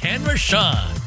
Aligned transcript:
Ken 0.00 0.22
Rochon. 0.22 0.98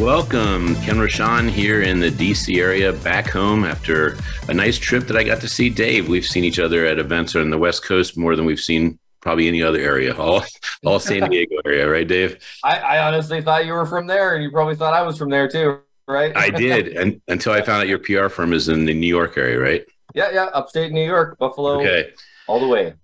Welcome, 0.00 0.74
Ken 0.82 0.96
Rochon 0.96 1.48
here 1.48 1.82
in 1.82 2.00
the 2.00 2.10
DC 2.10 2.58
area, 2.58 2.92
back 2.92 3.28
home 3.28 3.64
after 3.64 4.16
a 4.48 4.54
nice 4.54 4.76
trip 4.76 5.06
that 5.06 5.16
I 5.16 5.22
got 5.22 5.40
to 5.42 5.48
see 5.48 5.70
Dave. 5.70 6.08
We've 6.08 6.26
seen 6.26 6.42
each 6.42 6.58
other 6.58 6.86
at 6.86 6.98
events 6.98 7.36
on 7.36 7.48
the 7.48 7.58
West 7.58 7.84
Coast 7.84 8.18
more 8.18 8.34
than 8.34 8.44
we've 8.44 8.58
seen 8.58 8.98
probably 9.20 9.46
any 9.46 9.62
other 9.62 9.78
area, 9.78 10.16
all 10.16 10.42
all 10.84 10.98
San 10.98 11.30
Diego 11.30 11.58
area, 11.64 11.88
right, 11.88 12.08
Dave? 12.08 12.38
I, 12.64 12.78
I 12.78 13.06
honestly 13.06 13.40
thought 13.40 13.66
you 13.66 13.74
were 13.74 13.86
from 13.86 14.08
there, 14.08 14.34
and 14.34 14.42
you 14.42 14.50
probably 14.50 14.74
thought 14.74 14.92
I 14.92 15.02
was 15.02 15.16
from 15.16 15.30
there 15.30 15.46
too, 15.46 15.78
right? 16.08 16.36
I 16.36 16.50
did, 16.50 16.88
and 16.96 17.20
until 17.28 17.52
I 17.52 17.62
found 17.62 17.82
out 17.82 17.88
your 17.88 18.00
PR 18.00 18.28
firm 18.28 18.52
is 18.52 18.68
in 18.68 18.84
the 18.84 18.94
New 18.94 19.06
York 19.06 19.38
area, 19.38 19.60
right? 19.60 19.84
Yeah, 20.12 20.32
yeah, 20.32 20.46
upstate 20.46 20.90
New 20.90 21.06
York, 21.06 21.38
Buffalo, 21.38 21.82
okay, 21.82 22.10
all 22.48 22.58
the 22.58 22.66
way. 22.66 22.94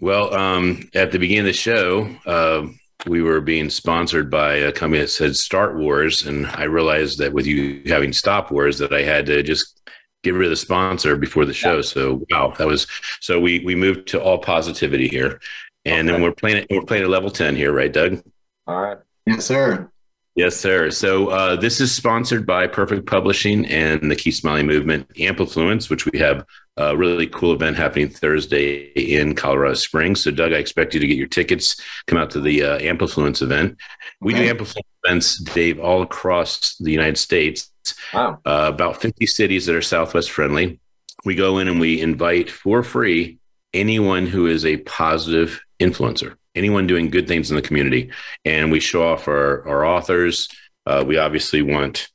Well, 0.00 0.34
um, 0.34 0.90
at 0.94 1.12
the 1.12 1.20
beginning 1.20 1.42
of 1.42 1.46
the 1.46 1.52
show. 1.52 2.10
Uh, 2.26 2.72
we 3.06 3.22
were 3.22 3.40
being 3.40 3.70
sponsored 3.70 4.30
by 4.30 4.54
a 4.54 4.72
company 4.72 5.00
that 5.00 5.08
said 5.08 5.36
Start 5.36 5.76
Wars, 5.76 6.26
and 6.26 6.46
I 6.46 6.64
realized 6.64 7.18
that 7.18 7.32
with 7.32 7.46
you 7.46 7.82
having 7.86 8.12
Stop 8.12 8.50
Wars, 8.50 8.78
that 8.78 8.92
I 8.92 9.02
had 9.02 9.26
to 9.26 9.42
just 9.42 9.88
get 10.22 10.34
rid 10.34 10.46
of 10.46 10.50
the 10.50 10.56
sponsor 10.56 11.16
before 11.16 11.44
the 11.44 11.54
show. 11.54 11.82
So 11.82 12.24
wow, 12.30 12.54
that 12.58 12.66
was 12.66 12.86
so 13.20 13.38
we 13.38 13.60
we 13.60 13.74
moved 13.74 14.08
to 14.08 14.22
all 14.22 14.38
positivity 14.38 15.08
here, 15.08 15.40
and 15.84 16.08
okay. 16.08 16.14
then 16.14 16.22
we're 16.22 16.34
playing 16.34 16.56
it. 16.58 16.66
we're 16.70 16.82
playing 16.82 17.04
at 17.04 17.10
level 17.10 17.30
ten 17.30 17.54
here, 17.54 17.72
right, 17.72 17.92
Doug? 17.92 18.22
All 18.66 18.80
right. 18.80 18.98
Yes, 19.26 19.44
sir. 19.44 19.90
Yes, 20.34 20.56
sir. 20.56 20.90
So 20.90 21.28
uh, 21.28 21.56
this 21.56 21.80
is 21.80 21.92
sponsored 21.92 22.46
by 22.46 22.66
Perfect 22.66 23.06
Publishing 23.06 23.64
and 23.66 24.10
the 24.10 24.16
Keep 24.16 24.34
Smiling 24.34 24.66
Movement, 24.66 25.08
Amplifluence, 25.14 25.88
which 25.88 26.04
we 26.04 26.18
have 26.18 26.44
a 26.76 26.96
really 26.96 27.26
cool 27.26 27.52
event 27.52 27.76
happening 27.76 28.08
Thursday 28.08 28.92
in 28.94 29.34
Colorado 29.34 29.74
Springs. 29.74 30.22
So, 30.22 30.30
Doug, 30.30 30.52
I 30.52 30.56
expect 30.56 30.94
you 30.94 31.00
to 31.00 31.06
get 31.06 31.16
your 31.16 31.26
tickets. 31.26 31.80
Come 32.06 32.18
out 32.18 32.30
to 32.30 32.40
the 32.40 32.62
uh, 32.62 32.78
Amplifluence 32.80 33.42
event. 33.42 33.76
We 34.20 34.34
okay. 34.34 34.48
do 34.48 34.54
Amplifluence 34.54 34.82
events, 35.04 35.40
Dave, 35.42 35.80
all 35.80 36.02
across 36.02 36.76
the 36.78 36.92
United 36.92 37.18
States. 37.18 37.70
Wow. 38.12 38.40
Uh, 38.44 38.70
about 38.74 39.00
50 39.00 39.26
cities 39.26 39.66
that 39.66 39.76
are 39.76 39.82
Southwest 39.82 40.30
friendly. 40.30 40.80
We 41.24 41.34
go 41.34 41.58
in 41.58 41.68
and 41.68 41.80
we 41.80 42.00
invite 42.00 42.50
for 42.50 42.82
free 42.82 43.38
anyone 43.72 44.26
who 44.26 44.46
is 44.46 44.64
a 44.64 44.78
positive 44.78 45.60
influencer 45.80 46.36
anyone 46.56 46.86
doing 46.86 47.10
good 47.10 47.28
things 47.28 47.50
in 47.50 47.56
the 47.56 47.62
community. 47.62 48.10
And 48.44 48.72
we 48.72 48.80
show 48.80 49.06
off 49.06 49.28
our, 49.28 49.66
our 49.68 49.84
authors. 49.84 50.48
Uh, 50.86 51.04
we 51.06 51.18
obviously 51.18 51.62
want 51.62 52.08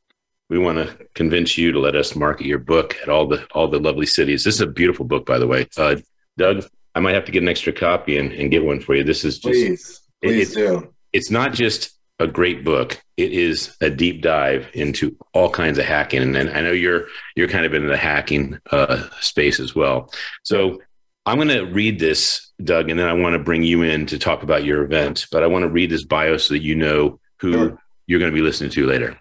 we 0.52 0.60
want 0.60 0.78
to 0.78 1.08
convince 1.16 1.58
you 1.58 1.72
to 1.72 1.80
let 1.80 1.96
us 1.96 2.14
market 2.14 2.46
your 2.46 2.60
book 2.60 2.98
at 3.02 3.08
all 3.08 3.26
the 3.26 3.48
all 3.54 3.70
the 3.70 3.80
lovely 3.80 4.06
cities. 4.06 4.44
This 4.44 4.56
is 4.56 4.62
a 4.62 4.68
beautiful 4.68 5.06
book, 5.06 5.26
by 5.26 5.40
the 5.40 5.48
way. 5.48 5.66
Uh, 5.78 5.96
Doug, 6.38 6.66
I 6.94 7.00
might 7.00 7.16
have 7.16 7.24
to 7.26 7.32
get 7.32 7.42
an 7.42 7.48
extra 7.48 7.72
copy 7.72 8.18
and, 8.18 8.34
and 8.34 8.52
get 8.52 8.64
one 8.64 8.82
for 8.82 8.94
you. 8.94 9.06
This 9.06 9.24
is 9.24 9.40
just 9.40 9.44
please, 9.44 10.02
please 10.22 10.48
it's, 10.48 10.54
do. 10.54 10.94
It's 11.14 11.32
not 11.32 11.54
just 11.54 11.98
a 12.20 12.28
great 12.28 12.66
book. 12.66 13.02
It 13.16 13.32
is 13.32 13.78
a 13.80 13.90
deep 13.90 14.22
dive 14.22 14.68
into 14.74 15.16
all 15.34 15.50
kinds 15.50 15.78
of 15.78 15.86
hacking, 15.86 16.22
and, 16.22 16.36
and 16.36 16.50
I 16.50 16.60
know 16.60 16.74
you're 16.74 17.06
you're 17.38 17.48
kind 17.48 17.66
of 17.66 17.74
in 17.74 17.88
the 17.88 17.98
hacking 17.98 18.60
uh, 18.72 19.08
space 19.22 19.62
as 19.62 19.74
well. 19.74 20.12
So 20.44 20.82
I'm 21.26 21.38
going 21.38 21.48
to 21.48 21.62
read 21.62 21.98
this, 21.98 22.52
Doug, 22.62 22.90
and 22.90 23.00
then 23.00 23.08
I 23.08 23.14
want 23.14 23.36
to 23.36 23.40
bring 23.40 23.64
you 23.64 23.84
in 23.84 24.06
to 24.08 24.20
talk 24.20 24.44
about 24.44 24.66
your 24.66 24.84
event. 24.84 25.28
But 25.32 25.44
I 25.44 25.48
want 25.48 25.64
to 25.64 25.70
read 25.70 25.92
this 25.92 26.04
bio 26.04 26.36
so 26.36 26.56
that 26.56 26.62
you 26.62 26.76
know 26.76 27.22
who 27.38 27.54
sure. 27.54 27.82
you're 28.06 28.20
going 28.20 28.32
to 28.32 28.36
be 28.36 28.42
listening 28.42 28.72
to 28.72 28.86
later. 28.86 29.18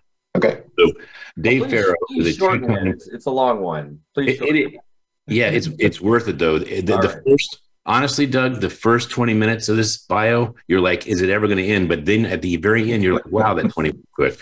Dave 1.41 1.63
please, 1.63 1.71
Farrow 1.71 1.95
please 2.09 2.27
is 2.27 2.37
a 2.37 2.39
short. 2.39 2.61
It's, 2.65 3.09
it's, 3.09 3.27
a 3.27 3.31
long 3.31 3.61
one. 3.61 4.01
Please. 4.15 4.41
It, 4.41 4.57
it, 4.57 4.75
yeah, 5.27 5.49
it's 5.49 5.69
it's 5.79 6.01
worth 6.01 6.29
it 6.29 6.39
though. 6.39 6.59
The, 6.59 6.81
the 6.81 6.97
right. 6.97 7.19
first, 7.27 7.61
honestly, 7.87 8.27
Doug, 8.27 8.61
the 8.61 8.71
first 8.71 9.11
20 9.11 9.35
minutes 9.35 9.69
of 9.69 9.77
this 9.77 9.99
bio, 9.99 10.55
you're 10.67 10.81
like, 10.81 11.07
is 11.07 11.23
it 11.23 11.31
ever 11.31 11.47
going 11.47 11.59
to 11.59 11.67
end? 11.67 11.89
But 11.89 12.05
then 12.05 12.27
at 12.27 12.43
the 12.43 12.57
very 12.57 12.93
end, 12.93 13.03
you're 13.03 13.15
like, 13.15 13.27
wow, 13.27 13.55
that 13.55 13.71
20 13.71 13.93
quick. 14.13 14.39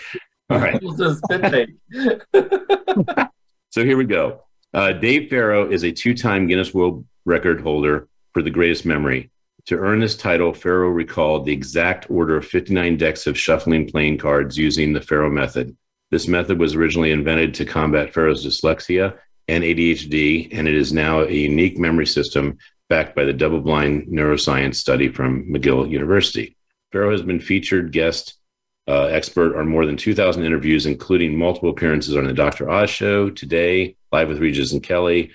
All 0.49 0.59
right. 0.59 0.81
so 3.69 3.85
here 3.85 3.97
we 3.97 4.05
go. 4.05 4.43
Uh, 4.73 4.93
Dave 4.93 5.29
Farrow 5.29 5.69
is 5.69 5.83
a 5.83 5.91
two-time 5.91 6.47
Guinness 6.47 6.73
World 6.73 7.05
record 7.25 7.61
holder 7.61 8.07
for 8.33 8.41
the 8.41 8.49
greatest 8.49 8.85
memory. 8.85 9.29
To 9.65 9.77
earn 9.77 9.99
this 9.99 10.17
title, 10.17 10.53
Farrow 10.53 10.89
recalled 10.89 11.45
the 11.45 11.53
exact 11.53 12.09
order 12.09 12.37
of 12.37 12.47
59 12.47 12.97
decks 12.97 13.27
of 13.27 13.37
shuffling 13.37 13.87
playing 13.87 14.17
cards 14.17 14.57
using 14.57 14.93
the 14.93 15.01
Farrow 15.01 15.29
method. 15.29 15.77
This 16.11 16.27
method 16.27 16.59
was 16.59 16.75
originally 16.75 17.11
invented 17.11 17.53
to 17.55 17.65
combat 17.65 18.13
Farrow's 18.13 18.45
dyslexia 18.45 19.17
and 19.47 19.63
ADHD, 19.63 20.49
and 20.51 20.67
it 20.67 20.75
is 20.75 20.91
now 20.91 21.21
a 21.21 21.31
unique 21.31 21.77
memory 21.77 22.07
system 22.07 22.57
backed 22.89 23.15
by 23.15 23.23
the 23.23 23.33
double 23.33 23.61
blind 23.61 24.07
neuroscience 24.07 24.75
study 24.75 25.09
from 25.09 25.45
McGill 25.45 25.89
University. 25.89 26.57
Farrow 26.91 27.11
has 27.11 27.21
been 27.21 27.39
featured 27.39 27.91
guest 27.91 28.35
uh, 28.87 29.05
expert 29.05 29.55
on 29.55 29.67
more 29.67 29.85
than 29.85 29.97
2,000 29.97 30.43
interviews, 30.43 30.87
including 30.87 31.37
multiple 31.37 31.69
appearances 31.69 32.15
on 32.15 32.25
the 32.25 32.33
Dr. 32.33 32.69
Oz 32.69 32.89
Show, 32.89 33.29
Today, 33.29 33.95
Live 34.11 34.29
with 34.29 34.39
Regis 34.39 34.73
and 34.73 34.81
Kelly, 34.81 35.31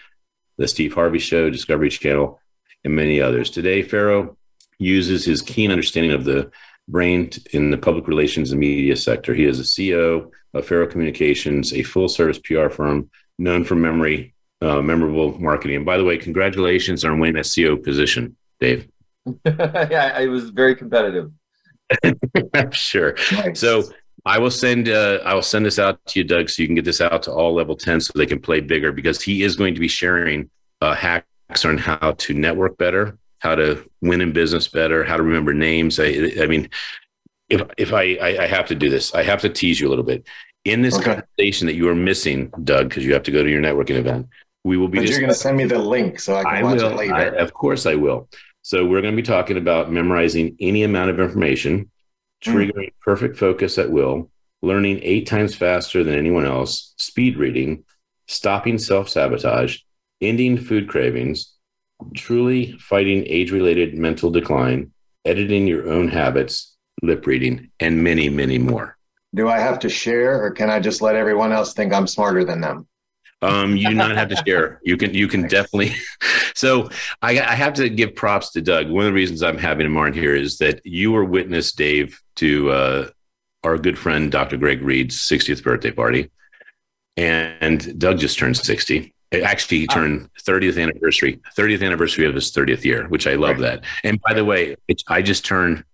The 0.58 0.66
Steve 0.66 0.94
Harvey 0.94 1.20
Show, 1.20 1.50
Discovery 1.50 1.90
Channel, 1.90 2.40
and 2.82 2.96
many 2.96 3.20
others. 3.20 3.50
Today, 3.50 3.82
Farrow 3.82 4.36
uses 4.78 5.24
his 5.24 5.40
keen 5.40 5.70
understanding 5.70 6.12
of 6.12 6.24
the 6.24 6.50
brain 6.88 7.30
in 7.52 7.70
the 7.70 7.78
public 7.78 8.06
relations 8.08 8.50
and 8.50 8.60
media 8.60 8.96
sector. 8.96 9.34
He 9.34 9.44
is 9.44 9.60
a 9.60 9.62
CEO 9.62 10.30
of 10.52 10.66
Farrow 10.66 10.86
Communications, 10.86 11.72
a 11.72 11.82
full 11.82 12.08
service 12.08 12.38
PR 12.38 12.68
firm 12.68 13.10
known 13.38 13.64
for 13.64 13.74
memory, 13.74 14.34
uh, 14.60 14.80
memorable 14.82 15.38
marketing. 15.40 15.76
And 15.76 15.86
by 15.86 15.96
the 15.96 16.04
way, 16.04 16.18
congratulations 16.18 17.04
on 17.04 17.18
winning 17.18 17.36
that 17.36 17.44
CEO 17.44 17.82
position, 17.82 18.36
Dave. 18.60 18.88
yeah, 19.44 20.18
it 20.20 20.28
was 20.28 20.50
very 20.50 20.76
competitive. 20.76 21.30
sure. 22.70 23.14
Nice. 23.32 23.60
So 23.60 23.84
I 24.26 24.38
will 24.38 24.50
send 24.50 24.88
uh, 24.88 25.20
I 25.24 25.34
will 25.34 25.42
send 25.42 25.66
this 25.66 25.78
out 25.78 26.00
to 26.06 26.20
you, 26.20 26.24
Doug, 26.24 26.48
so 26.48 26.62
you 26.62 26.68
can 26.68 26.74
get 26.74 26.84
this 26.84 27.00
out 27.00 27.22
to 27.24 27.32
all 27.32 27.54
level 27.54 27.76
10 27.76 28.00
so 28.00 28.12
they 28.14 28.26
can 28.26 28.40
play 28.40 28.60
bigger 28.60 28.92
because 28.92 29.20
he 29.20 29.42
is 29.42 29.56
going 29.56 29.74
to 29.74 29.80
be 29.80 29.88
sharing 29.88 30.50
uh, 30.80 30.94
hacks 30.94 31.64
on 31.64 31.78
how 31.78 32.12
to 32.12 32.34
network 32.34 32.78
better, 32.78 33.18
how 33.44 33.54
to 33.54 33.84
win 34.00 34.22
in 34.22 34.32
business 34.32 34.66
better, 34.66 35.04
how 35.04 35.18
to 35.18 35.22
remember 35.22 35.52
names. 35.52 36.00
I, 36.00 36.32
I 36.40 36.46
mean, 36.46 36.70
if 37.50 37.62
if 37.76 37.92
I, 37.92 38.14
I, 38.14 38.44
I 38.44 38.46
have 38.46 38.66
to 38.68 38.74
do 38.74 38.88
this, 38.88 39.14
I 39.14 39.22
have 39.22 39.42
to 39.42 39.50
tease 39.50 39.78
you 39.78 39.86
a 39.86 39.90
little 39.90 40.04
bit. 40.04 40.26
In 40.64 40.80
this 40.80 40.94
okay. 40.94 41.16
conversation 41.16 41.66
that 41.66 41.74
you 41.74 41.86
are 41.90 41.94
missing, 41.94 42.50
Doug, 42.64 42.88
because 42.88 43.04
you 43.04 43.12
have 43.12 43.22
to 43.24 43.30
go 43.30 43.42
to 43.42 43.50
your 43.50 43.60
networking 43.60 43.96
event, 43.96 44.28
we 44.64 44.78
will 44.78 44.88
be. 44.88 44.98
But 44.98 45.10
you're 45.10 45.20
going 45.20 45.28
to 45.28 45.34
send 45.34 45.58
me 45.58 45.66
the 45.66 45.78
link 45.78 46.18
so 46.18 46.36
I 46.36 46.42
can 46.42 46.54
I 46.54 46.62
watch 46.62 46.80
will, 46.80 46.92
it 46.92 46.96
later. 46.96 47.14
I, 47.14 47.24
of 47.26 47.52
course, 47.52 47.84
I 47.84 47.96
will. 47.96 48.30
So 48.62 48.86
we're 48.86 49.02
going 49.02 49.14
to 49.14 49.22
be 49.22 49.26
talking 49.26 49.58
about 49.58 49.92
memorizing 49.92 50.56
any 50.58 50.84
amount 50.84 51.10
of 51.10 51.20
information, 51.20 51.90
hmm. 52.42 52.50
triggering 52.50 52.88
mm. 52.88 52.92
perfect 53.02 53.36
focus 53.36 53.76
at 53.76 53.90
will, 53.90 54.30
learning 54.62 55.00
eight 55.02 55.26
times 55.26 55.54
faster 55.54 56.02
than 56.02 56.14
anyone 56.14 56.46
else, 56.46 56.94
speed 56.96 57.36
reading, 57.36 57.84
stopping 58.26 58.78
self 58.78 59.10
sabotage, 59.10 59.80
ending 60.22 60.56
food 60.56 60.88
cravings, 60.88 61.53
truly 62.14 62.72
fighting 62.78 63.24
age 63.26 63.50
related 63.50 63.94
mental 63.94 64.30
decline, 64.30 64.92
editing 65.24 65.66
your 65.66 65.90
own 65.90 66.08
habits, 66.08 66.76
lip 67.02 67.26
reading, 67.26 67.70
and 67.80 68.02
many, 68.02 68.28
many 68.28 68.58
more. 68.58 68.96
Do 69.34 69.48
I 69.48 69.58
have 69.58 69.78
to 69.80 69.88
share 69.88 70.42
or 70.42 70.50
can 70.50 70.70
I 70.70 70.80
just 70.80 71.02
let 71.02 71.16
everyone 71.16 71.52
else 71.52 71.74
think 71.74 71.92
I'm 71.92 72.06
smarter 72.06 72.44
than 72.44 72.60
them? 72.60 72.86
Um, 73.42 73.76
you 73.76 73.88
do 73.88 73.94
not 73.94 74.12
have 74.12 74.28
to 74.28 74.36
share. 74.46 74.80
You 74.84 74.96
can 74.96 75.12
you 75.12 75.28
can 75.28 75.46
definitely. 75.48 75.94
So 76.56 76.88
I, 77.20 77.40
I 77.40 77.54
have 77.56 77.74
to 77.74 77.88
give 77.88 78.14
props 78.14 78.52
to 78.52 78.62
Doug. 78.62 78.88
One 78.88 79.06
of 79.06 79.10
the 79.10 79.12
reasons 79.12 79.42
I'm 79.42 79.58
having 79.58 79.86
him 79.86 79.96
on 79.96 80.12
here 80.12 80.36
is 80.36 80.58
that 80.58 80.80
you 80.86 81.10
were 81.10 81.24
witness, 81.24 81.72
Dave, 81.72 82.20
to 82.36 82.70
uh, 82.70 83.08
our 83.64 83.76
good 83.76 83.98
friend 83.98 84.30
Dr. 84.30 84.56
Greg 84.56 84.80
Reid's 84.80 85.16
60th 85.16 85.64
birthday 85.64 85.90
party, 85.90 86.30
and 87.16 87.98
Doug 87.98 88.18
just 88.18 88.38
turned 88.38 88.56
60. 88.56 89.13
Actually, 89.42 89.80
he 89.80 89.86
turned 89.86 90.28
30th 90.40 90.80
anniversary, 90.80 91.40
30th 91.56 91.84
anniversary 91.84 92.26
of 92.26 92.34
his 92.34 92.50
30th 92.50 92.84
year, 92.84 93.08
which 93.08 93.26
I 93.26 93.34
love 93.34 93.58
right. 93.58 93.80
that. 93.80 93.84
And 94.02 94.20
by 94.20 94.34
the 94.34 94.44
way, 94.44 94.76
I 95.08 95.22
just 95.22 95.44
turned 95.44 95.84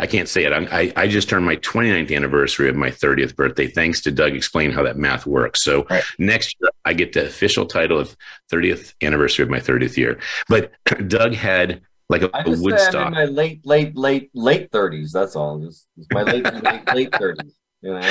I 0.00 0.06
can't 0.06 0.30
say 0.30 0.44
it. 0.44 0.52
I, 0.52 0.90
I 0.96 1.06
just 1.06 1.28
turned 1.28 1.44
my 1.44 1.56
29th 1.56 2.16
anniversary 2.16 2.70
of 2.70 2.74
my 2.74 2.90
30th 2.90 3.36
birthday, 3.36 3.66
thanks 3.66 4.00
to 4.00 4.10
Doug 4.10 4.34
explain 4.34 4.70
how 4.70 4.82
that 4.84 4.96
math 4.96 5.26
works. 5.26 5.62
So 5.62 5.84
right. 5.90 6.02
next 6.18 6.56
year, 6.58 6.70
I 6.86 6.94
get 6.94 7.12
the 7.12 7.26
official 7.26 7.66
title 7.66 7.98
of 7.98 8.16
30th 8.50 8.94
anniversary 9.02 9.42
of 9.42 9.50
my 9.50 9.60
30th 9.60 9.98
year. 9.98 10.18
But 10.48 10.72
Doug 11.08 11.34
had 11.34 11.82
like 12.08 12.22
a, 12.22 12.30
I 12.34 12.40
a 12.40 12.44
just 12.44 12.56
I'm 12.56 12.62
Woodstock. 12.62 13.06
in 13.08 13.12
my 13.12 13.24
late, 13.26 13.66
late, 13.66 13.94
late, 13.94 14.30
late 14.32 14.72
thirties. 14.72 15.12
That's 15.12 15.36
all. 15.36 15.60
Just, 15.60 15.86
just 15.98 16.10
my 16.12 16.22
late, 16.22 16.44
late, 16.44 16.94
late 16.94 17.14
thirties. 17.14 17.54
You 17.82 18.00
know. 18.00 18.10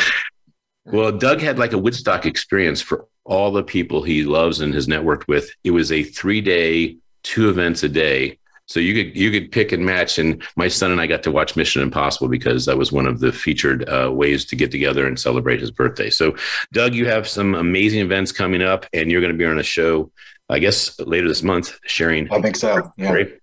Well, 0.85 1.11
Doug 1.11 1.41
had 1.41 1.59
like 1.59 1.73
a 1.73 1.77
Woodstock 1.77 2.25
experience 2.25 2.81
for 2.81 3.07
all 3.29 3.51
the 3.51 3.63
people 3.63 4.01
he 4.01 4.23
loves 4.23 4.59
and 4.59 4.73
has 4.73 4.87
networked 4.87 5.27
with. 5.27 5.49
It 5.63 5.71
was 5.71 5.91
a 5.91 6.03
three 6.03 6.41
day, 6.41 6.97
two 7.23 7.49
events 7.49 7.83
a 7.83 7.89
day. 7.89 8.39
So 8.65 8.79
you 8.79 8.93
could 8.93 9.15
you 9.15 9.31
could 9.31 9.51
pick 9.51 9.71
and 9.71 9.85
match. 9.85 10.19
And 10.19 10.43
my 10.55 10.67
son 10.67 10.91
and 10.91 10.99
I 10.99 11.07
got 11.07 11.23
to 11.23 11.31
watch 11.31 11.55
Mission 11.55 11.81
Impossible 11.81 12.27
because 12.27 12.65
that 12.65 12.77
was 12.77 12.91
one 12.91 13.07
of 13.07 13.19
the 13.19 13.31
featured 13.31 13.87
uh, 13.87 14.11
ways 14.11 14.45
to 14.45 14.55
get 14.55 14.71
together 14.71 15.07
and 15.07 15.19
celebrate 15.19 15.59
his 15.59 15.71
birthday. 15.71 16.09
So, 16.09 16.35
Doug, 16.73 16.93
you 16.93 17.07
have 17.07 17.27
some 17.27 17.55
amazing 17.55 18.01
events 18.01 18.31
coming 18.31 18.61
up, 18.61 18.85
and 18.93 19.09
you're 19.09 19.21
going 19.21 19.33
to 19.33 19.37
be 19.37 19.45
on 19.45 19.59
a 19.59 19.63
show, 19.63 20.11
I 20.49 20.59
guess, 20.59 20.99
later 20.99 21.27
this 21.27 21.41
month, 21.41 21.79
sharing. 21.85 22.31
I 22.31 22.41
think 22.41 22.55
so. 22.55 22.91
Yeah. 22.97 23.11
Great. 23.11 23.39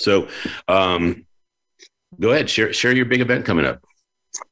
So, 0.00 0.28
um, 0.68 1.26
go 2.20 2.30
ahead, 2.30 2.50
share 2.50 2.72
share 2.72 2.92
your 2.92 3.06
big 3.06 3.20
event 3.20 3.44
coming 3.44 3.64
up. 3.64 3.84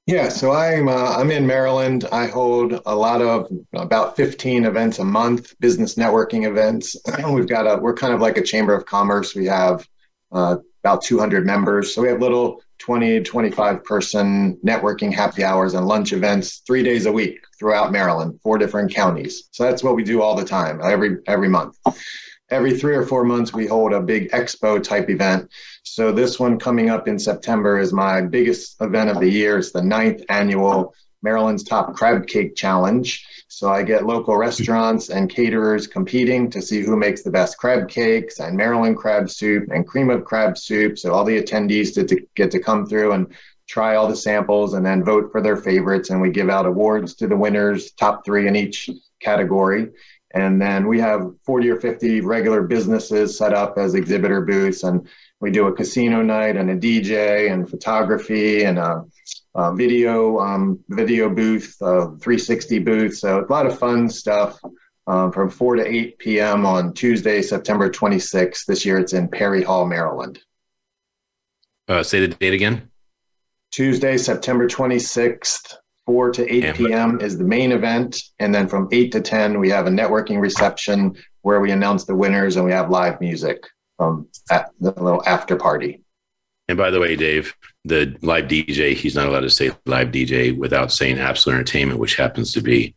Yeah, 0.06 0.28
so 0.28 0.52
I'm 0.52 0.88
uh, 0.88 1.16
I'm 1.16 1.30
in 1.30 1.46
Maryland. 1.46 2.06
I 2.12 2.26
hold 2.26 2.80
a 2.86 2.94
lot 2.94 3.22
of 3.22 3.48
about 3.72 4.16
15 4.16 4.64
events 4.64 4.98
a 4.98 5.04
month, 5.04 5.58
business 5.60 5.94
networking 5.94 6.46
events. 6.46 6.96
We've 7.30 7.48
got 7.48 7.66
a 7.66 7.80
we're 7.80 7.94
kind 7.94 8.12
of 8.12 8.20
like 8.20 8.36
a 8.36 8.42
chamber 8.42 8.74
of 8.74 8.84
commerce. 8.84 9.34
We 9.34 9.46
have 9.46 9.86
uh, 10.32 10.56
about 10.82 11.02
200 11.02 11.46
members, 11.46 11.94
so 11.94 12.02
we 12.02 12.08
have 12.08 12.20
little 12.20 12.62
20 12.78 13.22
25 13.22 13.84
person 13.84 14.56
networking 14.66 15.12
happy 15.12 15.44
hours 15.44 15.74
and 15.74 15.86
lunch 15.86 16.12
events 16.12 16.62
three 16.66 16.82
days 16.82 17.06
a 17.06 17.12
week 17.12 17.38
throughout 17.56 17.92
Maryland, 17.92 18.40
four 18.42 18.58
different 18.58 18.92
counties. 18.92 19.48
So 19.52 19.62
that's 19.62 19.84
what 19.84 19.94
we 19.94 20.02
do 20.02 20.20
all 20.20 20.34
the 20.34 20.44
time, 20.44 20.80
every 20.82 21.18
every 21.26 21.48
month. 21.48 21.78
Every 22.50 22.76
three 22.76 22.94
or 22.94 23.06
four 23.06 23.24
months, 23.24 23.54
we 23.54 23.66
hold 23.66 23.94
a 23.94 24.00
big 24.00 24.30
expo 24.32 24.82
type 24.82 25.08
event. 25.08 25.48
So 25.94 26.10
this 26.10 26.40
one 26.40 26.58
coming 26.58 26.88
up 26.88 27.06
in 27.06 27.18
September 27.18 27.78
is 27.78 27.92
my 27.92 28.22
biggest 28.22 28.80
event 28.80 29.10
of 29.10 29.20
the 29.20 29.28
year. 29.28 29.58
It's 29.58 29.72
the 29.72 29.82
ninth 29.82 30.22
annual 30.30 30.94
Maryland's 31.20 31.64
Top 31.64 31.92
Crab 31.92 32.26
Cake 32.26 32.56
Challenge. 32.56 33.22
So 33.48 33.68
I 33.68 33.82
get 33.82 34.06
local 34.06 34.38
restaurants 34.38 35.10
and 35.10 35.28
caterers 35.28 35.86
competing 35.86 36.48
to 36.48 36.62
see 36.62 36.80
who 36.80 36.96
makes 36.96 37.22
the 37.22 37.30
best 37.30 37.58
crab 37.58 37.90
cakes 37.90 38.40
and 38.40 38.56
Maryland 38.56 38.96
crab 38.96 39.28
soup 39.28 39.68
and 39.70 39.86
cream 39.86 40.08
of 40.08 40.24
crab 40.24 40.56
soup. 40.56 40.98
So 40.98 41.12
all 41.12 41.26
the 41.26 41.38
attendees 41.38 41.94
get 41.94 42.08
to, 42.08 42.26
get 42.36 42.50
to 42.52 42.58
come 42.58 42.86
through 42.86 43.12
and 43.12 43.26
try 43.68 43.96
all 43.96 44.08
the 44.08 44.16
samples 44.16 44.72
and 44.72 44.86
then 44.86 45.04
vote 45.04 45.30
for 45.30 45.42
their 45.42 45.58
favorites. 45.58 46.08
And 46.08 46.22
we 46.22 46.30
give 46.30 46.48
out 46.48 46.64
awards 46.64 47.12
to 47.16 47.26
the 47.26 47.36
winners, 47.36 47.90
top 47.92 48.24
three 48.24 48.48
in 48.48 48.56
each 48.56 48.88
category. 49.20 49.90
And 50.34 50.58
then 50.58 50.88
we 50.88 50.98
have 51.00 51.30
40 51.44 51.68
or 51.68 51.80
50 51.80 52.22
regular 52.22 52.62
businesses 52.62 53.36
set 53.36 53.52
up 53.52 53.76
as 53.76 53.94
exhibitor 53.94 54.40
booths. 54.40 54.84
And 54.84 55.06
we 55.42 55.50
do 55.50 55.66
a 55.66 55.72
casino 55.72 56.22
night 56.22 56.56
and 56.56 56.70
a 56.70 56.76
DJ 56.76 57.50
and 57.52 57.68
photography 57.68 58.62
and 58.62 58.78
a, 58.78 59.04
a 59.56 59.74
video 59.74 60.38
um, 60.38 60.78
video 60.88 61.28
booth, 61.28 61.76
uh, 61.82 62.06
360 62.22 62.78
booth. 62.78 63.18
So 63.18 63.44
a 63.44 63.52
lot 63.52 63.66
of 63.66 63.76
fun 63.76 64.08
stuff 64.08 64.58
um, 65.08 65.32
from 65.32 65.50
4 65.50 65.76
to 65.76 65.86
8 65.86 66.18
p.m. 66.18 66.64
on 66.64 66.94
Tuesday, 66.94 67.42
September 67.42 67.90
26th. 67.90 68.64
This 68.66 68.86
year 68.86 68.98
it's 68.98 69.14
in 69.14 69.26
Perry 69.28 69.64
Hall, 69.64 69.84
Maryland. 69.84 70.38
Uh, 71.88 72.04
say 72.04 72.20
the 72.20 72.28
date 72.28 72.54
again. 72.54 72.88
Tuesday, 73.72 74.16
September 74.16 74.68
26th, 74.68 75.74
4 76.06 76.30
to 76.30 76.54
8 76.54 76.62
Yeah. 76.62 76.72
p.m. 76.72 77.20
is 77.20 77.36
the 77.36 77.44
main 77.44 77.72
event. 77.72 78.22
And 78.38 78.54
then 78.54 78.68
from 78.68 78.88
8 78.92 79.10
to 79.10 79.20
10, 79.20 79.58
we 79.58 79.70
have 79.70 79.88
a 79.88 79.90
networking 79.90 80.40
reception 80.40 81.16
where 81.40 81.60
we 81.60 81.72
announce 81.72 82.04
the 82.04 82.14
winners 82.14 82.54
and 82.54 82.64
we 82.64 82.70
have 82.70 82.90
live 82.90 83.20
music 83.20 83.66
um, 83.98 84.28
at 84.50 84.70
the 84.80 84.90
little 84.92 85.22
after 85.26 85.56
party. 85.56 86.02
And 86.68 86.78
by 86.78 86.90
the 86.90 87.00
way, 87.00 87.16
Dave, 87.16 87.54
the 87.84 88.16
live 88.22 88.44
DJ, 88.46 88.94
he's 88.94 89.14
not 89.14 89.26
allowed 89.28 89.40
to 89.40 89.50
say 89.50 89.72
live 89.86 90.08
DJ 90.08 90.56
without 90.56 90.92
saying 90.92 91.18
Absolute 91.18 91.56
Entertainment, 91.56 91.98
which 92.00 92.16
happens 92.16 92.52
to 92.52 92.60
be 92.62 92.94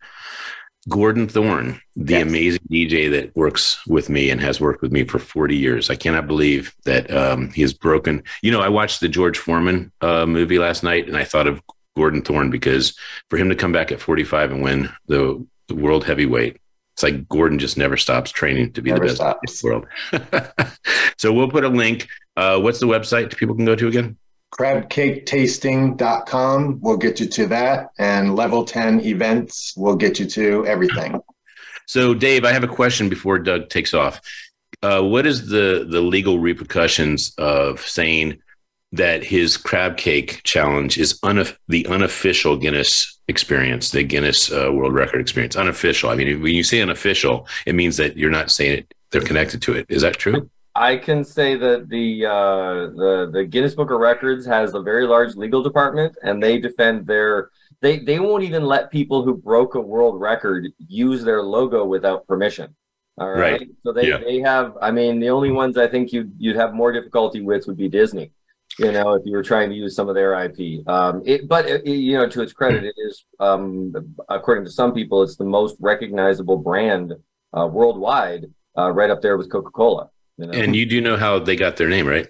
Gordon 0.88 1.28
Thorne, 1.28 1.82
the 1.96 2.14
Yes. 2.14 2.22
amazing 2.28 2.62
DJ 2.72 3.10
that 3.12 3.36
works 3.36 3.86
with 3.88 4.08
me 4.08 4.30
and 4.30 4.40
has 4.40 4.62
worked 4.62 4.84
with 4.84 4.92
me 4.92 5.04
for 5.04 5.18
40 5.18 5.56
years. 5.56 5.90
I 5.90 5.96
cannot 5.96 6.28
believe 6.28 6.74
that 6.86 7.10
um, 7.12 7.50
he 7.52 7.64
has 7.64 7.74
broken. 7.74 8.24
You 8.44 8.52
know, 8.52 8.62
I 8.62 8.70
watched 8.70 9.00
the 9.02 9.10
George 9.10 9.38
Foreman 9.40 9.92
uh, 10.02 10.28
movie 10.28 10.60
last 10.60 10.84
night 10.84 11.08
and 11.08 11.18
I 11.18 11.24
thought 11.24 11.48
of 11.48 11.60
Gordon 11.96 12.22
Thorne 12.22 12.52
because 12.52 12.96
for 13.30 13.38
him 13.38 13.50
to 13.50 13.56
come 13.56 13.72
back 13.72 13.92
at 13.92 14.00
45 14.00 14.52
and 14.52 14.62
win 14.62 14.90
the, 15.08 15.46
the 15.68 15.76
world 15.76 16.06
heavyweight, 16.06 16.58
it's 16.96 17.04
like 17.04 17.28
Gordon 17.28 17.60
just 17.60 17.78
never 17.78 17.98
stops 17.98 18.32
training 18.32 18.72
to 18.74 18.82
be 18.82 18.90
Never 18.90 19.02
the 19.02 19.06
best 19.08 19.18
stops. 19.18 19.64
in 19.64 19.70
the 19.70 19.76
world. 19.76 19.86
so 21.18 21.34
we'll 21.34 21.50
put 21.52 21.66
a 21.66 21.70
link. 21.70 22.08
Uh, 22.38 22.58
what's 22.60 22.80
the 22.80 22.88
website 22.88 23.36
people 23.36 23.54
can 23.54 23.66
go 23.66 23.76
to 23.76 23.88
again? 23.90 24.16
crabcaketasting.com 24.58 26.80
will 26.80 26.96
get 26.98 27.20
you 27.20 27.26
to 27.28 27.46
that 27.48 27.90
and 28.00 28.36
level 28.38 28.64
10 28.64 29.02
events 29.02 29.74
will 29.76 29.96
get 29.98 30.18
you 30.20 30.26
to 30.26 30.66
everything 30.66 31.20
So, 31.88 32.14
Dave, 32.14 32.46
I 32.46 32.54
have 32.54 32.64
a 32.64 32.68
question 32.68 33.10
before 33.10 33.38
Doug 33.40 33.68
takes 33.70 33.94
off. 33.94 34.22
Uh, 34.82 35.02
what 35.02 35.26
is 35.26 35.48
the 35.50 35.86
the 35.90 36.00
legal 36.02 36.40
repercussions 36.40 37.34
of 37.38 37.82
saying 37.82 38.38
that 38.92 39.24
his 39.24 39.58
crab 39.58 39.98
cake 39.98 40.42
challenge 40.44 40.98
is 40.98 41.20
unof- 41.22 41.58
the 41.68 41.86
unofficial 41.88 42.58
Guinness 42.58 43.20
experience, 43.28 43.92
the 43.92 44.04
Guinness 44.04 44.52
uh, 44.52 44.72
World 44.72 44.94
Record 44.94 45.20
experience? 45.22 45.56
Unofficial. 45.56 46.10
I 46.10 46.16
mean, 46.16 46.42
when 46.42 46.54
you 46.54 46.64
say 46.64 46.82
unofficial, 46.82 47.48
it 47.66 47.76
means 47.76 47.98
that 47.98 48.18
you're 48.18 48.32
not 48.32 48.52
saying 48.52 48.80
it; 48.80 48.94
they're 49.12 49.22
connected 49.22 49.62
to 49.64 49.74
it. 49.74 49.86
Is 49.90 50.02
that 50.02 50.18
true? 50.18 50.50
I 50.76 50.98
can 50.98 51.24
say 51.24 51.56
that 51.56 51.90
the 51.90 52.26
uh, 52.26 52.74
the 52.96 53.30
the 53.32 53.46
Guinness 53.46 53.76
Book 53.76 53.92
of 53.92 54.00
Records 54.00 54.46
has 54.46 54.74
a 54.74 54.82
very 54.82 55.08
large 55.08 55.36
legal 55.36 55.64
department, 55.64 56.16
and 56.24 56.42
they 56.42 56.60
defend 56.60 57.08
their. 57.08 57.50
They 57.82 58.00
they 58.00 58.20
won't 58.20 58.44
even 58.44 58.66
let 58.66 58.92
people 58.92 59.24
who 59.24 59.36
broke 59.36 59.76
a 59.76 59.82
world 59.82 60.20
record 60.20 60.68
use 60.88 61.24
their 61.24 61.42
logo 61.42 61.86
without 61.86 62.26
permission. 62.28 62.76
All 63.18 63.30
right. 63.32 63.60
Right. 63.60 63.70
So 63.84 63.94
they 63.94 64.08
Yeah. 64.10 64.18
they 64.18 64.40
have. 64.40 64.78
I 64.82 64.92
mean, 64.92 65.20
the 65.20 65.30
only 65.30 65.52
ones 65.52 65.78
I 65.78 65.88
think 65.88 66.12
you 66.12 66.30
you'd 66.38 66.56
have 66.58 66.74
more 66.74 66.92
difficulty 66.92 67.42
with 67.42 67.68
would 67.68 67.78
be 67.78 67.88
Disney. 67.90 68.32
You 68.78 68.92
know, 68.92 69.14
if 69.14 69.22
you 69.26 69.32
were 69.32 69.44
trying 69.44 69.70
to 69.70 69.76
use 69.76 69.96
some 69.96 70.10
of 70.10 70.16
their 70.16 70.34
IP. 70.44 70.86
Um, 70.88 71.22
it, 71.26 71.48
but 71.48 71.66
it, 71.66 71.86
you 71.88 72.18
know, 72.18 72.28
to 72.28 72.42
its 72.42 72.52
credit, 72.52 72.84
it 72.84 72.96
is 72.98 73.26
um, 73.40 73.94
according 74.28 74.66
to 74.66 74.72
some 74.72 74.94
people, 74.94 75.24
it's 75.24 75.38
the 75.38 75.46
most 75.46 75.78
recognizable 75.80 76.58
brand 76.58 77.14
uh, 77.58 77.68
worldwide, 77.68 78.46
uh, 78.78 78.92
right 78.92 79.10
up 79.10 79.22
there 79.22 79.38
with 79.38 79.50
Coca 79.50 79.72
Cola. 79.72 80.10
You 80.38 80.48
know? 80.48 80.54
And 80.54 80.76
you 80.76 80.86
do 80.86 81.00
know 81.00 81.16
how 81.16 81.40
they 81.40 81.56
got 81.56 81.78
their 81.78 81.88
name, 81.88 82.08
right? 82.08 82.28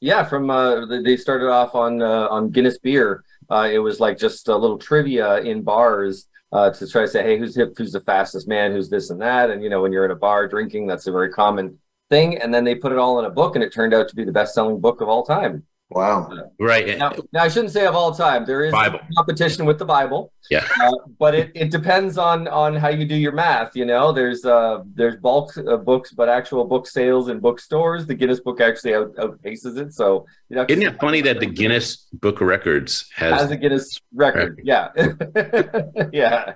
Yeah, 0.00 0.24
from 0.24 0.50
uh, 0.50 0.86
they- 0.86 1.16
started 1.16 1.48
off 1.48 1.74
on 1.74 2.02
uh, 2.02 2.26
on 2.28 2.50
Guinness 2.50 2.78
beer. 2.78 3.22
Uh, 3.50 3.68
it 3.70 3.78
was 3.78 4.00
like 4.00 4.18
just 4.18 4.48
a 4.48 4.56
little 4.56 4.78
trivia 4.78 5.40
in 5.42 5.62
bars 5.62 6.26
uh, 6.52 6.70
to 6.70 6.88
try 6.88 7.02
to 7.02 7.08
say, 7.08 7.22
hey, 7.22 7.38
who's 7.38 7.54
hip, 7.54 7.74
who's 7.76 7.92
the 7.92 8.00
fastest 8.00 8.48
man, 8.48 8.72
who's 8.72 8.88
this 8.88 9.10
and 9.10 9.20
that, 9.20 9.50
and 9.50 9.62
you 9.62 9.68
know, 9.68 9.82
when 9.82 9.92
you're 9.92 10.04
in 10.04 10.10
a 10.10 10.16
bar 10.16 10.48
drinking, 10.48 10.86
that's 10.86 11.06
a 11.06 11.12
very 11.12 11.30
common 11.30 11.78
thing. 12.08 12.38
And 12.38 12.52
then 12.52 12.64
they 12.64 12.74
put 12.74 12.92
it 12.92 12.98
all 12.98 13.18
in 13.18 13.26
a 13.26 13.30
book, 13.30 13.54
and 13.54 13.62
it 13.62 13.72
turned 13.72 13.94
out 13.94 14.08
to 14.08 14.16
be 14.16 14.24
the 14.24 14.32
best 14.32 14.54
selling 14.54 14.80
book 14.80 15.00
of 15.00 15.08
all 15.08 15.22
time. 15.22 15.64
Wow 15.94 16.30
Right. 16.58 16.96
Now, 16.98 17.12
now 17.32 17.42
I 17.42 17.48
shouldn't 17.48 17.72
say 17.72 17.86
of 17.86 17.94
all 17.96 18.14
time. 18.14 18.44
There 18.44 18.64
is 18.64 18.72
Bible. 18.72 19.00
competition 19.16 19.64
with 19.64 19.78
the 19.78 19.84
Bible. 19.84 20.32
Yeah. 20.50 20.64
Uh, 20.80 20.92
but 21.18 21.34
it, 21.34 21.50
it 21.54 21.70
depends 21.70 22.18
on 22.18 22.46
on 22.46 22.76
how 22.76 22.88
you 22.88 23.04
do 23.04 23.16
your 23.16 23.32
math. 23.32 23.74
You 23.74 23.84
know, 23.84 24.12
there's 24.12 24.44
uh 24.44 24.82
there's 24.94 25.16
bulk 25.16 25.56
uh, 25.58 25.76
books, 25.76 26.12
but 26.12 26.28
actual 26.28 26.64
book 26.64 26.86
sales 26.86 27.28
in 27.28 27.40
bookstores, 27.40 28.06
the 28.06 28.14
Guinness 28.14 28.40
Book 28.40 28.60
actually 28.60 28.94
out, 28.94 29.14
outpaces 29.16 29.76
it. 29.76 29.92
So 29.92 30.26
you 30.48 30.56
know, 30.56 30.66
Isn't 30.68 30.82
it 30.84 31.00
funny 31.00 31.20
that 31.22 31.40
the 31.40 31.46
Guinness 31.46 32.06
Book 32.12 32.40
of 32.40 32.46
Records 32.46 33.10
has 33.16 33.40
has 33.40 33.50
a 33.50 33.56
Guinness 33.56 34.00
record? 34.14 34.60
Yeah, 34.62 34.88
yeah. 36.12 36.54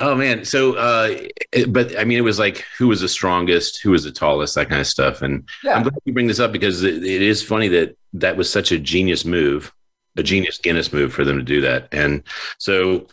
Oh 0.00 0.14
man, 0.14 0.46
so 0.46 0.74
uh, 0.74 1.14
but 1.68 1.98
I 1.98 2.04
mean, 2.04 2.16
it 2.16 2.22
was 2.22 2.38
like 2.38 2.64
who 2.78 2.88
was 2.88 3.02
the 3.02 3.08
strongest, 3.08 3.82
who 3.82 3.90
was 3.90 4.04
the 4.04 4.10
tallest, 4.10 4.54
that 4.54 4.70
kind 4.70 4.80
of 4.80 4.86
stuff. 4.86 5.20
And 5.20 5.46
Yeah. 5.62 5.74
I'm 5.74 5.82
glad 5.82 5.94
you 6.06 6.14
bring 6.14 6.26
this 6.26 6.40
up 6.40 6.52
because 6.52 6.82
it, 6.82 7.04
it 7.04 7.22
is 7.22 7.42
funny 7.42 7.68
that 7.68 7.96
that 8.14 8.36
was 8.36 8.50
such 8.50 8.72
a 8.72 8.78
genius 8.78 9.26
move, 9.26 9.72
a 10.16 10.22
genius 10.22 10.58
Guinness 10.58 10.92
move 10.92 11.12
for 11.12 11.24
them 11.24 11.36
to 11.36 11.44
do 11.44 11.60
that. 11.60 11.88
And 11.92 12.22
so 12.58 13.06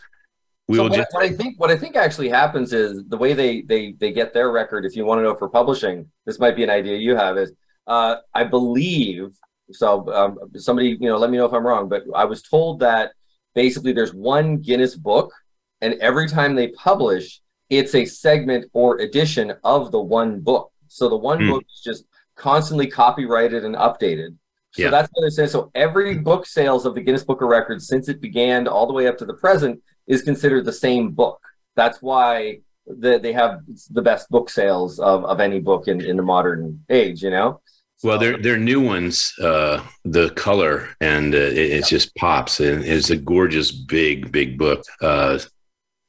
we 0.66 0.76
so 0.76 0.84
will 0.84 0.90
what, 0.90 0.96
just 0.96 1.08
what 1.12 1.24
I 1.24 1.30
think 1.30 1.60
what 1.60 1.70
I 1.70 1.76
think 1.76 1.94
actually 1.94 2.30
happens 2.30 2.72
is 2.72 3.04
the 3.08 3.18
way 3.18 3.34
they 3.34 3.62
they 3.62 3.92
they 3.92 4.10
get 4.10 4.32
their 4.32 4.50
record. 4.50 4.86
If 4.86 4.96
you 4.96 5.04
want 5.04 5.18
to 5.18 5.22
know 5.22 5.34
for 5.34 5.48
publishing, 5.48 6.10
this 6.24 6.38
might 6.38 6.56
be 6.56 6.64
an 6.64 6.70
idea 6.70 6.96
you 6.96 7.16
have. 7.16 7.36
Is 7.36 7.52
uh, 7.86 8.16
I 8.34 8.44
believe 8.44 9.28
so. 9.72 10.10
Um, 10.10 10.38
somebody 10.56 10.96
you 11.00 11.08
know, 11.08 11.18
let 11.18 11.30
me 11.30 11.36
know 11.36 11.44
if 11.44 11.52
I'm 11.52 11.66
wrong, 11.66 11.88
but 11.90 12.04
I 12.14 12.24
was 12.24 12.42
told 12.42 12.80
that 12.80 13.12
basically 13.54 13.92
there's 13.92 14.14
one 14.14 14.56
Guinness 14.58 14.94
book, 14.94 15.32
and 15.80 15.94
every 15.94 16.28
time 16.28 16.54
they 16.54 16.68
publish, 16.68 17.40
it's 17.70 17.94
a 17.94 18.04
segment 18.04 18.66
or 18.72 18.98
edition 19.00 19.52
of 19.64 19.92
the 19.92 20.00
one 20.00 20.40
book. 20.40 20.72
So 20.88 21.08
the 21.08 21.16
one 21.16 21.40
Hmm. 21.40 21.50
book 21.50 21.64
is 21.72 21.80
just 21.84 22.04
constantly 22.36 22.86
copyrighted 22.86 23.64
and 23.64 23.74
updated. 23.74 24.36
So 24.72 24.82
Yeah. 24.84 24.90
that's 24.90 25.08
what 25.12 25.22
they're 25.22 25.30
saying. 25.30 25.48
So 25.48 25.70
every 25.74 26.18
book 26.18 26.46
sales 26.46 26.86
of 26.86 26.94
the 26.94 27.00
Guinness 27.00 27.24
Book 27.24 27.42
of 27.42 27.48
Records 27.48 27.86
since 27.86 28.08
it 28.08 28.20
began 28.20 28.66
all 28.68 28.86
the 28.86 28.92
way 28.92 29.06
up 29.06 29.18
to 29.18 29.24
the 29.24 29.34
present 29.34 29.80
is 30.06 30.22
considered 30.22 30.64
the 30.64 30.72
same 30.72 31.10
book. 31.10 31.40
That's 31.76 32.00
why 32.00 32.60
the, 32.86 33.18
they 33.18 33.32
have 33.34 33.60
the 33.90 34.02
best 34.02 34.30
book 34.30 34.48
sales 34.48 34.98
of, 34.98 35.24
of 35.26 35.40
any 35.40 35.60
book 35.60 35.88
in, 35.88 36.00
in 36.00 36.16
the 36.16 36.22
modern 36.22 36.84
age, 36.88 37.22
you 37.22 37.30
know? 37.30 37.60
Well, 38.04 38.18
they're 38.18 38.38
they're 38.38 38.56
new 38.56 38.80
ones. 38.80 39.34
Uh, 39.42 39.82
the 40.04 40.30
color 40.30 40.88
and 41.00 41.34
uh, 41.34 41.38
it, 41.38 41.58
it, 41.78 41.84
just 41.86 42.14
pops, 42.14 42.60
and 42.60 42.84
it's 42.84 43.10
a 43.10 43.16
gorgeous, 43.16 43.72
big, 43.72 44.30
big 44.30 44.56
book. 44.56 44.84
Uh, 45.02 45.40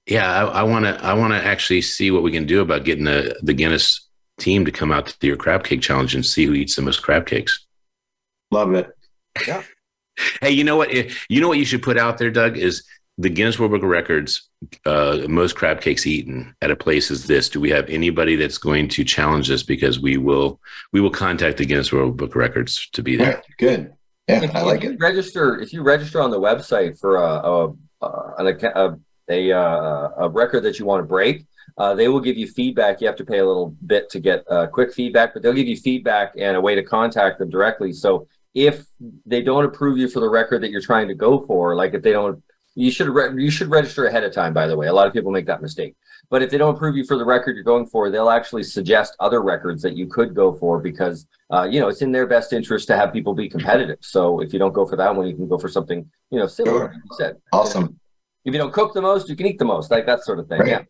yeah, 0.10 0.46
I 0.48 0.64
want 0.64 0.86
to 0.86 1.04
I 1.04 1.14
want 1.14 1.34
to 1.34 1.44
actually 1.44 1.82
see 1.82 2.12
what 2.12 2.24
we 2.24 2.32
can 2.32 2.46
do 2.46 2.62
about 2.62 2.84
getting 2.84 3.06
the 3.06 3.38
the 3.44 3.54
Guinness 3.54 4.08
team 4.40 4.66
to 4.66 4.72
come 4.72 4.92
out 4.92 5.08
to 5.08 5.28
your 5.28 5.38
crab 5.38 5.64
cake 5.64 5.82
challenge 5.82 6.16
and 6.16 6.26
see 6.26 6.46
who 6.46 6.54
eats 6.54 6.76
the 6.76 6.82
most 6.82 7.04
crab 7.04 7.26
cakes. 7.26 7.66
Love 8.52 8.74
it. 8.74 8.90
Yeah. 9.48 9.64
hey, 10.42 10.52
you 10.52 10.64
know 10.64 10.78
what? 10.78 10.92
You 10.94 11.42
know 11.42 11.48
what 11.48 11.60
you 11.60 11.66
should 11.66 11.84
put 11.84 11.98
out 11.98 12.18
there, 12.18 12.32
Doug, 12.32 12.58
is 12.58 12.84
the 13.20 13.30
Guinness 13.30 13.60
World 13.60 13.72
Book 13.72 13.84
of 13.84 13.90
Records 13.90 14.50
uh, 14.86 15.26
most 15.28 15.56
crab 15.56 15.82
cakes 15.82 16.08
eaten 16.08 16.56
at 16.62 16.72
a 16.72 16.76
place 16.76 17.12
is 17.12 17.28
this. 17.28 17.50
Do 17.50 17.60
we 17.60 17.70
have 17.70 17.88
anybody 17.90 18.36
that's 18.36 18.58
going 18.58 18.88
to 18.90 19.04
challenge 19.04 19.48
this? 19.48 19.62
Because 19.62 20.00
we 20.00 20.18
will 20.18 20.60
we 20.92 21.02
will 21.02 21.12
contact 21.12 21.58
the 21.58 21.66
Guinness 21.66 21.92
World 21.92 22.18
Book 22.18 22.32
of 22.32 22.36
Records 22.36 22.90
to 22.94 23.04
be 23.04 23.16
there. 23.16 23.32
Yeah, 23.32 23.56
good. 23.58 23.94
Yeah, 24.28 24.44
if, 24.44 24.56
I 24.56 24.62
like 24.62 24.84
it. 24.84 24.94
it. 24.94 25.00
Register 25.00 25.60
if 25.60 25.72
you 25.72 25.84
register 25.84 26.22
on 26.22 26.32
the 26.32 26.40
website 26.40 27.00
for 27.00 27.18
a 27.18 27.22
a, 27.22 27.74
a, 28.02 28.56
a, 28.76 29.00
a 29.38 30.30
record 30.30 30.64
that 30.64 30.80
you 30.80 30.86
want 30.86 31.02
to 31.02 31.08
break. 31.08 31.46
Uh, 31.78 31.94
they 31.94 32.08
will 32.08 32.20
give 32.20 32.38
you 32.38 32.48
feedback. 32.48 33.00
You 33.00 33.08
have 33.08 33.16
to 33.18 33.26
pay 33.26 33.40
a 33.40 33.46
little 33.46 33.76
bit 33.86 34.10
to 34.10 34.20
get 34.20 34.44
uh, 34.52 34.68
quick 34.68 34.94
feedback, 34.94 35.34
but 35.34 35.44
they'll 35.44 35.54
give 35.54 35.68
you 35.68 35.78
feedback 35.78 36.34
and 36.38 36.58
a 36.58 36.62
way 36.62 36.76
to 36.76 36.84
contact 36.84 37.40
them 37.40 37.50
directly. 37.50 37.94
So 37.94 38.28
if 38.54 38.86
they 39.26 39.42
don't 39.42 39.66
approve 39.66 39.98
you 39.98 40.10
for 40.10 40.20
the 40.20 40.30
record 40.30 40.62
that 40.64 40.72
you're 40.72 40.82
trying 40.82 41.08
to 41.08 41.16
go 41.16 41.46
for, 41.46 41.76
like 41.76 41.94
if 41.94 42.02
they 42.02 42.12
don't, 42.12 42.44
you 42.76 42.92
should 42.92 43.08
re- 43.08 43.42
you 43.42 43.52
should 43.52 43.70
register 43.70 44.06
ahead 44.06 44.24
of 44.24 44.34
time. 44.34 44.54
By 44.54 44.68
the 44.68 44.76
way, 44.76 44.88
a 44.88 44.94
lot 44.94 45.08
of 45.08 45.14
people 45.14 45.32
make 45.32 45.46
that 45.48 45.62
mistake. 45.62 45.96
But 46.30 46.44
if 46.44 46.50
they 46.50 46.58
don't 46.58 46.76
approve 46.76 46.96
you 46.96 47.06
for 47.06 47.18
the 47.18 47.26
record 47.26 47.56
you're 47.56 47.64
going 47.64 47.88
for, 47.88 48.10
they'll 48.10 48.30
actually 48.30 48.64
suggest 48.64 49.16
other 49.20 49.42
records 49.42 49.82
that 49.82 49.96
you 49.96 50.08
could 50.08 50.36
go 50.36 50.54
for 50.54 50.80
because 50.80 51.28
uh, 51.52 51.68
you 51.70 51.80
know 51.80 51.88
it's 51.88 52.02
in 52.02 52.12
their 52.12 52.28
best 52.28 52.54
interest 52.54 52.88
to 52.88 52.96
have 52.96 53.12
people 53.12 53.34
be 53.34 53.50
competitive. 53.50 53.98
So 54.02 54.42
if 54.42 54.54
you 54.54 54.60
don't 54.60 54.74
go 54.74 54.86
for 54.86 54.96
that 54.96 55.16
one, 55.16 55.28
you 55.28 55.36
can 55.36 55.48
go 55.48 55.58
for 55.58 55.70
something 55.70 56.10
you 56.30 56.40
know 56.40 56.48
similar. 56.48 56.80
Sure. 56.80 56.88
Like 56.88 56.96
you 56.96 57.18
said 57.18 57.38
awesome. 57.52 58.00
If 58.50 58.54
you 58.54 58.60
don't 58.60 58.74
cook 58.74 58.96
the 58.96 59.02
most, 59.02 59.30
you 59.30 59.36
can 59.36 59.46
eat 59.46 59.60
the 59.60 59.66
most, 59.66 59.92
like 59.92 60.08
that 60.08 60.24
sort 60.24 60.40
of 60.40 60.48
thing. 60.48 60.62
Right. 60.62 60.70
Yeah. 60.70 60.82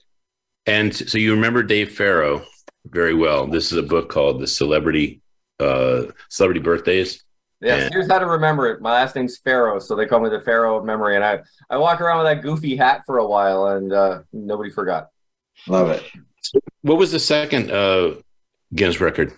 And 0.66 0.96
so 0.96 1.18
you 1.18 1.34
remember 1.34 1.62
Dave 1.62 1.92
Farrow 1.92 2.42
very 2.86 3.13
well. 3.13 3.48
This 3.48 3.74
is 3.74 3.78
a 3.78 3.84
book 3.84 4.10
called 4.10 4.39
The 4.39 4.48
Celebrity 4.48 5.22
uh, 5.60 6.04
Celebrity 6.30 6.62
Birthdays. 6.62 7.22
Yes, 7.60 7.84
and, 7.84 7.94
here's 7.94 8.10
how 8.10 8.20
to 8.20 8.25
remember 8.25 8.72
it. 8.72 8.82
My 8.82 8.94
last 8.94 9.13
name's 9.13 9.38
Pharaoh, 9.39 9.80
so 9.80 9.94
they 9.94 10.06
call 10.06 10.22
me 10.22 10.30
the 10.30 10.39
Pharaoh 10.39 10.78
of 10.78 10.86
memory. 10.86 11.16
And 11.18 11.25
I, 11.25 11.39
I 11.70 11.75
walk 11.75 12.00
around 12.00 12.24
with 12.24 12.28
that 12.28 12.42
goofy 12.42 12.78
hat 12.78 13.01
for 13.06 13.18
a 13.18 13.28
while, 13.28 13.68
and 13.68 13.92
uh, 13.92 14.20
nobody 14.32 14.70
forgot. 14.70 15.10
Love 15.68 15.89
it. 15.89 16.04
What 16.84 16.98
was 16.98 17.12
the 17.12 17.20
second 17.20 17.72
uh, 17.72 18.13
Guinness 18.74 19.01
record? 19.01 19.34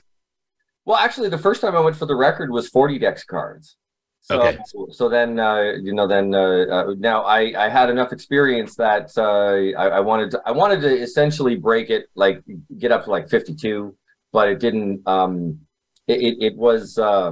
Well, 0.85 0.97
actually, 0.97 1.29
the 1.29 1.39
first 1.39 1.61
time 1.61 1.75
I 1.75 1.79
went 1.79 1.95
for 1.95 2.05
the 2.05 2.15
record 2.15 2.51
was 2.51 2.69
40 2.69 2.99
Dex 2.99 3.23
cards. 3.23 3.77
So, 4.23 4.39
okay. 4.39 4.59
so 4.91 5.09
then, 5.09 5.39
uh, 5.39 5.73
you 5.81 5.93
know, 5.93 6.07
then 6.07 6.33
uh, 6.35 6.65
uh, 6.69 6.95
now 6.97 7.23
I, 7.23 7.53
I 7.57 7.69
had 7.69 7.89
enough 7.89 8.13
experience 8.13 8.75
that 8.75 9.11
uh, 9.17 9.79
I, 9.79 9.97
I, 9.97 9.99
wanted 9.99 10.31
to, 10.31 10.41
I 10.45 10.51
wanted 10.51 10.81
to 10.81 11.01
essentially 11.01 11.55
break 11.55 11.89
it, 11.89 12.05
like 12.13 12.43
get 12.77 12.91
up 12.91 13.05
to 13.05 13.09
like 13.09 13.29
52, 13.29 13.95
but 14.31 14.47
it 14.47 14.59
didn't, 14.59 15.01
um, 15.07 15.59
it, 16.07 16.21
it, 16.21 16.37
it 16.39 16.55
was, 16.55 16.99
uh, 16.99 17.31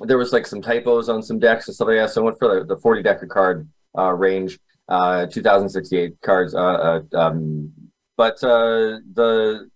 there 0.00 0.16
was 0.16 0.32
like 0.32 0.46
some 0.46 0.62
typos 0.62 1.08
on 1.08 1.22
some 1.22 1.38
decks 1.38 1.66
and 1.66 1.74
stuff 1.74 1.88
like 1.88 1.96
that. 1.96 2.10
So 2.10 2.22
I 2.22 2.24
went 2.24 2.38
for 2.38 2.60
the, 2.60 2.64
the 2.74 2.80
40 2.80 3.02
deck 3.02 3.22
of 3.22 3.28
card 3.28 3.68
uh, 3.98 4.12
range, 4.12 4.58
uh, 4.88 5.26
2068 5.26 6.20
cards. 6.22 6.54
Uh, 6.54 7.02
uh, 7.12 7.18
um, 7.18 7.72
but 8.16 8.42
uh, 8.44 8.98
the, 9.14 9.68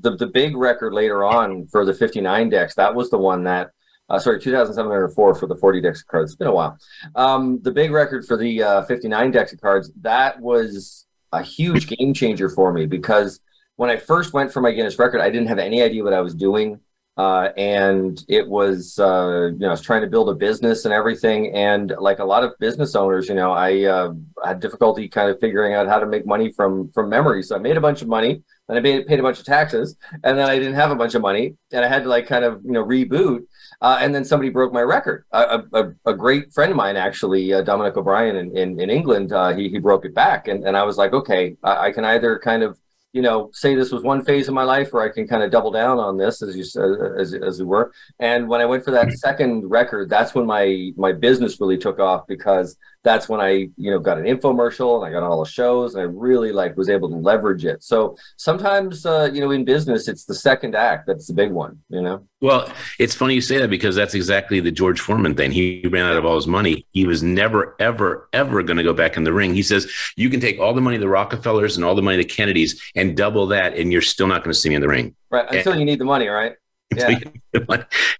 the 0.00 0.16
the 0.16 0.26
big 0.26 0.56
record 0.56 0.92
later 0.92 1.24
on 1.24 1.66
for 1.68 1.84
the 1.84 1.94
59 1.94 2.50
decks, 2.50 2.74
that 2.74 2.94
was 2.94 3.10
the 3.10 3.18
one 3.18 3.44
that, 3.44 3.70
uh, 4.08 4.18
sorry, 4.18 4.40
2,704 4.40 5.34
for 5.34 5.46
the 5.46 5.56
40 5.56 5.80
decks 5.80 6.00
of 6.02 6.06
cards. 6.06 6.32
It's 6.32 6.38
been 6.38 6.48
a 6.48 6.54
while. 6.54 6.78
Um, 7.14 7.60
the 7.62 7.70
big 7.70 7.90
record 7.90 8.26
for 8.26 8.36
the 8.36 8.62
uh, 8.62 8.82
59 8.82 9.30
decks 9.30 9.52
of 9.52 9.60
cards, 9.60 9.90
that 10.02 10.40
was 10.40 11.06
a 11.32 11.42
huge 11.42 11.88
game 11.88 12.14
changer 12.14 12.48
for 12.48 12.72
me 12.72 12.86
because 12.86 13.40
when 13.76 13.90
I 13.90 13.96
first 13.96 14.32
went 14.32 14.52
for 14.52 14.60
my 14.60 14.72
Guinness 14.72 14.98
record, 14.98 15.20
I 15.20 15.30
didn't 15.30 15.48
have 15.48 15.58
any 15.58 15.82
idea 15.82 16.04
what 16.04 16.12
I 16.12 16.20
was 16.20 16.34
doing. 16.34 16.80
Uh, 17.16 17.50
and 17.56 18.24
it 18.28 18.48
was 18.48 18.98
uh, 18.98 19.50
you 19.52 19.58
know 19.60 19.68
I 19.68 19.70
was 19.70 19.80
trying 19.80 20.02
to 20.02 20.08
build 20.08 20.28
a 20.30 20.34
business 20.34 20.84
and 20.84 20.92
everything, 20.92 21.54
and 21.54 21.94
like 22.00 22.18
a 22.18 22.24
lot 22.24 22.42
of 22.42 22.58
business 22.58 22.96
owners, 22.96 23.28
you 23.28 23.36
know, 23.36 23.52
I 23.52 23.84
uh, 23.84 24.14
had 24.44 24.58
difficulty 24.58 25.08
kind 25.08 25.30
of 25.30 25.38
figuring 25.38 25.74
out 25.74 25.86
how 25.86 26.00
to 26.00 26.06
make 26.06 26.26
money 26.26 26.50
from 26.50 26.90
from 26.90 27.08
memory. 27.08 27.44
So 27.44 27.54
I 27.54 27.60
made 27.60 27.76
a 27.76 27.80
bunch 27.80 28.02
of 28.02 28.08
money, 28.08 28.42
and 28.68 28.78
I 28.78 28.80
paid, 28.80 29.06
paid 29.06 29.20
a 29.20 29.22
bunch 29.22 29.38
of 29.38 29.44
taxes, 29.44 29.96
and 30.24 30.36
then 30.36 30.48
I 30.50 30.58
didn't 30.58 30.74
have 30.74 30.90
a 30.90 30.96
bunch 30.96 31.14
of 31.14 31.22
money, 31.22 31.54
and 31.72 31.84
I 31.84 31.88
had 31.88 32.02
to 32.02 32.08
like 32.08 32.26
kind 32.26 32.44
of 32.44 32.64
you 32.64 32.72
know 32.72 32.84
reboot. 32.84 33.44
Uh, 33.84 33.98
and 34.00 34.14
then 34.14 34.24
somebody 34.24 34.48
broke 34.48 34.72
my 34.72 34.80
record. 34.80 35.26
A, 35.32 35.62
a, 35.74 35.92
a 36.06 36.14
great 36.14 36.50
friend 36.54 36.70
of 36.70 36.76
mine, 36.76 36.96
actually, 36.96 37.52
uh, 37.52 37.60
Dominic 37.60 37.94
O'Brien 37.98 38.34
in, 38.34 38.56
in, 38.56 38.80
in 38.80 38.88
England, 38.88 39.30
uh, 39.30 39.54
he, 39.54 39.68
he 39.68 39.78
broke 39.78 40.06
it 40.06 40.14
back. 40.14 40.48
And, 40.48 40.64
and 40.66 40.74
I 40.74 40.84
was 40.84 40.96
like, 40.96 41.12
okay, 41.12 41.58
I, 41.62 41.88
I 41.88 41.92
can 41.92 42.02
either 42.02 42.38
kind 42.38 42.62
of 42.62 42.78
you 43.12 43.20
know, 43.22 43.50
say 43.52 43.74
this 43.74 43.92
was 43.92 44.02
one 44.02 44.24
phase 44.24 44.48
of 44.48 44.54
my 44.54 44.64
life, 44.64 44.92
or 44.94 45.02
I 45.02 45.10
can 45.10 45.28
kind 45.28 45.42
of 45.42 45.50
double 45.50 45.70
down 45.70 45.98
on 45.98 46.16
this, 46.16 46.42
as 46.42 46.56
you 46.56 46.64
said, 46.64 46.90
as 47.16 47.32
as 47.32 47.60
it 47.60 47.64
were. 47.64 47.92
And 48.18 48.48
when 48.48 48.60
I 48.60 48.64
went 48.64 48.84
for 48.84 48.90
that 48.90 49.12
second 49.12 49.70
record, 49.70 50.10
that's 50.10 50.34
when 50.34 50.46
my 50.46 50.90
my 50.96 51.12
business 51.12 51.60
really 51.60 51.78
took 51.78 52.00
off 52.00 52.26
because 52.26 52.76
that's 53.04 53.28
when 53.28 53.38
I, 53.38 53.68
you 53.76 53.90
know, 53.90 53.98
got 53.98 54.16
an 54.16 54.24
infomercial 54.24 54.96
and 54.96 55.04
I 55.04 55.10
got 55.10 55.22
all 55.22 55.44
the 55.44 55.48
shows 55.48 55.94
and 55.94 56.00
I 56.00 56.06
really 56.06 56.52
like 56.52 56.74
was 56.76 56.88
able 56.88 57.10
to 57.10 57.16
leverage 57.16 57.64
it. 57.66 57.84
So 57.84 58.16
sometimes, 58.38 59.04
uh, 59.04 59.30
you 59.32 59.42
know, 59.42 59.50
in 59.50 59.66
business, 59.66 60.08
it's 60.08 60.24
the 60.24 60.34
second 60.34 60.74
act 60.74 61.06
that's 61.06 61.26
the 61.26 61.34
big 61.34 61.52
one, 61.52 61.78
you 61.90 62.00
know? 62.00 62.26
Well, 62.40 62.72
it's 62.98 63.14
funny 63.14 63.34
you 63.34 63.42
say 63.42 63.58
that 63.58 63.68
because 63.68 63.94
that's 63.94 64.14
exactly 64.14 64.58
the 64.58 64.70
George 64.70 65.00
Foreman 65.00 65.34
thing. 65.34 65.52
He 65.52 65.86
ran 65.90 66.06
out 66.06 66.16
of 66.16 66.24
all 66.24 66.36
his 66.36 66.46
money. 66.46 66.86
He 66.92 67.06
was 67.06 67.22
never, 67.22 67.76
ever, 67.78 68.28
ever 68.32 68.62
going 68.62 68.78
to 68.78 68.82
go 68.82 68.94
back 68.94 69.18
in 69.18 69.24
the 69.24 69.32
ring. 69.34 69.54
He 69.54 69.62
says, 69.62 69.90
you 70.16 70.30
can 70.30 70.40
take 70.40 70.58
all 70.58 70.72
the 70.72 70.80
money 70.80 70.96
of 70.96 71.02
the 71.02 71.08
Rockefellers 71.08 71.76
and 71.76 71.84
all 71.84 71.94
the 71.94 72.02
money 72.02 72.18
of 72.18 72.26
the 72.26 72.34
Kennedys 72.34 72.82
and 72.94 73.14
double 73.14 73.46
that, 73.48 73.76
and 73.76 73.92
you're 73.92 74.02
still 74.02 74.26
not 74.26 74.42
going 74.42 74.52
to 74.52 74.58
see 74.58 74.70
me 74.70 74.76
in 74.76 74.80
the 74.80 74.88
ring. 74.88 75.14
Right. 75.30 75.46
Until 75.50 75.72
and, 75.72 75.80
you 75.80 75.86
need 75.86 75.98
the 75.98 76.06
money, 76.06 76.28
right? 76.28 76.54
Yeah. 76.96 77.18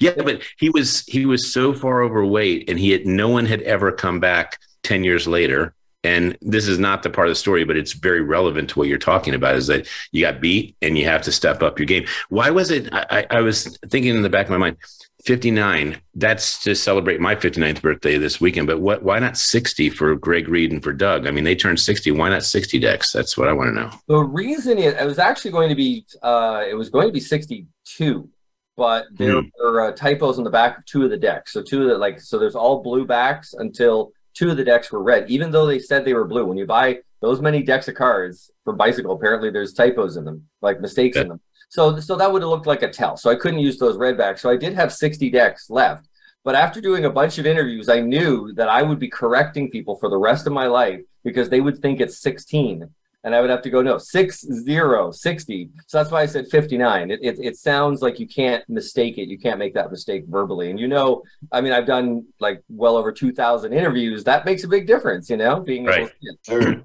yeah, 0.00 0.22
but 0.22 0.42
he 0.58 0.70
was 0.70 1.04
he 1.06 1.26
was 1.26 1.52
so 1.52 1.74
far 1.74 2.02
overweight, 2.02 2.68
and 2.68 2.78
he 2.78 2.90
had 2.90 3.06
no 3.06 3.28
one 3.28 3.46
had 3.46 3.62
ever 3.62 3.92
come 3.92 4.20
back 4.20 4.58
10 4.84 5.04
years 5.04 5.26
later. 5.26 5.74
And 6.04 6.36
this 6.42 6.68
is 6.68 6.78
not 6.78 7.02
the 7.02 7.08
part 7.08 7.28
of 7.28 7.30
the 7.30 7.36
story 7.36 7.64
but 7.64 7.76
it's 7.76 7.94
very 7.94 8.20
relevant 8.20 8.70
to 8.70 8.78
what 8.78 8.88
you're 8.88 8.98
talking 8.98 9.34
about 9.34 9.56
is 9.56 9.66
that 9.68 9.88
you 10.12 10.20
got 10.20 10.40
beat 10.40 10.76
and 10.82 10.98
you 10.98 11.06
have 11.06 11.22
to 11.22 11.32
step 11.32 11.62
up 11.62 11.78
your 11.78 11.86
game. 11.86 12.06
Why 12.28 12.50
was 12.50 12.70
it 12.70 12.88
i, 12.92 13.26
I 13.30 13.40
was 13.40 13.76
thinking 13.88 14.14
in 14.14 14.22
the 14.22 14.28
back 14.28 14.46
of 14.46 14.50
my 14.50 14.58
mind 14.58 14.76
59 15.24 15.98
that's 16.16 16.62
to 16.64 16.74
celebrate 16.74 17.18
my 17.18 17.34
59th 17.34 17.80
birthday 17.80 18.18
this 18.18 18.38
weekend 18.38 18.66
but 18.66 18.80
what 18.80 19.02
why 19.02 19.18
not 19.18 19.38
60 19.38 19.88
for 19.88 20.14
greg 20.14 20.48
Reid 20.48 20.72
and 20.72 20.82
for 20.82 20.92
doug? 20.92 21.26
I 21.26 21.30
mean 21.30 21.44
they 21.44 21.56
turned 21.56 21.80
60 21.80 22.10
why 22.10 22.28
not 22.28 22.44
60 22.44 22.78
decks? 22.78 23.10
That's 23.10 23.38
what 23.38 23.48
i 23.48 23.52
want 23.54 23.74
to 23.74 23.80
know. 23.80 23.90
The 24.06 24.22
reason 24.22 24.76
is 24.76 24.92
it 24.92 25.06
was 25.06 25.18
actually 25.18 25.52
going 25.52 25.70
to 25.70 25.74
be 25.74 26.04
uh 26.22 26.64
it 26.68 26.74
was 26.74 26.90
going 26.90 27.08
to 27.08 27.12
be 27.12 27.20
62 27.20 28.28
but 28.76 29.06
there 29.12 29.40
mm. 29.40 29.50
were 29.58 29.82
uh, 29.82 29.92
typos 29.92 30.38
on 30.38 30.44
the 30.44 30.50
back 30.50 30.78
of 30.78 30.84
two 30.84 31.04
of 31.04 31.10
the 31.10 31.16
decks. 31.16 31.52
So 31.52 31.62
two 31.62 31.82
of 31.82 31.88
the 31.88 31.98
like 31.98 32.20
so 32.20 32.38
there's 32.38 32.56
all 32.56 32.82
blue 32.82 33.06
backs 33.06 33.54
until 33.54 34.12
two 34.34 34.50
of 34.50 34.56
the 34.56 34.64
decks 34.64 34.92
were 34.92 35.02
red, 35.02 35.30
even 35.30 35.50
though 35.50 35.66
they 35.66 35.78
said 35.78 36.04
they 36.04 36.14
were 36.14 36.26
blue. 36.26 36.44
When 36.44 36.58
you 36.58 36.66
buy 36.66 36.98
those 37.20 37.40
many 37.40 37.62
decks 37.62 37.88
of 37.88 37.94
cards 37.94 38.50
for 38.64 38.74
bicycle, 38.74 39.12
apparently 39.12 39.50
there's 39.50 39.72
typos 39.72 40.16
in 40.16 40.24
them, 40.24 40.46
like 40.60 40.80
mistakes 40.80 41.16
yeah. 41.16 41.22
in 41.22 41.28
them. 41.28 41.40
So, 41.70 41.98
so 41.98 42.16
that 42.16 42.30
would 42.30 42.42
have 42.42 42.50
looked 42.50 42.66
like 42.66 42.82
a 42.82 42.90
tell. 42.90 43.16
So 43.16 43.30
I 43.30 43.36
couldn't 43.36 43.60
use 43.60 43.78
those 43.78 43.96
red 43.96 44.18
backs. 44.18 44.42
So 44.42 44.50
I 44.50 44.56
did 44.56 44.74
have 44.74 44.92
60 44.92 45.30
decks 45.30 45.70
left. 45.70 46.06
But 46.44 46.54
after 46.54 46.80
doing 46.80 47.06
a 47.06 47.10
bunch 47.10 47.38
of 47.38 47.46
interviews, 47.46 47.88
I 47.88 48.00
knew 48.00 48.52
that 48.54 48.68
I 48.68 48.82
would 48.82 48.98
be 48.98 49.08
correcting 49.08 49.70
people 49.70 49.96
for 49.96 50.10
the 50.10 50.18
rest 50.18 50.46
of 50.46 50.52
my 50.52 50.66
life 50.66 51.00
because 51.24 51.48
they 51.48 51.60
would 51.60 51.78
think 51.78 52.00
it's 52.00 52.18
16 52.20 52.88
and 53.24 53.34
I 53.34 53.40
would 53.40 53.50
have 53.50 53.62
to 53.62 53.70
go 53.70 53.82
no 53.82 53.98
six 53.98 54.40
zero 54.40 55.10
sixty. 55.10 55.70
So 55.86 55.98
that's 55.98 56.10
why 56.10 56.22
I 56.22 56.26
said 56.26 56.46
fifty 56.50 56.78
nine. 56.78 57.10
It, 57.10 57.20
it 57.22 57.38
it 57.40 57.56
sounds 57.56 58.02
like 58.02 58.20
you 58.20 58.28
can't 58.28 58.62
mistake 58.68 59.18
it. 59.18 59.28
You 59.28 59.38
can't 59.38 59.58
make 59.58 59.74
that 59.74 59.90
mistake 59.90 60.24
verbally. 60.28 60.70
And 60.70 60.78
you 60.78 60.88
know, 60.88 61.22
I 61.50 61.60
mean, 61.60 61.72
I've 61.72 61.86
done 61.86 62.24
like 62.38 62.62
well 62.68 62.96
over 62.96 63.10
two 63.10 63.32
thousand 63.32 63.72
interviews. 63.72 64.22
That 64.24 64.44
makes 64.44 64.64
a 64.64 64.68
big 64.68 64.86
difference. 64.86 65.28
You 65.30 65.38
know, 65.38 65.60
being 65.60 65.84
right. 65.84 66.10
Sure. 66.46 66.84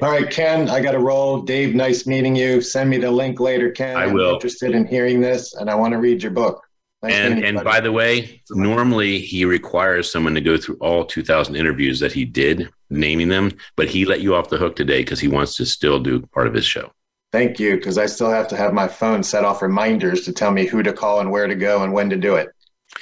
All 0.00 0.10
right, 0.12 0.30
Ken, 0.30 0.70
I 0.70 0.80
got 0.80 0.92
to 0.92 1.00
roll. 1.00 1.42
Dave, 1.42 1.74
nice 1.74 2.06
meeting 2.06 2.36
you. 2.36 2.60
Send 2.60 2.88
me 2.88 2.98
the 2.98 3.10
link 3.10 3.40
later, 3.40 3.72
Ken. 3.72 3.96
I 3.96 4.06
will. 4.06 4.28
I'm 4.28 4.34
interested 4.34 4.76
in 4.76 4.86
hearing 4.86 5.20
this, 5.20 5.54
and 5.54 5.68
I 5.68 5.74
want 5.74 5.92
to 5.92 5.98
read 5.98 6.22
your 6.22 6.30
book. 6.30 6.64
And 7.02 7.42
and 7.44 7.64
by 7.64 7.80
the 7.80 7.92
way, 7.92 8.42
normally 8.50 9.20
he 9.20 9.44
requires 9.44 10.12
someone 10.12 10.34
to 10.34 10.40
go 10.40 10.58
through 10.58 10.76
all 10.80 11.04
2,000 11.04 11.56
interviews 11.56 11.98
that 12.00 12.12
he 12.12 12.24
did, 12.26 12.68
naming 12.90 13.28
them, 13.28 13.52
but 13.76 13.88
he 13.88 14.04
let 14.04 14.20
you 14.20 14.34
off 14.34 14.50
the 14.50 14.58
hook 14.58 14.76
today 14.76 15.00
because 15.00 15.18
he 15.18 15.28
wants 15.28 15.54
to 15.54 15.64
still 15.64 15.98
do 15.98 16.20
part 16.34 16.46
of 16.46 16.52
his 16.52 16.66
show. 16.66 16.92
Thank 17.32 17.58
you, 17.60 17.76
because 17.76 17.96
I 17.96 18.06
still 18.06 18.30
have 18.30 18.48
to 18.48 18.56
have 18.56 18.74
my 18.74 18.88
phone 18.88 19.22
set 19.22 19.44
off 19.44 19.62
reminders 19.62 20.24
to 20.24 20.32
tell 20.32 20.50
me 20.50 20.66
who 20.66 20.82
to 20.82 20.92
call 20.92 21.20
and 21.20 21.30
where 21.30 21.46
to 21.46 21.54
go 21.54 21.84
and 21.84 21.92
when 21.92 22.10
to 22.10 22.16
do 22.16 22.34
it. 22.34 22.48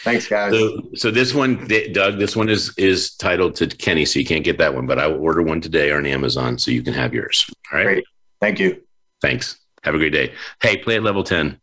Thanks, 0.04 0.28
guys. 0.28 0.52
So, 0.52 0.82
so 0.94 1.10
this 1.10 1.34
one, 1.34 1.66
Doug, 1.92 2.18
this 2.18 2.36
one 2.36 2.48
is 2.48 2.72
is 2.76 3.14
titled 3.16 3.56
to 3.56 3.66
Kenny, 3.66 4.04
so 4.04 4.18
you 4.18 4.26
can't 4.26 4.44
get 4.44 4.58
that 4.58 4.74
one, 4.74 4.86
but 4.86 4.98
I 4.98 5.06
will 5.06 5.20
order 5.20 5.42
one 5.42 5.60
today 5.60 5.90
on 5.90 6.06
Amazon 6.06 6.58
so 6.58 6.70
you 6.70 6.82
can 6.82 6.92
have 6.92 7.14
yours. 7.14 7.50
All 7.72 7.78
right. 7.78 7.84
Great. 7.84 8.04
Thank 8.40 8.60
you. 8.60 8.82
Thanks. 9.22 9.58
Have 9.82 9.94
a 9.94 9.98
great 9.98 10.12
day. 10.12 10.34
Hey, 10.60 10.76
play 10.76 10.96
at 10.96 11.02
level 11.02 11.24
10. 11.24 11.58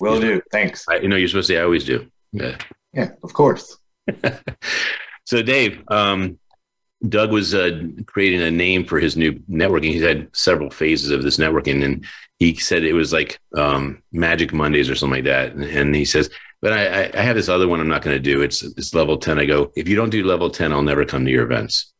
Will 0.00 0.20
do. 0.20 0.40
Thanks. 0.50 0.84
I, 0.88 0.96
you 0.96 1.08
know, 1.08 1.16
you're 1.16 1.28
supposed 1.28 1.48
to 1.48 1.54
say 1.54 1.60
I 1.60 1.64
always 1.64 1.84
do. 1.84 2.10
Yeah. 2.32 2.56
Yeah, 2.92 3.10
of 3.22 3.32
course. 3.32 3.78
so, 5.24 5.42
Dave, 5.42 5.82
um, 5.88 6.38
Doug 7.08 7.32
was 7.32 7.54
uh, 7.54 7.82
creating 8.06 8.42
a 8.42 8.50
name 8.50 8.84
for 8.84 8.98
his 8.98 9.16
new 9.16 9.32
networking. 9.50 9.92
He's 9.92 10.02
had 10.02 10.28
several 10.34 10.70
phases 10.70 11.10
of 11.10 11.22
this 11.22 11.38
networking, 11.38 11.84
and 11.84 12.04
he 12.38 12.54
said 12.54 12.84
it 12.84 12.92
was 12.92 13.12
like 13.12 13.38
um, 13.56 14.02
Magic 14.12 14.52
Mondays 14.52 14.88
or 14.88 14.94
something 14.94 15.18
like 15.18 15.24
that. 15.24 15.52
And, 15.52 15.64
and 15.64 15.94
he 15.94 16.04
says, 16.04 16.30
"But 16.62 16.72
I, 16.72 17.10
I, 17.18 17.22
have 17.22 17.36
this 17.36 17.48
other 17.48 17.68
one 17.68 17.80
I'm 17.80 17.88
not 17.88 18.02
going 18.02 18.16
to 18.16 18.22
do. 18.22 18.42
It's 18.42 18.62
it's 18.62 18.94
level 18.94 19.18
ten. 19.18 19.38
I 19.38 19.44
go, 19.44 19.72
if 19.76 19.88
you 19.88 19.96
don't 19.96 20.10
do 20.10 20.24
level 20.24 20.50
ten, 20.50 20.72
I'll 20.72 20.82
never 20.82 21.04
come 21.04 21.24
to 21.24 21.30
your 21.30 21.44
events 21.44 21.92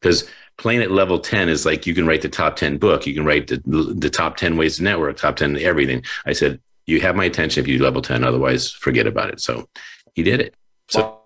because 0.00 0.28
playing 0.58 0.82
at 0.82 0.90
level 0.90 1.18
10 1.18 1.48
is 1.48 1.64
like 1.64 1.86
you 1.86 1.94
can 1.94 2.06
write 2.06 2.22
the 2.22 2.28
top 2.28 2.56
10 2.56 2.76
book 2.78 3.06
you 3.06 3.14
can 3.14 3.24
write 3.24 3.46
the, 3.46 3.60
the 3.96 4.10
top 4.10 4.36
10 4.36 4.56
ways 4.56 4.76
to 4.76 4.82
network 4.82 5.16
top 5.16 5.36
10 5.36 5.56
everything 5.58 6.02
i 6.26 6.32
said 6.32 6.60
you 6.86 7.00
have 7.00 7.16
my 7.16 7.24
attention 7.24 7.62
if 7.62 7.68
you 7.68 7.82
level 7.82 8.02
10 8.02 8.24
otherwise 8.24 8.70
forget 8.70 9.06
about 9.06 9.30
it. 9.30 9.40
So 9.40 9.68
he 10.14 10.22
did 10.22 10.40
it. 10.40 10.54
So 10.88 11.20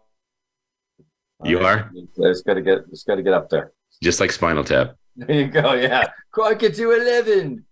you 1.45 1.61
are? 1.61 1.91
It's 2.17 2.43
got 2.43 2.55
to 2.55 2.63
get 2.63 2.79
it's 2.91 3.05
got 3.05 3.17
to 3.17 3.23
get 3.23 3.33
up 3.33 3.49
there. 3.49 3.73
Just 4.03 4.21
like 4.21 4.33
spinal 4.33 4.65
tap. 4.65 4.97
There 5.17 5.35
you 5.35 5.47
go 5.49 5.73
yeah. 5.75 6.05
Crank 6.31 6.63
it 6.63 6.75
to 6.77 6.91
11 6.91 7.65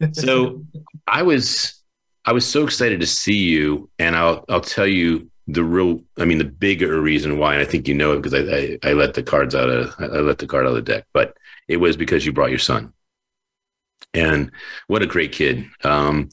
so 0.12 0.64
i 1.08 1.22
was 1.22 1.82
i 2.24 2.32
was 2.32 2.46
so 2.46 2.62
excited 2.62 3.00
to 3.00 3.06
see 3.06 3.36
you 3.36 3.90
and 3.98 4.14
i'll 4.14 4.44
i'll 4.48 4.60
tell 4.60 4.86
you 4.86 5.28
the 5.48 5.64
real 5.64 6.00
i 6.18 6.24
mean 6.24 6.38
the 6.38 6.44
bigger 6.44 7.00
reason 7.00 7.36
why 7.36 7.54
and 7.54 7.62
i 7.62 7.64
think 7.64 7.88
you 7.88 7.94
know 7.94 8.12
it 8.12 8.22
because 8.22 8.32
I, 8.32 8.38
I, 8.38 8.90
I 8.90 8.92
let 8.92 9.14
the 9.14 9.24
cards 9.24 9.56
out 9.56 9.68
of 9.68 9.92
i 9.98 10.04
let 10.18 10.38
the 10.38 10.46
card 10.46 10.66
out 10.66 10.70
of 10.70 10.74
the 10.76 10.82
deck 10.82 11.04
but 11.12 11.36
it 11.68 11.76
was 11.76 11.96
because 11.96 12.26
you 12.26 12.32
brought 12.32 12.50
your 12.50 12.58
son. 12.58 12.92
And 14.14 14.50
what 14.86 15.02
a 15.02 15.06
great 15.06 15.32
kid. 15.32 15.66
Um 15.84 16.30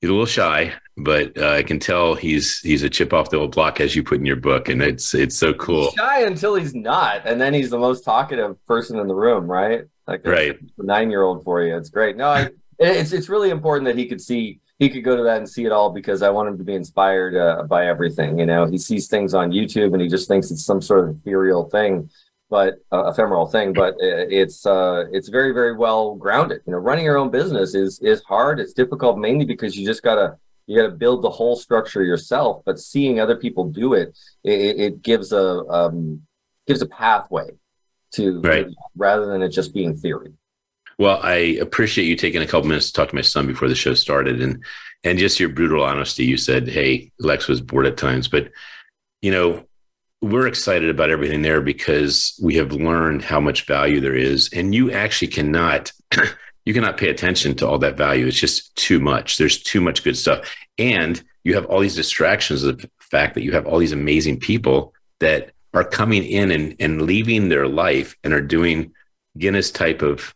he's 0.00 0.10
a 0.10 0.12
little 0.12 0.26
shy 0.26 0.72
but 0.96 1.36
uh, 1.38 1.50
i 1.50 1.62
can 1.62 1.78
tell 1.78 2.14
he's 2.14 2.60
he's 2.60 2.82
a 2.82 2.90
chip 2.90 3.12
off 3.12 3.30
the 3.30 3.36
old 3.36 3.54
block 3.54 3.80
as 3.80 3.94
you 3.94 4.02
put 4.02 4.18
in 4.18 4.26
your 4.26 4.36
book 4.36 4.68
and 4.68 4.82
it's 4.82 5.14
it's 5.14 5.36
so 5.36 5.52
cool. 5.54 5.84
he's 5.84 5.94
shy 5.94 6.22
until 6.24 6.54
he's 6.54 6.74
not 6.74 7.26
and 7.26 7.40
then 7.40 7.52
he's 7.52 7.70
the 7.70 7.78
most 7.78 8.04
talkative 8.04 8.64
person 8.66 8.98
in 8.98 9.06
the 9.06 9.14
room 9.14 9.46
right? 9.46 9.84
Like 10.06 10.24
right. 10.24 10.56
nine 10.78 11.10
year 11.10 11.22
old 11.22 11.42
for 11.42 11.62
you. 11.62 11.76
It's 11.76 11.90
great. 11.90 12.16
No 12.16 12.28
I, 12.28 12.50
it's 12.78 13.12
it's 13.12 13.28
really 13.28 13.50
important 13.50 13.86
that 13.86 13.98
he 13.98 14.06
could 14.06 14.20
see 14.20 14.60
he 14.78 14.90
could 14.90 15.04
go 15.04 15.16
to 15.16 15.22
that 15.22 15.38
and 15.38 15.48
see 15.48 15.64
it 15.64 15.72
all 15.72 15.90
because 15.90 16.22
I 16.22 16.28
want 16.28 16.48
him 16.50 16.58
to 16.58 16.64
be 16.64 16.74
inspired 16.74 17.34
uh, 17.34 17.62
by 17.62 17.86
everything. 17.86 18.38
You 18.38 18.44
know, 18.44 18.66
he 18.66 18.76
sees 18.76 19.08
things 19.08 19.32
on 19.32 19.50
YouTube 19.50 19.94
and 19.94 20.02
he 20.02 20.08
just 20.08 20.28
thinks 20.28 20.50
it's 20.50 20.64
some 20.64 20.82
sort 20.82 21.08
of 21.08 21.16
ethereal 21.16 21.64
thing, 21.70 22.10
but 22.48 22.78
uh, 22.92 23.06
ephemeral 23.06 23.46
thing. 23.46 23.72
But 23.72 23.94
it's 24.00 24.66
uh, 24.66 25.04
it's 25.12 25.28
very 25.28 25.52
very 25.52 25.76
well 25.76 26.14
grounded. 26.14 26.62
You 26.66 26.72
know, 26.72 26.78
running 26.78 27.04
your 27.04 27.18
own 27.18 27.30
business 27.30 27.74
is 27.74 28.00
is 28.00 28.22
hard. 28.22 28.60
It's 28.60 28.72
difficult 28.72 29.18
mainly 29.18 29.44
because 29.44 29.76
you 29.76 29.86
just 29.86 30.02
gotta 30.02 30.36
you 30.66 30.76
got 30.76 30.88
to 30.88 30.94
build 30.94 31.22
the 31.22 31.30
whole 31.30 31.54
structure 31.54 32.02
yourself 32.02 32.60
but 32.66 32.80
seeing 32.80 33.20
other 33.20 33.36
people 33.36 33.70
do 33.70 33.94
it 33.94 34.18
it, 34.42 34.80
it 34.80 35.02
gives 35.02 35.32
a 35.32 35.64
um, 35.68 36.22
gives 36.66 36.82
a 36.82 36.86
pathway 36.86 37.48
to 38.10 38.40
right. 38.40 38.66
rather 38.96 39.26
than 39.26 39.42
it 39.42 39.50
just 39.50 39.72
being 39.72 39.96
theory 39.96 40.32
well, 40.98 41.20
I 41.22 41.34
appreciate 41.60 42.06
you 42.06 42.16
taking 42.16 42.42
a 42.42 42.46
couple 42.46 42.68
minutes 42.68 42.86
to 42.86 42.92
talk 42.94 43.10
to 43.10 43.14
my 43.14 43.20
son 43.20 43.46
before 43.46 43.68
the 43.68 43.74
show 43.74 43.94
started, 43.94 44.40
and 44.40 44.64
and 45.04 45.18
just 45.18 45.38
your 45.38 45.50
brutal 45.50 45.84
honesty. 45.84 46.24
You 46.24 46.38
said, 46.38 46.68
"Hey, 46.68 47.12
Lex 47.18 47.48
was 47.48 47.60
bored 47.60 47.86
at 47.86 47.98
times," 47.98 48.28
but 48.28 48.50
you 49.20 49.30
know, 49.30 49.65
we're 50.30 50.46
excited 50.46 50.90
about 50.90 51.10
everything 51.10 51.42
there 51.42 51.60
because 51.60 52.38
we 52.42 52.56
have 52.56 52.72
learned 52.72 53.22
how 53.22 53.40
much 53.40 53.66
value 53.66 54.00
there 54.00 54.14
is, 54.14 54.50
and 54.52 54.74
you 54.74 54.90
actually 54.90 55.28
cannot. 55.28 55.92
you 56.64 56.74
cannot 56.74 56.96
pay 56.96 57.08
attention 57.08 57.54
to 57.54 57.66
all 57.66 57.78
that 57.78 57.96
value. 57.96 58.26
It's 58.26 58.38
just 58.38 58.74
too 58.76 58.98
much. 58.98 59.38
There's 59.38 59.62
too 59.62 59.80
much 59.80 60.02
good 60.02 60.16
stuff. 60.16 60.52
And 60.78 61.22
you 61.44 61.54
have 61.54 61.66
all 61.66 61.80
these 61.80 61.94
distractions 61.94 62.64
of 62.64 62.78
the 62.78 62.90
fact 62.98 63.34
that 63.34 63.44
you 63.44 63.52
have 63.52 63.66
all 63.66 63.78
these 63.78 63.92
amazing 63.92 64.40
people 64.40 64.92
that 65.20 65.52
are 65.74 65.84
coming 65.84 66.24
in 66.24 66.50
and, 66.50 66.74
and 66.80 67.02
leaving 67.02 67.48
their 67.48 67.68
life 67.68 68.16
and 68.24 68.34
are 68.34 68.40
doing 68.40 68.92
Guinness 69.38 69.70
type 69.70 70.02
of 70.02 70.34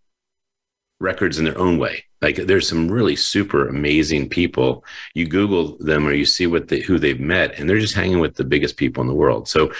records 1.01 1.39
in 1.39 1.45
their 1.45 1.59
own 1.59 1.79
way. 1.79 2.05
Like 2.21 2.37
there's 2.37 2.69
some 2.69 2.91
really 2.91 3.17
super 3.17 3.67
amazing 3.67 4.29
people. 4.29 4.85
You 5.15 5.27
Google 5.27 5.79
them 5.79 6.07
or 6.07 6.13
you 6.13 6.27
see 6.27 6.47
what 6.47 6.69
they, 6.69 6.81
who 6.81 6.99
they've 6.99 7.19
met, 7.19 7.59
and 7.59 7.69
they're 7.69 7.81
just 7.81 7.95
hanging 7.95 8.21
with 8.21 8.37
the 8.37 8.45
biggest 8.45 8.77
people 8.77 9.01
in 9.01 9.09
the 9.09 9.15
world. 9.15 9.49
So 9.49 9.73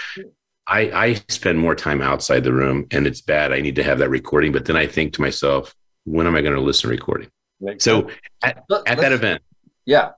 I, 0.67 0.79
I 0.91 1.13
spend 1.29 1.59
more 1.59 1.75
time 1.75 2.01
outside 2.01 2.43
the 2.43 2.53
room, 2.53 2.87
and 2.91 3.05
it's 3.05 3.21
bad. 3.21 3.53
I 3.53 3.61
need 3.61 3.75
to 3.75 3.83
have 3.83 3.99
that 3.99 4.09
recording, 4.09 4.51
but 4.51 4.65
then 4.65 4.75
I 4.75 4.87
think 4.87 5.13
to 5.13 5.21
myself, 5.21 5.75
when 6.05 6.25
am 6.27 6.35
I 6.35 6.41
going 6.41 6.55
to 6.55 6.61
listen 6.61 6.89
to 6.89 6.95
recording? 6.95 7.29
Makes 7.59 7.83
so 7.83 8.09
at, 8.41 8.63
at 8.87 8.97
that 8.97 9.11
event, 9.11 9.43
yeah, 9.85 10.11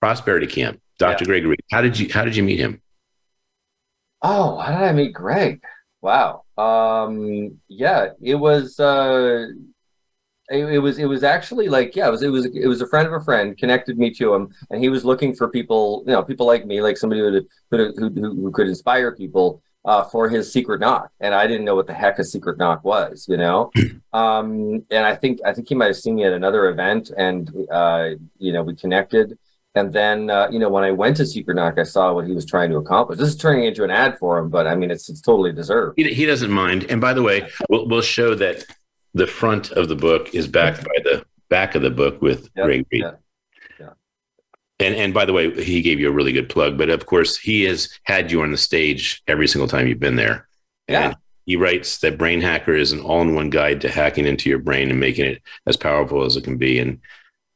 Prosperity 0.00 0.46
Camp, 0.46 0.80
Dr. 0.98 1.24
Yeah. 1.24 1.26
Greg 1.26 1.46
Reid, 1.46 1.60
how 1.72 1.82
did 1.82 1.98
you 1.98 2.08
how 2.12 2.24
did 2.24 2.36
you 2.36 2.44
meet 2.44 2.60
him? 2.60 2.80
Oh, 4.22 4.58
how 4.58 4.78
did 4.78 4.88
I 4.88 4.92
meet 4.92 5.12
Greg? 5.12 5.62
Wow. 6.00 6.44
Um, 6.56 7.58
yeah, 7.66 8.10
it 8.22 8.36
was 8.36 8.78
uh 8.78 9.48
it, 10.50 10.64
it, 10.64 10.78
was 10.78 10.98
it 10.98 11.06
was 11.06 11.22
actually 11.22 11.68
like 11.68 11.94
yeah 11.94 12.08
it 12.08 12.10
was 12.10 12.22
it 12.22 12.28
was 12.28 12.46
it 12.46 12.66
was 12.66 12.80
a 12.80 12.86
friend 12.86 13.06
of 13.06 13.12
a 13.12 13.20
friend 13.20 13.56
connected 13.56 13.98
me 13.98 14.10
to 14.10 14.34
him 14.34 14.52
and 14.70 14.82
he 14.82 14.88
was 14.88 15.04
looking 15.04 15.34
for 15.34 15.48
people 15.48 16.02
you 16.06 16.12
know 16.12 16.22
people 16.22 16.46
like 16.46 16.66
me 16.66 16.82
like 16.82 16.96
somebody 16.96 17.20
who 17.20 17.46
who, 17.70 17.92
who, 17.96 18.10
who 18.10 18.50
could 18.50 18.68
inspire 18.68 19.14
people 19.14 19.62
uh, 19.84 20.04
for 20.04 20.28
his 20.28 20.52
secret 20.52 20.80
knock. 20.80 21.10
And 21.20 21.34
I 21.34 21.46
didn't 21.46 21.64
know 21.64 21.74
what 21.74 21.86
the 21.86 21.94
heck 21.94 22.18
a 22.18 22.24
secret 22.24 22.58
knock 22.58 22.84
was 22.84 23.26
you 23.28 23.36
know? 23.36 23.70
Um, 24.12 24.84
and 24.90 25.06
I 25.06 25.14
think 25.14 25.38
I 25.46 25.54
think 25.54 25.68
he 25.68 25.76
might 25.76 25.86
have 25.86 25.96
seen 25.96 26.16
me 26.16 26.24
at 26.24 26.32
another 26.32 26.68
event 26.68 27.12
and 27.16 27.48
uh, 27.70 28.08
you 28.38 28.52
know 28.52 28.64
we 28.64 28.74
connected. 28.74 29.38
And 29.76 29.92
then 29.92 30.30
uh, 30.30 30.48
you 30.50 30.58
know 30.58 30.68
when 30.68 30.82
I 30.82 30.90
went 30.90 31.16
to 31.18 31.26
Secret 31.26 31.54
Knock 31.54 31.78
I 31.78 31.84
saw 31.84 32.12
what 32.12 32.26
he 32.26 32.32
was 32.32 32.44
trying 32.44 32.70
to 32.70 32.78
accomplish. 32.78 33.20
This 33.20 33.28
is 33.28 33.36
turning 33.36 33.66
into 33.66 33.84
an 33.84 33.90
ad 33.92 34.18
for 34.18 34.36
him 34.36 34.48
but 34.48 34.66
I 34.66 34.74
mean 34.74 34.90
it's 34.90 35.08
it's 35.08 35.20
totally 35.20 35.52
deserved. 35.52 35.96
He, 35.96 36.12
he 36.12 36.26
doesn't 36.26 36.50
mind. 36.50 36.86
And 36.90 37.00
by 37.00 37.12
the 37.12 37.22
way 37.22 37.48
we'll, 37.68 37.86
we'll 37.86 38.02
show 38.02 38.34
that 38.34 38.66
the 39.14 39.26
front 39.26 39.70
of 39.72 39.88
the 39.88 39.96
book 39.96 40.34
is 40.34 40.46
backed 40.46 40.84
by 40.84 40.94
the 41.02 41.24
back 41.48 41.74
of 41.74 41.82
the 41.82 41.90
book 41.90 42.22
with 42.22 42.48
yep, 42.56 42.66
Greg 42.66 42.86
Reid. 42.90 43.02
Yeah, 43.02 43.12
yeah. 43.78 43.90
And 44.78 44.94
and 44.94 45.14
by 45.14 45.24
the 45.24 45.32
way, 45.32 45.62
he 45.62 45.82
gave 45.82 46.00
you 46.00 46.08
a 46.08 46.12
really 46.12 46.32
good 46.32 46.48
plug, 46.48 46.78
but 46.78 46.90
of 46.90 47.06
course 47.06 47.36
he 47.36 47.64
has 47.64 47.88
had 48.04 48.30
you 48.30 48.42
on 48.42 48.50
the 48.50 48.56
stage 48.56 49.22
every 49.26 49.48
single 49.48 49.68
time 49.68 49.86
you've 49.86 50.00
been 50.00 50.16
there. 50.16 50.48
Yeah. 50.88 51.14
He 51.46 51.56
writes 51.56 51.98
that 51.98 52.18
Brain 52.18 52.40
Hacker 52.40 52.74
is 52.74 52.92
an 52.92 53.00
all-in-one 53.00 53.50
guide 53.50 53.80
to 53.80 53.88
hacking 53.88 54.26
into 54.26 54.48
your 54.48 54.60
brain 54.60 54.90
and 54.90 55.00
making 55.00 55.26
it 55.26 55.42
as 55.66 55.76
powerful 55.76 56.24
as 56.24 56.36
it 56.36 56.44
can 56.44 56.58
be. 56.58 56.78
And 56.78 57.00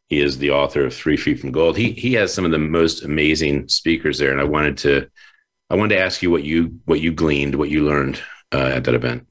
he 0.08 0.20
is 0.20 0.38
the 0.38 0.50
author 0.50 0.84
of 0.84 0.94
Three 0.94 1.16
Feet 1.16 1.38
from 1.38 1.52
Gold. 1.52 1.76
He 1.76 1.92
he 1.92 2.14
has 2.14 2.34
some 2.34 2.44
of 2.44 2.50
the 2.50 2.58
most 2.58 3.04
amazing 3.04 3.68
speakers 3.68 4.18
there, 4.18 4.32
and 4.32 4.40
I 4.40 4.44
wanted 4.44 4.78
to 4.78 5.08
I 5.70 5.76
wanted 5.76 5.94
to 5.96 6.00
ask 6.00 6.22
you 6.22 6.30
what 6.30 6.44
you 6.44 6.80
what 6.84 7.00
you 7.00 7.12
gleaned, 7.12 7.54
what 7.54 7.70
you 7.70 7.84
learned 7.84 8.20
uh, 8.52 8.70
at 8.74 8.84
that 8.84 8.94
event. 8.94 9.26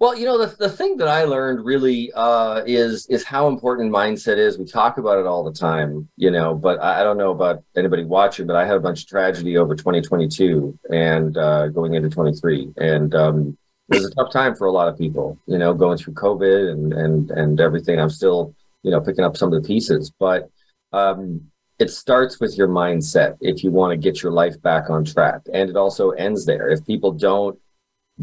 Well, 0.00 0.16
you 0.16 0.24
know, 0.24 0.38
the, 0.38 0.56
the 0.56 0.70
thing 0.70 0.96
that 0.96 1.08
I 1.08 1.24
learned 1.24 1.62
really 1.62 2.10
uh, 2.14 2.62
is 2.66 3.06
is 3.08 3.22
how 3.22 3.48
important 3.48 3.92
mindset 3.92 4.38
is. 4.38 4.58
We 4.58 4.64
talk 4.64 4.96
about 4.96 5.18
it 5.18 5.26
all 5.26 5.44
the 5.44 5.52
time, 5.52 6.08
you 6.16 6.30
know, 6.30 6.54
but 6.54 6.80
I, 6.80 7.00
I, 7.00 7.04
don't 7.04 7.18
know 7.18 7.32
about 7.32 7.62
anybody 7.76 8.04
watching, 8.04 8.46
but 8.46 8.56
I 8.56 8.64
had 8.64 8.76
a 8.76 8.80
bunch 8.80 9.02
of 9.02 9.08
tragedy 9.08 9.58
over 9.58 9.74
2022 9.74 10.78
and 10.90 11.36
uh, 11.36 11.68
going 11.68 11.92
into 11.92 12.08
23. 12.08 12.72
And 12.78 13.14
um, 13.14 13.58
it 13.90 13.96
was 13.96 14.06
a 14.06 14.14
tough 14.14 14.32
time 14.32 14.54
for 14.56 14.66
a 14.66 14.72
lot 14.72 14.88
of 14.88 14.96
people, 14.96 15.38
you 15.46 15.58
know, 15.58 15.74
going 15.74 15.98
through 15.98 16.14
COVID 16.14 16.72
and 16.72 16.94
and 16.94 17.30
and 17.32 17.60
everything. 17.60 18.00
I'm 18.00 18.08
still, 18.08 18.54
you 18.82 18.90
know, 18.90 19.02
picking 19.02 19.24
up 19.24 19.36
some 19.36 19.52
of 19.52 19.62
the 19.62 19.66
pieces, 19.66 20.10
but 20.18 20.48
um, 20.94 21.42
it 21.78 21.90
starts 21.90 22.40
with 22.40 22.56
your 22.56 22.68
mindset 22.68 23.36
if 23.42 23.62
you 23.62 23.70
want 23.70 23.90
to 23.90 23.98
get 23.98 24.22
your 24.22 24.32
life 24.32 24.62
back 24.62 24.88
on 24.88 25.04
track. 25.04 25.42
And 25.52 25.68
it 25.68 25.76
also 25.76 26.12
ends 26.12 26.46
there. 26.46 26.70
If 26.70 26.86
people 26.86 27.12
don't 27.12 27.58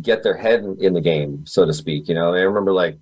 get 0.02 0.24
their 0.24 0.38
head 0.38 0.64
in, 0.64 0.78
in, 0.82 0.94
the 0.94 1.02
game, 1.02 1.46
so 1.46 1.66
to 1.66 1.74
speak. 1.74 2.08
You 2.08 2.16
know, 2.16 2.34
I 2.34 2.42
remember 2.42 2.74
like, 2.74 2.98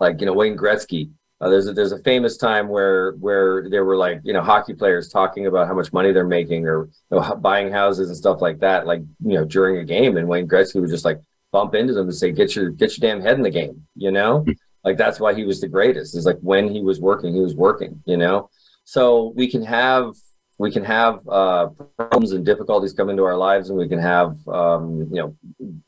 like 0.00 0.20
you 0.20 0.26
know 0.26 0.32
Wayne 0.32 0.56
Gretzky. 0.56 1.10
Uh, 1.40 1.48
there's 1.48 1.68
a, 1.68 1.72
there's 1.72 1.92
a 1.92 2.02
famous 2.02 2.36
time 2.36 2.68
where 2.68 3.12
where 3.12 3.68
there 3.70 3.84
were 3.84 3.96
like 3.96 4.20
you 4.24 4.32
know 4.32 4.42
hockey 4.42 4.74
players 4.74 5.08
talking 5.08 5.46
about 5.46 5.68
how 5.68 5.74
much 5.74 5.92
money 5.92 6.12
they're 6.12 6.26
making 6.26 6.66
or 6.66 6.88
you 7.10 7.20
know, 7.20 7.36
buying 7.36 7.70
houses 7.70 8.08
and 8.08 8.16
stuff 8.16 8.40
like 8.40 8.58
that. 8.60 8.86
Like 8.86 9.00
you 9.24 9.34
know 9.34 9.44
during 9.44 9.78
a 9.78 9.84
game, 9.84 10.16
and 10.16 10.28
Wayne 10.28 10.48
Gretzky 10.48 10.80
would 10.80 10.90
just 10.90 11.04
like 11.04 11.20
bump 11.52 11.74
into 11.74 11.94
them 11.94 12.08
and 12.08 12.14
say, 12.14 12.32
"Get 12.32 12.56
your 12.56 12.70
get 12.70 12.96
your 12.96 13.08
damn 13.08 13.22
head 13.22 13.36
in 13.36 13.42
the 13.42 13.50
game." 13.50 13.86
You 13.94 14.10
know, 14.10 14.40
hmm. 14.40 14.52
like 14.84 14.96
that's 14.96 15.20
why 15.20 15.34
he 15.34 15.44
was 15.44 15.60
the 15.60 15.68
greatest. 15.68 16.16
Is 16.16 16.26
like 16.26 16.38
when 16.40 16.68
he 16.68 16.82
was 16.82 17.00
working, 17.00 17.34
he 17.34 17.40
was 17.40 17.54
working. 17.54 18.02
You 18.04 18.16
know, 18.16 18.50
so 18.84 19.32
we 19.36 19.50
can 19.50 19.62
have 19.62 20.14
we 20.58 20.72
can 20.72 20.84
have 20.84 21.26
uh, 21.28 21.68
problems 21.96 22.32
and 22.32 22.44
difficulties 22.44 22.92
come 22.92 23.08
into 23.08 23.22
our 23.22 23.36
lives 23.36 23.70
and 23.70 23.78
we 23.78 23.88
can 23.88 24.00
have 24.00 24.36
um, 24.48 25.08
you 25.12 25.20
know 25.22 25.36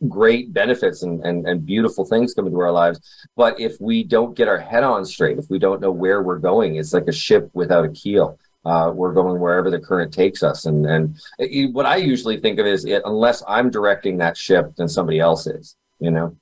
great 0.09 0.53
benefits 0.53 1.03
and, 1.03 1.25
and, 1.25 1.47
and 1.47 1.67
beautiful 1.67 2.05
things 2.05 2.35
come 2.35 2.47
into 2.47 2.61
our 2.61 2.71
lives. 2.71 3.01
But 3.37 3.61
if 3.61 3.77
we 3.81 4.05
don't 4.05 4.37
get 4.37 4.49
our 4.49 4.59
head 4.59 4.85
on 4.85 5.05
straight 5.05 5.39
if 5.39 5.51
we 5.51 5.59
don't 5.59 5.81
know 5.81 5.91
where 5.91 6.23
we're 6.23 6.39
going 6.39 6.77
it's 6.77 6.95
like 6.95 7.09
a 7.09 7.13
ship 7.13 7.51
without 7.53 7.85
a 7.85 7.91
keel. 7.91 8.39
Uh, 8.63 8.93
we're 8.95 9.15
going 9.15 9.41
wherever 9.41 9.71
the 9.71 9.81
current 9.81 10.13
takes 10.13 10.43
us. 10.43 10.67
And 10.67 10.85
and 10.87 11.19
it, 11.39 11.73
what 11.73 11.87
i 11.87 11.97
usually 11.97 12.39
think 12.39 12.59
of 12.59 12.67
is 12.67 12.85
it, 12.85 13.03
unless 13.05 13.43
i'm 13.49 13.71
directing 13.71 14.19
that 14.19 14.37
ship 14.37 14.73
then 14.77 14.89
somebody 14.89 15.19
else 15.19 15.47
is 15.47 15.77
you 15.99 16.11
know 16.11 16.37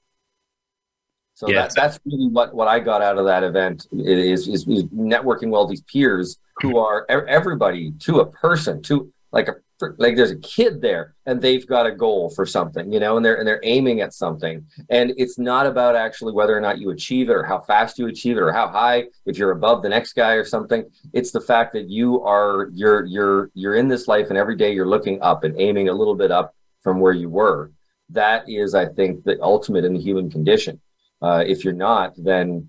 So 1.39 1.49
yeah, 1.49 1.69
that, 1.69 1.75
that's 1.77 2.01
really 2.05 2.27
what, 2.27 2.53
what 2.53 2.67
I 2.67 2.81
got 2.81 3.01
out 3.01 3.17
of 3.17 3.25
that 3.27 3.45
event 3.45 3.87
is, 3.93 4.49
is, 4.49 4.67
is 4.67 4.87
networking 4.87 5.51
well 5.51 5.69
these 5.69 5.83
peers 5.83 6.37
who 6.57 6.79
are 6.79 7.07
everybody 7.09 7.93
to 8.01 8.19
a 8.19 8.27
person 8.27 8.83
to 8.83 9.13
like 9.31 9.47
a 9.47 9.55
like 9.99 10.17
there's 10.17 10.33
a 10.33 10.39
kid 10.41 10.81
there 10.81 11.15
and 11.27 11.41
they've 11.41 11.65
got 11.65 11.87
a 11.87 11.93
goal 11.93 12.29
for 12.31 12.45
something 12.45 12.93
you 12.93 12.99
know 12.99 13.17
and 13.17 13.25
they're 13.25 13.37
and 13.37 13.47
they're 13.47 13.61
aiming 13.63 14.01
at 14.01 14.15
something. 14.15 14.67
And 14.91 15.13
it's 15.17 15.39
not 15.39 15.65
about 15.65 15.95
actually 15.95 16.33
whether 16.33 16.59
or 16.59 16.61
not 16.61 16.81
you 16.81 16.91
achieve 16.91 17.31
it 17.31 17.35
or 17.35 17.45
how 17.45 17.61
fast 17.61 18.01
you 18.01 18.09
achieve 18.09 18.37
it 18.37 18.41
or 18.41 18.51
how 18.51 18.67
high 18.67 19.05
if 19.25 19.39
you're 19.39 19.53
above 19.53 19.85
the 19.85 19.89
next 19.89 20.15
guy 20.15 20.33
or 20.33 20.45
something. 20.45 20.91
It's 21.13 21.31
the 21.31 21.41
fact 21.41 21.73
that 21.75 21.89
you 21.89 22.21
are 22.25 22.69
you're 22.75 23.05
you're 23.05 23.53
you're 23.55 23.77
in 23.77 23.87
this 23.87 24.09
life 24.09 24.31
and 24.31 24.37
every 24.37 24.57
day 24.57 24.73
you're 24.73 24.89
looking 24.89 25.23
up 25.23 25.45
and 25.45 25.55
aiming 25.61 25.89
a 25.89 25.95
little 25.95 26.17
bit 26.17 26.33
up 26.33 26.57
from 26.81 26.99
where 26.99 27.13
you 27.13 27.29
were. 27.29 27.71
That 28.11 28.49
is 28.49 28.75
i 28.75 28.87
think 28.87 29.23
the 29.23 29.41
ultimate 29.41 29.85
in 29.85 29.93
the 29.93 30.01
human 30.01 30.31
condition 30.31 30.81
uh, 31.23 31.45
if 31.47 31.65
you're 31.65 31.73
not 31.73 32.13
then 32.17 32.69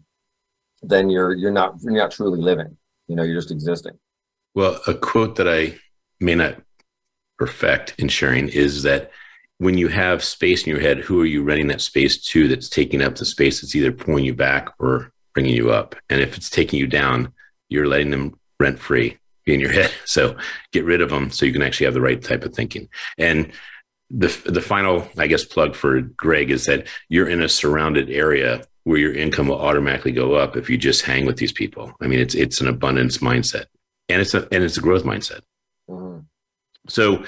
then 0.82 1.10
you're 1.10 1.34
you're 1.34 1.52
not 1.52 1.76
you're 1.82 1.94
not 1.94 2.12
truly 2.12 2.40
living 2.40 2.78
you 3.08 3.16
know 3.16 3.24
you're 3.24 3.36
just 3.36 3.52
existing 3.52 3.98
well 4.56 4.80
a 4.88 4.94
quote 4.94 5.36
that 5.36 5.48
i 5.48 5.78
may 6.20 6.36
not 6.36 6.56
perfect 7.38 7.96
in 7.98 8.08
sharing 8.08 8.50
is 8.50 8.84
that 8.84 9.12
when 9.60 9.78
you 9.78 9.90
have 9.90 10.24
space 10.24 10.64
in 10.64 10.72
your 10.72 10.82
head, 10.82 11.00
who 11.00 11.22
are 11.22 11.26
you 11.26 11.44
renting 11.44 11.68
that 11.68 11.82
space 11.82 12.18
to 12.18 12.48
that's 12.48 12.70
taking 12.70 13.02
up 13.02 13.16
the 13.16 13.26
space 13.26 13.62
that's 13.62 13.76
either 13.76 13.92
pulling 13.92 14.26
you 14.26 14.34
back 14.34 14.70
or 14.80 15.12
bringing 15.34 15.54
you 15.54 15.72
up? 15.72 15.96
And 16.10 16.22
if 16.22 16.38
it's 16.38 16.50
taking 16.50 16.80
you 16.80 16.88
down, 16.88 17.34
you're 17.68 17.88
letting 17.88 18.10
them 18.10 18.40
rent 18.60 18.80
free 18.80 19.18
in 19.46 19.60
your 19.60 19.72
head. 19.74 19.92
So 20.06 20.38
get 20.72 20.86
rid 20.86 21.02
of 21.02 21.10
them 21.10 21.30
so 21.30 21.46
you 21.46 21.54
can 21.54 21.62
actually 21.62 21.86
have 21.86 21.94
the 21.94 22.02
right 22.02 22.22
type 22.22 22.44
of 22.46 22.54
thinking. 22.54 22.88
And 23.18 23.52
the 24.10 24.28
the 24.46 24.62
final, 24.62 25.08
I 25.18 25.28
guess, 25.28 25.44
plug 25.44 25.76
for 25.76 26.02
Greg 26.02 26.52
is 26.52 26.66
that 26.66 26.88
you're 27.10 27.30
in 27.30 27.42
a 27.42 27.50
surrounded 27.50 28.10
area 28.10 28.64
where 28.84 28.98
your 28.98 29.14
income 29.14 29.48
will 29.48 29.62
automatically 29.62 30.12
go 30.12 30.34
up 30.34 30.58
if 30.58 30.70
you 30.70 30.78
just 30.78 31.04
hang 31.04 31.26
with 31.26 31.38
these 31.38 31.52
people. 31.52 31.94
I 32.02 32.08
mean, 32.08 32.20
it's 32.20 32.36
it's 32.36 32.62
an 32.62 32.68
abundance 32.68 33.20
mindset, 33.20 33.66
and 34.08 34.22
it's 34.22 34.34
a 34.34 34.48
and 34.52 34.64
it's 34.64 34.78
a 34.78 34.82
growth 34.82 35.04
mindset. 35.04 35.42
Mm-hmm. 35.90 36.20
So, 36.88 37.24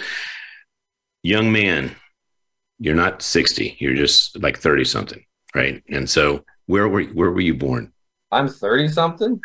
young 1.23 1.51
man, 1.51 1.95
you're 2.79 2.95
not 2.95 3.21
60, 3.21 3.77
you're 3.79 3.93
just 3.93 4.41
like 4.41 4.57
30 4.57 4.85
something, 4.85 5.23
right? 5.53 5.83
And 5.89 6.09
so, 6.09 6.43
where 6.65 6.87
were 6.87 7.03
where 7.03 7.29
were 7.31 7.41
you 7.41 7.53
born? 7.53 7.93
I'm 8.31 8.47
30 8.47 8.87
something. 8.87 9.39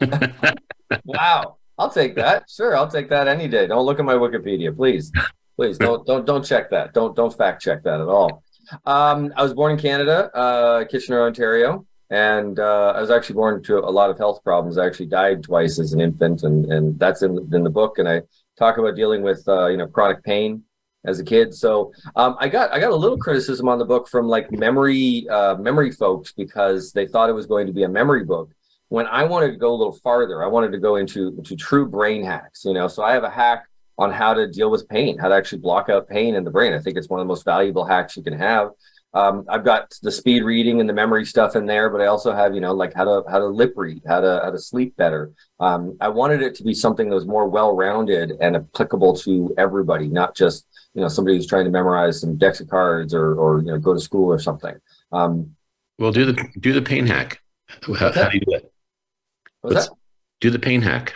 wow. 1.04 1.56
I'll 1.78 1.90
take 1.90 2.14
that. 2.16 2.44
Sure, 2.48 2.76
I'll 2.76 2.86
take 2.88 3.08
that 3.08 3.26
any 3.26 3.48
day. 3.48 3.66
Don't 3.66 3.86
look 3.86 3.98
at 3.98 4.04
my 4.04 4.14
Wikipedia, 4.14 4.74
please. 4.76 5.10
Please 5.56 5.78
don't 5.78 6.06
don't 6.06 6.26
don't 6.26 6.44
check 6.44 6.70
that. 6.70 6.94
Don't 6.94 7.14
don't 7.14 7.36
fact 7.36 7.62
check 7.62 7.82
that 7.82 8.00
at 8.00 8.08
all. 8.08 8.42
Um, 8.86 9.32
I 9.36 9.42
was 9.42 9.54
born 9.54 9.72
in 9.72 9.78
Canada, 9.78 10.30
uh, 10.34 10.84
Kitchener, 10.84 11.22
Ontario, 11.22 11.86
and 12.10 12.58
uh, 12.58 12.92
I 12.96 13.00
was 13.00 13.10
actually 13.10 13.34
born 13.34 13.62
to 13.64 13.78
a 13.78 13.90
lot 13.90 14.10
of 14.10 14.18
health 14.18 14.42
problems. 14.44 14.78
I 14.78 14.86
actually 14.86 15.06
died 15.06 15.42
twice 15.42 15.78
as 15.78 15.92
an 15.92 16.00
infant, 16.00 16.42
and 16.42 16.70
and 16.72 16.98
that's 16.98 17.22
in 17.22 17.36
in 17.52 17.64
the 17.64 17.70
book. 17.70 17.98
And 17.98 18.08
I 18.08 18.22
talk 18.58 18.78
about 18.78 18.96
dealing 18.96 19.22
with 19.22 19.46
uh, 19.48 19.66
you 19.66 19.76
know 19.76 19.86
chronic 19.86 20.22
pain 20.22 20.62
as 21.04 21.18
a 21.20 21.24
kid. 21.24 21.54
So 21.54 21.92
um, 22.16 22.36
I 22.38 22.48
got 22.48 22.72
I 22.72 22.78
got 22.80 22.92
a 22.92 22.96
little 22.96 23.18
criticism 23.18 23.68
on 23.68 23.78
the 23.78 23.84
book 23.84 24.08
from 24.08 24.28
like 24.28 24.50
memory 24.52 25.26
uh, 25.28 25.56
memory 25.56 25.90
folks 25.90 26.32
because 26.32 26.92
they 26.92 27.06
thought 27.06 27.28
it 27.28 27.34
was 27.34 27.46
going 27.46 27.66
to 27.66 27.72
be 27.72 27.82
a 27.82 27.88
memory 27.88 28.24
book. 28.24 28.50
When 28.88 29.06
I 29.06 29.24
wanted 29.24 29.52
to 29.52 29.56
go 29.56 29.74
a 29.74 29.76
little 29.76 29.94
farther, 29.94 30.42
I 30.42 30.46
wanted 30.46 30.72
to 30.72 30.78
go 30.78 30.96
into 30.96 31.28
into 31.38 31.56
true 31.56 31.86
brain 31.86 32.24
hacks. 32.24 32.64
You 32.64 32.74
know, 32.74 32.88
so 32.88 33.02
I 33.02 33.12
have 33.12 33.24
a 33.24 33.30
hack 33.30 33.66
on 34.02 34.10
how 34.10 34.34
to 34.34 34.48
deal 34.48 34.70
with 34.70 34.88
pain, 34.88 35.16
how 35.16 35.28
to 35.28 35.34
actually 35.34 35.58
block 35.58 35.88
out 35.88 36.08
pain 36.08 36.34
in 36.34 36.42
the 36.44 36.50
brain. 36.50 36.72
I 36.72 36.80
think 36.80 36.96
it's 36.96 37.08
one 37.08 37.20
of 37.20 37.24
the 37.24 37.28
most 37.28 37.44
valuable 37.44 37.84
hacks 37.84 38.16
you 38.16 38.22
can 38.22 38.36
have. 38.36 38.70
Um, 39.14 39.44
I've 39.48 39.64
got 39.64 39.94
the 40.02 40.10
speed 40.10 40.42
reading 40.42 40.80
and 40.80 40.88
the 40.88 40.94
memory 40.94 41.24
stuff 41.26 41.54
in 41.54 41.66
there, 41.66 41.90
but 41.90 42.00
I 42.00 42.06
also 42.06 42.32
have, 42.32 42.54
you 42.54 42.62
know, 42.62 42.72
like 42.72 42.94
how 42.94 43.04
to 43.04 43.22
how 43.30 43.38
to 43.38 43.46
lip 43.46 43.74
read, 43.76 44.02
how 44.06 44.20
to 44.20 44.40
how 44.42 44.50
to 44.50 44.58
sleep 44.58 44.96
better. 44.96 45.30
Um, 45.60 45.96
I 46.00 46.08
wanted 46.08 46.42
it 46.42 46.54
to 46.56 46.64
be 46.64 46.74
something 46.74 47.10
that 47.10 47.14
was 47.14 47.26
more 47.26 47.46
well-rounded 47.46 48.32
and 48.40 48.56
applicable 48.56 49.14
to 49.18 49.54
everybody, 49.58 50.08
not 50.08 50.34
just 50.34 50.66
you 50.94 51.02
know 51.02 51.08
somebody 51.08 51.36
who's 51.36 51.46
trying 51.46 51.66
to 51.66 51.70
memorize 51.70 52.20
some 52.20 52.38
decks 52.38 52.60
of 52.60 52.68
cards 52.68 53.14
or 53.14 53.34
or 53.34 53.60
you 53.60 53.66
know 53.66 53.78
go 53.78 53.92
to 53.94 54.00
school 54.00 54.28
or 54.32 54.38
something. 54.38 54.74
Um, 55.12 55.54
well, 55.98 56.10
do 56.10 56.24
the 56.24 56.48
do 56.58 56.72
the 56.72 56.82
pain 56.82 57.06
hack. 57.06 57.38
How, 57.98 58.12
how 58.12 58.28
do 58.30 58.38
you 58.38 58.40
do 58.40 58.52
that? 58.52 58.72
What's 59.60 59.88
that? 59.88 59.96
Do 60.40 60.50
the 60.50 60.58
pain 60.58 60.80
hack. 60.80 61.14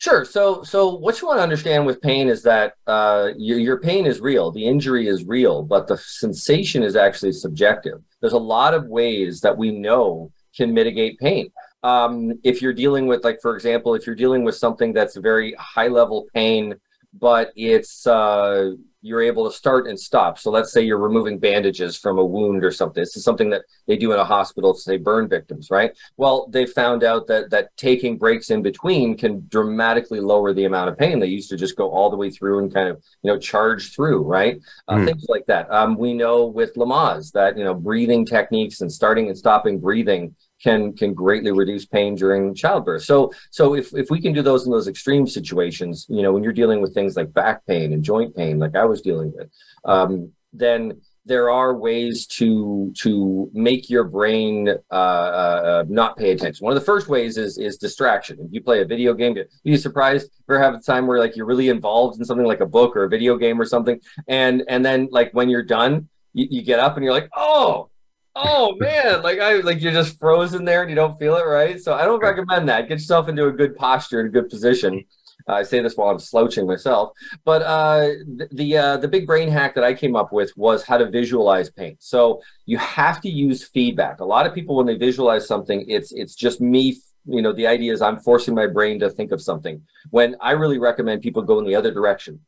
Sure. 0.00 0.24
So, 0.24 0.62
so 0.62 0.94
what 0.94 1.20
you 1.20 1.28
want 1.28 1.40
to 1.40 1.42
understand 1.42 1.84
with 1.84 2.00
pain 2.00 2.28
is 2.28 2.42
that 2.44 2.72
uh, 2.86 3.32
your, 3.36 3.58
your 3.58 3.78
pain 3.78 4.06
is 4.06 4.18
real, 4.18 4.50
the 4.50 4.64
injury 4.64 5.06
is 5.06 5.26
real, 5.26 5.62
but 5.62 5.86
the 5.86 5.98
sensation 5.98 6.82
is 6.82 6.96
actually 6.96 7.32
subjective. 7.32 8.00
There's 8.22 8.32
a 8.32 8.38
lot 8.38 8.72
of 8.72 8.86
ways 8.86 9.42
that 9.42 9.58
we 9.58 9.70
know 9.70 10.32
can 10.56 10.72
mitigate 10.72 11.18
pain. 11.18 11.52
Um, 11.82 12.32
if 12.44 12.62
you're 12.62 12.72
dealing 12.72 13.08
with, 13.08 13.24
like, 13.24 13.40
for 13.42 13.54
example, 13.54 13.94
if 13.94 14.06
you're 14.06 14.16
dealing 14.16 14.42
with 14.42 14.54
something 14.54 14.94
that's 14.94 15.16
very 15.16 15.54
high 15.58 15.88
level 15.88 16.26
pain, 16.34 16.76
but 17.12 17.52
it's 17.56 18.06
uh, 18.06 18.72
you're 19.02 19.22
able 19.22 19.50
to 19.50 19.56
start 19.56 19.86
and 19.86 19.98
stop. 19.98 20.38
So 20.38 20.50
let's 20.50 20.72
say 20.72 20.82
you're 20.82 20.98
removing 20.98 21.38
bandages 21.38 21.96
from 21.96 22.18
a 22.18 22.24
wound 22.24 22.64
or 22.64 22.70
something. 22.70 23.00
This 23.00 23.16
is 23.16 23.24
something 23.24 23.50
that 23.50 23.62
they 23.86 23.96
do 23.96 24.12
in 24.12 24.18
a 24.18 24.24
hospital 24.24 24.74
to 24.74 24.80
say 24.80 24.96
burn 24.98 25.28
victims, 25.28 25.70
right? 25.70 25.96
Well, 26.16 26.48
they 26.50 26.66
found 26.66 27.02
out 27.02 27.26
that 27.28 27.50
that 27.50 27.76
taking 27.76 28.18
breaks 28.18 28.50
in 28.50 28.62
between 28.62 29.16
can 29.16 29.46
dramatically 29.48 30.20
lower 30.20 30.52
the 30.52 30.66
amount 30.66 30.90
of 30.90 30.98
pain. 30.98 31.18
They 31.18 31.26
used 31.26 31.50
to 31.50 31.56
just 31.56 31.76
go 31.76 31.90
all 31.90 32.10
the 32.10 32.16
way 32.16 32.30
through 32.30 32.60
and 32.60 32.72
kind 32.72 32.88
of 32.88 33.02
you 33.22 33.32
know 33.32 33.38
charge 33.38 33.94
through, 33.94 34.22
right? 34.22 34.60
Uh, 34.86 34.96
mm. 34.96 35.06
Things 35.06 35.26
like 35.28 35.46
that. 35.46 35.70
Um, 35.72 35.96
we 35.96 36.14
know 36.14 36.46
with 36.46 36.74
Lamaze 36.74 37.32
that 37.32 37.56
you 37.56 37.64
know 37.64 37.74
breathing 37.74 38.26
techniques 38.26 38.82
and 38.82 38.92
starting 38.92 39.28
and 39.28 39.36
stopping 39.36 39.80
breathing 39.80 40.34
can 40.62 40.92
can 40.92 41.14
greatly 41.14 41.52
reduce 41.52 41.86
pain 41.86 42.14
during 42.14 42.54
childbirth. 42.54 43.02
So 43.02 43.32
so 43.50 43.74
if 43.74 43.94
if 43.94 44.10
we 44.10 44.20
can 44.20 44.32
do 44.32 44.42
those 44.42 44.66
in 44.66 44.72
those 44.72 44.88
extreme 44.88 45.26
situations, 45.26 46.06
you 46.08 46.22
know, 46.22 46.32
when 46.32 46.42
you're 46.42 46.52
dealing 46.52 46.80
with 46.80 46.94
things 46.94 47.16
like 47.16 47.32
back 47.32 47.66
pain 47.66 47.92
and 47.92 48.02
joint 48.02 48.36
pain, 48.36 48.58
like 48.58 48.76
I 48.76 48.84
was 48.84 49.00
dealing 49.00 49.32
with, 49.34 49.50
um, 49.84 50.32
then 50.52 51.00
there 51.26 51.50
are 51.50 51.74
ways 51.74 52.26
to 52.26 52.92
to 52.98 53.50
make 53.52 53.90
your 53.90 54.04
brain 54.04 54.68
uh, 54.90 54.94
uh, 54.94 55.84
not 55.88 56.16
pay 56.16 56.30
attention. 56.30 56.64
One 56.64 56.74
of 56.74 56.80
the 56.80 56.84
first 56.84 57.08
ways 57.08 57.36
is 57.36 57.58
is 57.58 57.76
distraction. 57.76 58.38
If 58.40 58.52
you 58.52 58.62
play 58.62 58.80
a 58.80 58.84
video 58.84 59.12
game, 59.14 59.36
you'd 59.36 59.48
be 59.64 59.76
surprised 59.76 60.30
ever 60.48 60.60
have 60.60 60.74
a 60.74 60.80
time 60.80 61.06
where 61.06 61.18
like 61.18 61.36
you're 61.36 61.46
really 61.46 61.68
involved 61.68 62.18
in 62.18 62.24
something 62.24 62.46
like 62.46 62.60
a 62.60 62.66
book 62.66 62.96
or 62.96 63.04
a 63.04 63.08
video 63.08 63.36
game 63.36 63.60
or 63.60 63.66
something, 63.66 64.00
and 64.28 64.64
and 64.68 64.84
then 64.84 65.08
like 65.10 65.32
when 65.32 65.50
you're 65.50 65.62
done, 65.62 66.08
you, 66.32 66.46
you 66.50 66.62
get 66.62 66.80
up 66.80 66.96
and 66.96 67.04
you're 67.04 67.14
like, 67.14 67.28
oh, 67.36 67.89
oh 68.36 68.74
man, 68.76 69.22
like 69.22 69.40
I 69.40 69.56
like 69.60 69.80
you're 69.80 69.92
just 69.92 70.18
frozen 70.18 70.64
there 70.64 70.82
and 70.82 70.90
you 70.90 70.96
don't 70.96 71.18
feel 71.18 71.36
it, 71.36 71.46
right? 71.46 71.80
So 71.80 71.94
I 71.94 72.04
don't 72.04 72.22
recommend 72.22 72.68
that. 72.68 72.88
Get 72.88 72.98
yourself 72.98 73.28
into 73.28 73.46
a 73.46 73.52
good 73.52 73.76
posture 73.76 74.20
and 74.20 74.28
a 74.28 74.32
good 74.32 74.48
position. 74.48 75.04
Uh, 75.48 75.54
I 75.54 75.62
say 75.62 75.80
this 75.80 75.96
while 75.96 76.10
I'm 76.10 76.18
slouching 76.18 76.66
myself, 76.66 77.12
but 77.44 77.62
uh, 77.62 78.10
the 78.52 78.76
uh, 78.76 78.96
the 78.98 79.08
big 79.08 79.26
brain 79.26 79.48
hack 79.48 79.74
that 79.74 79.84
I 79.84 79.94
came 79.94 80.14
up 80.14 80.32
with 80.32 80.52
was 80.56 80.84
how 80.84 80.98
to 80.98 81.10
visualize 81.10 81.70
pain. 81.70 81.96
So 81.98 82.40
you 82.66 82.78
have 82.78 83.20
to 83.22 83.30
use 83.30 83.64
feedback. 83.64 84.20
A 84.20 84.24
lot 84.24 84.46
of 84.46 84.54
people, 84.54 84.76
when 84.76 84.86
they 84.86 84.96
visualize 84.96 85.46
something, 85.46 85.84
it's 85.88 86.12
it's 86.12 86.34
just 86.34 86.60
me. 86.60 87.00
You 87.26 87.42
know, 87.42 87.52
the 87.52 87.66
idea 87.66 87.92
is 87.92 88.02
I'm 88.02 88.20
forcing 88.20 88.54
my 88.54 88.66
brain 88.66 89.00
to 89.00 89.10
think 89.10 89.32
of 89.32 89.42
something. 89.42 89.82
When 90.10 90.36
I 90.40 90.52
really 90.52 90.78
recommend 90.78 91.22
people 91.22 91.42
go 91.42 91.58
in 91.58 91.66
the 91.66 91.74
other 91.74 91.90
direction. 91.90 92.40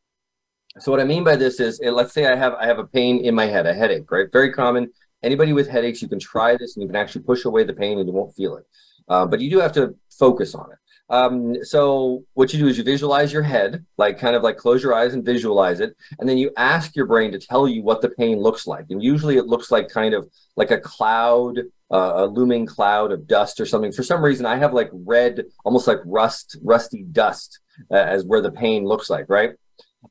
So 0.79 0.91
what 0.91 0.99
I 0.99 1.03
mean 1.03 1.23
by 1.23 1.35
this 1.35 1.59
is, 1.59 1.79
let's 1.83 2.13
say 2.13 2.25
I 2.25 2.35
have 2.35 2.53
I 2.55 2.65
have 2.65 2.79
a 2.79 2.85
pain 2.85 3.23
in 3.23 3.35
my 3.35 3.45
head, 3.45 3.67
a 3.67 3.73
headache, 3.73 4.09
right? 4.11 4.31
Very 4.31 4.51
common 4.51 4.91
anybody 5.23 5.53
with 5.53 5.69
headaches, 5.69 6.01
you 6.01 6.07
can 6.07 6.19
try 6.19 6.55
this 6.57 6.75
and 6.75 6.83
you 6.83 6.87
can 6.87 6.95
actually 6.95 7.23
push 7.23 7.45
away 7.45 7.63
the 7.63 7.73
pain 7.73 7.99
and 7.99 8.07
you 8.07 8.13
won't 8.13 8.35
feel 8.35 8.57
it. 8.57 8.65
Uh, 9.07 9.25
but 9.25 9.41
you 9.41 9.49
do 9.49 9.59
have 9.59 9.73
to 9.73 9.95
focus 10.11 10.55
on 10.55 10.71
it. 10.71 10.77
Um, 11.09 11.63
so 11.63 12.23
what 12.33 12.53
you 12.53 12.59
do 12.59 12.67
is 12.67 12.77
you 12.77 12.83
visualize 12.83 13.33
your 13.33 13.43
head, 13.43 13.85
like 13.97 14.17
kind 14.17 14.35
of 14.35 14.41
like 14.41 14.57
close 14.57 14.81
your 14.81 14.93
eyes 14.93 15.13
and 15.13 15.23
visualize 15.23 15.79
it, 15.79 15.95
and 16.19 16.27
then 16.27 16.37
you 16.37 16.51
ask 16.57 16.95
your 16.95 17.05
brain 17.05 17.31
to 17.33 17.39
tell 17.39 17.67
you 17.67 17.83
what 17.83 18.01
the 18.01 18.09
pain 18.09 18.39
looks 18.39 18.65
like. 18.65 18.85
And 18.89 19.03
usually 19.03 19.37
it 19.37 19.45
looks 19.45 19.69
like 19.69 19.89
kind 19.89 20.13
of 20.13 20.29
like 20.55 20.71
a 20.71 20.79
cloud, 20.79 21.59
uh, 21.91 22.13
a 22.15 22.25
looming 22.25 22.65
cloud 22.65 23.11
of 23.11 23.27
dust 23.27 23.59
or 23.59 23.65
something. 23.65 23.91
For 23.91 24.03
some 24.03 24.23
reason, 24.23 24.45
I 24.45 24.55
have 24.55 24.73
like 24.73 24.89
red, 24.93 25.43
almost 25.65 25.87
like 25.87 25.99
rust, 26.05 26.57
rusty 26.63 27.03
dust 27.03 27.59
uh, 27.91 27.95
as 27.95 28.23
where 28.25 28.41
the 28.41 28.51
pain 28.51 28.85
looks 28.85 29.09
like, 29.09 29.25
right? 29.27 29.51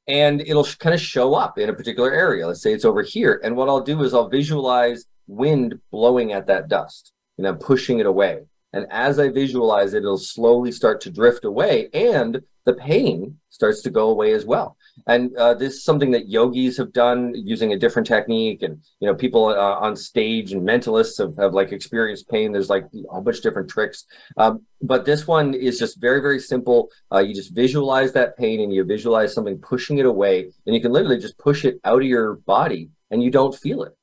And 0.06 0.40
it'll 0.40 0.64
kind 0.64 0.94
of 0.94 1.00
show 1.00 1.34
up 1.34 1.58
in 1.58 1.68
a 1.68 1.74
particular 1.74 2.12
area. 2.12 2.46
Let's 2.46 2.62
say 2.62 2.72
it's 2.72 2.84
over 2.84 3.02
here. 3.02 3.40
And 3.44 3.56
what 3.56 3.68
I'll 3.68 3.80
do 3.80 4.02
is 4.02 4.14
I'll 4.14 4.28
visualize 4.28 5.06
wind 5.26 5.78
blowing 5.90 6.32
at 6.32 6.46
that 6.46 6.68
dust 6.68 7.12
and 7.38 7.46
I'm 7.46 7.58
pushing 7.58 7.98
it 7.98 8.06
away. 8.06 8.40
And 8.72 8.86
as 8.90 9.18
I 9.18 9.28
visualize 9.28 9.94
it, 9.94 9.98
it'll 9.98 10.18
slowly 10.18 10.72
start 10.72 11.00
to 11.02 11.10
drift 11.10 11.44
away 11.44 11.88
and 11.92 12.40
the 12.64 12.74
pain 12.74 13.38
starts 13.50 13.82
to 13.82 13.90
go 13.90 14.08
away 14.08 14.32
as 14.32 14.44
well. 14.44 14.76
And 15.06 15.36
uh, 15.36 15.54
this 15.54 15.74
is 15.74 15.84
something 15.84 16.10
that 16.12 16.28
yogis 16.28 16.76
have 16.76 16.92
done 16.92 17.32
using 17.34 17.72
a 17.72 17.78
different 17.78 18.06
technique. 18.06 18.62
And, 18.62 18.82
you 19.00 19.08
know, 19.08 19.14
people 19.14 19.46
uh, 19.46 19.76
on 19.80 19.96
stage 19.96 20.52
and 20.52 20.62
mentalists 20.62 21.18
have, 21.18 21.36
have 21.36 21.54
like 21.54 21.72
experienced 21.72 22.28
pain. 22.28 22.52
There's 22.52 22.70
like 22.70 22.86
a 23.10 23.20
bunch 23.20 23.38
of 23.38 23.42
different 23.42 23.70
tricks. 23.70 24.04
Um, 24.36 24.62
but 24.80 25.04
this 25.04 25.26
one 25.26 25.54
is 25.54 25.78
just 25.78 26.00
very, 26.00 26.20
very 26.20 26.38
simple. 26.38 26.90
Uh, 27.12 27.18
you 27.18 27.34
just 27.34 27.54
visualize 27.54 28.12
that 28.12 28.36
pain 28.36 28.60
and 28.60 28.72
you 28.72 28.84
visualize 28.84 29.34
something 29.34 29.58
pushing 29.58 29.98
it 29.98 30.06
away. 30.06 30.50
And 30.66 30.74
you 30.74 30.80
can 30.80 30.92
literally 30.92 31.18
just 31.18 31.38
push 31.38 31.64
it 31.64 31.80
out 31.84 32.02
of 32.02 32.08
your 32.08 32.34
body 32.34 32.90
and 33.10 33.22
you 33.22 33.30
don't 33.30 33.54
feel 33.54 33.82
it. 33.82 33.96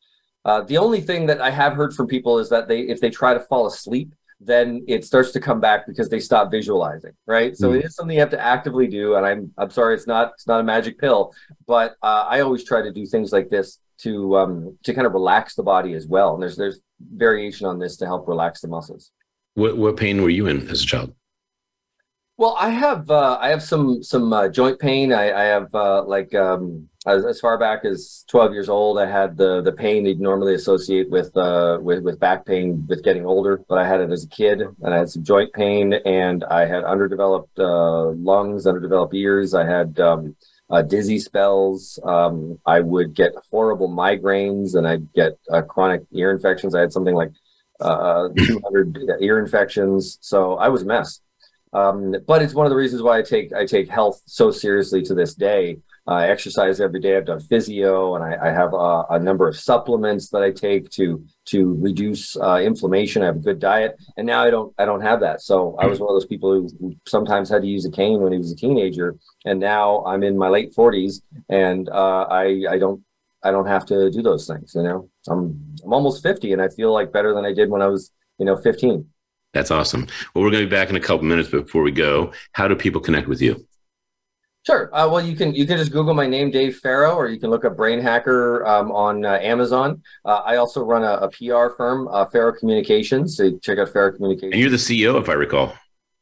Uh, 0.45 0.61
the 0.61 0.77
only 0.77 1.01
thing 1.01 1.25
that 1.27 1.41
I 1.41 1.51
have 1.51 1.73
heard 1.73 1.93
from 1.93 2.07
people 2.07 2.39
is 2.39 2.49
that 2.49 2.67
they, 2.67 2.81
if 2.81 3.01
they 3.01 3.09
try 3.09 3.33
to 3.33 3.39
fall 3.41 3.67
asleep, 3.67 4.13
then 4.39 4.83
it 4.87 5.03
starts 5.03 5.31
to 5.31 5.39
come 5.39 5.59
back 5.59 5.85
because 5.85 6.09
they 6.09 6.19
stop 6.19 6.49
visualizing, 6.49 7.11
right? 7.25 7.57
So 7.57 7.71
mm. 7.71 7.79
it 7.79 7.85
is 7.85 7.95
something 7.95 8.15
you 8.15 8.21
have 8.21 8.29
to 8.31 8.39
actively 8.39 8.87
do. 8.87 9.15
And 9.15 9.25
I'm 9.25 9.53
I'm 9.57 9.69
sorry, 9.69 9.95
it's 9.95 10.07
not 10.07 10.31
it's 10.35 10.47
not 10.47 10.61
a 10.61 10.63
magic 10.63 10.97
pill, 10.97 11.33
but 11.67 11.95
uh, 12.01 12.25
I 12.27 12.39
always 12.41 12.63
try 12.63 12.81
to 12.81 12.91
do 12.91 13.05
things 13.05 13.31
like 13.31 13.49
this 13.49 13.79
to 13.99 14.37
um, 14.37 14.77
to 14.83 14.93
kind 14.93 15.05
of 15.05 15.13
relax 15.13 15.55
the 15.55 15.63
body 15.63 15.93
as 15.93 16.07
well. 16.07 16.33
And 16.33 16.41
there's 16.41 16.55
there's 16.55 16.79
variation 17.15 17.65
on 17.65 17.79
this 17.79 17.97
to 17.97 18.05
help 18.05 18.27
relax 18.27 18.61
the 18.61 18.67
muscles. 18.67 19.11
What 19.55 19.77
what 19.77 19.97
pain 19.97 20.21
were 20.21 20.29
you 20.29 20.47
in 20.47 20.67
as 20.69 20.83
a 20.83 20.85
child? 20.85 21.13
Well, 22.37 22.55
I 22.57 22.69
have 22.69 23.11
uh, 23.11 23.37
I 23.41 23.49
have 23.49 23.61
some 23.61 24.01
some 24.01 24.31
uh, 24.31 24.47
joint 24.47 24.79
pain. 24.79 25.11
I, 25.11 25.31
I 25.31 25.43
have 25.43 25.75
uh, 25.75 26.03
like 26.03 26.33
um, 26.33 26.88
as, 27.05 27.25
as, 27.25 27.39
far 27.39 27.57
back 27.57 27.85
as 27.85 28.25
12 28.27 28.53
years 28.53 28.69
old, 28.69 28.99
I 28.99 29.05
had 29.05 29.37
the 29.37 29.61
the 29.61 29.71
pain 29.71 30.05
you'd 30.05 30.19
normally 30.19 30.53
associate 30.53 31.09
with 31.09 31.35
uh, 31.37 31.79
with 31.81 32.03
with 32.03 32.19
back 32.19 32.45
pain 32.45 32.85
with 32.89 33.03
getting 33.03 33.25
older. 33.25 33.61
But 33.69 33.77
I 33.77 33.87
had 33.87 34.01
it 34.01 34.11
as 34.11 34.25
a 34.25 34.27
kid, 34.27 34.61
and 34.61 34.93
I 34.93 34.97
had 34.97 35.09
some 35.09 35.23
joint 35.23 35.53
pain, 35.53 35.93
and 35.93 36.43
I 36.43 36.65
had 36.65 36.83
underdeveloped 36.83 37.57
uh, 37.57 38.09
lungs, 38.09 38.67
underdeveloped 38.67 39.13
ears. 39.13 39.53
I 39.53 39.65
had 39.65 39.97
um, 39.99 40.35
uh, 40.69 40.81
dizzy 40.81 41.19
spells. 41.19 41.99
Um, 42.03 42.59
I 42.65 42.81
would 42.81 43.13
get 43.13 43.31
horrible 43.49 43.89
migraines, 43.89 44.75
and 44.75 44.85
I'd 44.85 45.13
get 45.13 45.37
chronic 45.69 46.03
ear 46.11 46.31
infections. 46.31 46.75
I 46.75 46.81
had 46.81 46.91
something 46.91 47.15
like 47.15 47.31
200 47.81 49.21
ear 49.21 49.39
infections, 49.39 50.17
so 50.19 50.55
I 50.55 50.67
was 50.67 50.81
a 50.81 50.85
mess. 50.85 51.21
Um, 51.71 52.15
but 52.27 52.41
it's 52.41 52.53
one 52.53 52.65
of 52.65 52.71
the 52.71 52.75
reasons 52.75 53.01
why 53.01 53.19
I 53.19 53.21
take 53.21 53.53
I 53.53 53.65
take 53.65 53.89
health 53.89 54.21
so 54.25 54.51
seriously 54.51 55.01
to 55.03 55.13
this 55.13 55.33
day. 55.33 55.77
I 56.09 56.29
exercise 56.29 56.81
every 56.81 56.99
day. 56.99 57.15
I've 57.15 57.25
done 57.25 57.39
physio, 57.39 58.15
and 58.15 58.23
I, 58.23 58.47
I 58.47 58.51
have 58.51 58.73
a, 58.73 59.05
a, 59.11 59.19
number 59.19 59.47
of 59.47 59.55
supplements 59.55 60.29
that 60.29 60.41
I 60.41 60.49
take 60.49 60.89
to 60.91 61.23
to 61.45 61.75
reduce 61.79 62.35
uh, 62.35 62.59
inflammation. 62.63 63.21
I 63.21 63.27
have 63.27 63.35
a 63.35 63.39
good 63.39 63.59
diet, 63.59 63.95
and 64.17 64.25
now 64.25 64.43
I 64.43 64.49
don't 64.49 64.73
I 64.79 64.85
don't 64.85 65.01
have 65.01 65.19
that. 65.19 65.41
So 65.41 65.75
I 65.77 65.85
was 65.85 65.99
one 65.99 66.09
of 66.09 66.15
those 66.15 66.25
people 66.25 66.67
who 66.79 66.95
sometimes 67.07 67.49
had 67.49 67.61
to 67.61 67.67
use 67.67 67.85
a 67.85 67.91
cane 67.91 68.21
when 68.21 68.31
he 68.31 68.39
was 68.39 68.51
a 68.51 68.55
teenager, 68.55 69.17
and 69.45 69.59
now 69.59 70.03
I'm 70.05 70.23
in 70.23 70.35
my 70.35 70.49
late 70.49 70.73
40s, 70.75 71.21
and 71.47 71.87
uh, 71.89 72.25
I 72.29 72.63
I 72.67 72.79
don't 72.79 73.03
I 73.43 73.51
don't 73.51 73.67
have 73.67 73.85
to 73.87 74.09
do 74.09 74.23
those 74.23 74.47
things. 74.47 74.73
You 74.73 74.81
know, 74.81 75.09
I'm 75.29 75.75
I'm 75.83 75.93
almost 75.93 76.23
50, 76.23 76.53
and 76.53 76.61
I 76.61 76.69
feel 76.69 76.91
like 76.91 77.13
better 77.13 77.35
than 77.35 77.45
I 77.45 77.53
did 77.53 77.69
when 77.69 77.83
I 77.83 77.87
was 77.87 78.11
you 78.39 78.45
know 78.45 78.57
15. 78.57 79.05
That's 79.53 79.71
awesome. 79.71 80.07
Well, 80.33 80.43
we're 80.43 80.51
going 80.51 80.63
to 80.63 80.69
be 80.69 80.75
back 80.75 80.89
in 80.89 80.95
a 80.95 80.99
couple 80.99 81.25
minutes, 81.25 81.49
but 81.49 81.65
before 81.65 81.81
we 81.81 81.91
go, 81.91 82.33
how 82.53 82.67
do 82.67 82.75
people 82.75 83.01
connect 83.01 83.27
with 83.27 83.41
you? 83.41 83.65
Sure. 84.65 84.93
Uh, 84.93 85.07
well, 85.09 85.25
you 85.25 85.35
can 85.35 85.55
you 85.55 85.65
can 85.65 85.77
just 85.77 85.91
Google 85.91 86.13
my 86.13 86.27
name, 86.27 86.51
Dave 86.51 86.77
Farrow, 86.77 87.15
or 87.15 87.27
you 87.29 87.39
can 87.39 87.49
look 87.49 87.63
up 87.63 87.77
Brain 87.77 87.99
Hacker 87.99 88.65
um, 88.65 88.91
on 88.91 89.25
uh, 89.25 89.39
Amazon. 89.41 90.01
Uh, 90.25 90.41
I 90.45 90.57
also 90.57 90.83
run 90.83 91.03
a, 91.03 91.13
a 91.25 91.29
PR 91.29 91.73
firm, 91.75 92.07
uh, 92.09 92.25
Farrow 92.25 92.51
Communications. 92.51 93.37
So 93.37 93.57
check 93.59 93.77
out 93.77 93.89
Farrow 93.89 94.11
Communications. 94.11 94.53
And 94.53 94.61
you're 94.61 94.69
the 94.69 94.77
CEO, 94.77 95.19
if 95.19 95.29
I 95.29 95.33
recall. 95.33 95.73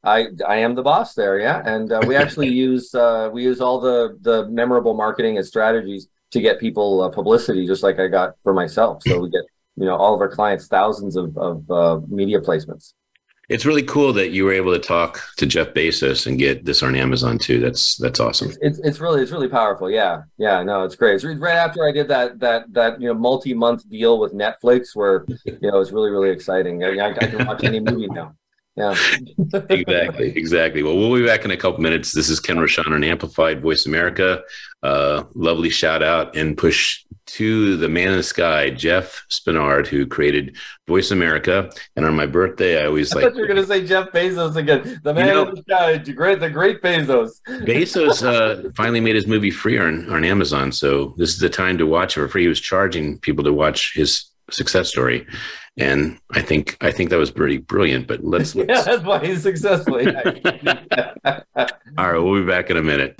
I 0.03 0.27
I 0.47 0.57
am 0.57 0.75
the 0.75 0.83
boss 0.83 1.15
there, 1.15 1.39
yeah. 1.39 1.61
And 1.65 1.91
uh, 1.91 2.01
we 2.07 2.15
actually 2.15 2.47
use 2.67 2.93
uh, 2.93 3.29
we 3.33 3.43
use 3.43 3.59
all 3.59 3.79
the 3.79 4.17
the 4.21 4.47
memorable 4.49 4.93
marketing 4.93 5.37
and 5.37 5.45
strategies 5.45 6.07
to 6.31 6.41
get 6.41 6.59
people 6.59 7.01
uh, 7.01 7.09
publicity, 7.09 7.65
just 7.65 7.81
like 7.81 7.99
I 7.99 8.07
got 8.07 8.35
for 8.43 8.53
myself. 8.53 9.01
So 9.05 9.19
we 9.19 9.29
get 9.31 9.43
you 9.75 9.85
know 9.85 9.95
all 9.95 10.13
of 10.13 10.21
our 10.21 10.29
clients 10.29 10.67
thousands 10.67 11.15
of 11.15 11.35
of 11.37 12.09
media 12.09 12.39
placements. 12.39 12.93
It's 13.49 13.65
really 13.65 13.83
cool 13.83 14.11
that 14.13 14.31
you 14.31 14.43
were 14.43 14.51
able 14.51 14.73
to 14.73 14.79
talk 14.79 15.21
to 15.37 15.45
Jeff 15.45 15.73
Bezos 15.73 16.27
and 16.27 16.37
get 16.37 16.65
this 16.65 16.83
on 16.83 16.95
Amazon 16.95 17.37
too. 17.37 17.59
That's 17.59 17.95
that's 17.95 18.19
awesome. 18.19 18.51
It's 18.61 18.79
it's 18.79 18.99
really 18.99 19.21
it's 19.21 19.31
really 19.31 19.47
powerful. 19.47 19.89
Yeah, 19.89 20.23
yeah. 20.37 20.61
No, 20.63 20.83
it's 20.83 20.95
great. 20.95 21.15
It's 21.15 21.23
right 21.23 21.55
after 21.55 21.87
I 21.87 21.91
did 21.93 22.09
that 22.09 22.39
that 22.39 22.73
that 22.73 22.99
you 22.99 23.07
know 23.07 23.13
multi 23.13 23.53
month 23.53 23.89
deal 23.89 24.19
with 24.19 24.33
Netflix, 24.33 24.95
where 24.95 25.25
you 25.45 25.71
know 25.71 25.79
it's 25.79 25.91
really 25.91 26.11
really 26.11 26.29
exciting. 26.29 26.83
I, 26.83 27.09
I 27.09 27.13
can 27.13 27.47
watch 27.47 27.63
any 27.63 27.79
movie 27.79 28.07
now. 28.07 28.35
Yeah. 28.77 28.95
exactly. 29.69 30.37
Exactly. 30.37 30.83
Well, 30.83 30.97
we'll 30.97 31.15
be 31.15 31.25
back 31.25 31.43
in 31.43 31.51
a 31.51 31.57
couple 31.57 31.81
minutes. 31.81 32.13
This 32.13 32.29
is 32.29 32.39
Ken 32.39 32.57
Rochon 32.57 32.91
on 32.91 33.03
Amplified 33.03 33.59
Voice 33.59 33.87
America. 33.87 34.43
Uh, 34.83 35.23
lovely 35.33 35.71
shout 35.71 36.03
out 36.03 36.35
and 36.35 36.55
push 36.55 37.03
to 37.27 37.77
the 37.77 37.89
man 37.89 38.09
in 38.09 38.17
the 38.17 38.23
sky, 38.23 38.69
Jeff 38.69 39.25
Spenard, 39.29 39.87
who 39.87 40.05
created 40.05 40.55
Voice 40.87 41.11
America. 41.11 41.69
And 41.95 42.05
on 42.05 42.15
my 42.15 42.25
birthday, 42.25 42.81
I 42.81 42.87
always 42.87 43.11
I 43.15 43.21
like. 43.21 43.35
you're 43.35 43.47
going 43.47 43.61
to 43.61 43.67
say 43.67 43.85
Jeff 43.85 44.09
Bezos 44.11 44.55
again. 44.55 44.99
The 45.03 45.13
man 45.13 45.27
you 45.27 45.33
know, 45.33 45.49
in 45.49 45.55
the 45.55 45.61
sky, 45.61 45.97
the 45.97 46.13
great, 46.13 46.39
the 46.39 46.49
great 46.49 46.81
Bezos. 46.81 47.41
Bezos 47.47 48.23
uh, 48.23 48.69
finally 48.75 49.01
made 49.01 49.15
his 49.15 49.27
movie 49.27 49.51
free 49.51 49.77
on, 49.77 50.09
on 50.09 50.23
Amazon. 50.23 50.71
So 50.71 51.13
this 51.17 51.29
is 51.29 51.39
the 51.39 51.49
time 51.49 51.77
to 51.77 51.85
watch 51.85 52.17
it 52.17 52.21
for 52.21 52.27
free. 52.27 52.43
He 52.43 52.47
was 52.47 52.59
charging 52.59 53.19
people 53.19 53.43
to 53.43 53.53
watch 53.53 53.93
his 53.93 54.31
success 54.49 54.87
story 54.87 55.27
and 55.77 56.19
I 56.31 56.41
think 56.41 56.77
I 56.81 56.91
think 56.91 57.11
that 57.11 57.17
was 57.17 57.31
pretty 57.31 57.57
brilliant. 57.57 58.07
But 58.07 58.23
let's, 58.23 58.55
let's... 58.55 58.69
yeah, 58.69 58.81
that's 58.81 59.03
why 59.03 59.25
he's 59.25 59.43
successful. 59.43 59.95
All 59.95 60.03
right, 62.11 62.17
we'll 62.17 62.41
be 62.41 62.47
back 62.47 62.69
in 62.69 62.77
a 62.77 62.83
minute. 62.83 63.19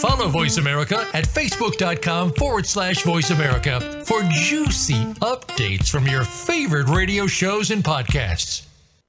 Follow 0.00 0.28
Voice 0.28 0.56
America 0.56 1.06
at 1.12 1.24
facebook.com 1.24 2.32
forward 2.32 2.64
slash 2.64 3.02
voice 3.02 3.28
America 3.30 4.02
for 4.06 4.22
juicy 4.30 5.04
updates 5.20 5.90
from 5.90 6.06
your 6.06 6.24
favorite 6.24 6.88
radio 6.88 7.26
shows 7.26 7.70
and 7.70 7.84
podcasts. 7.84 8.66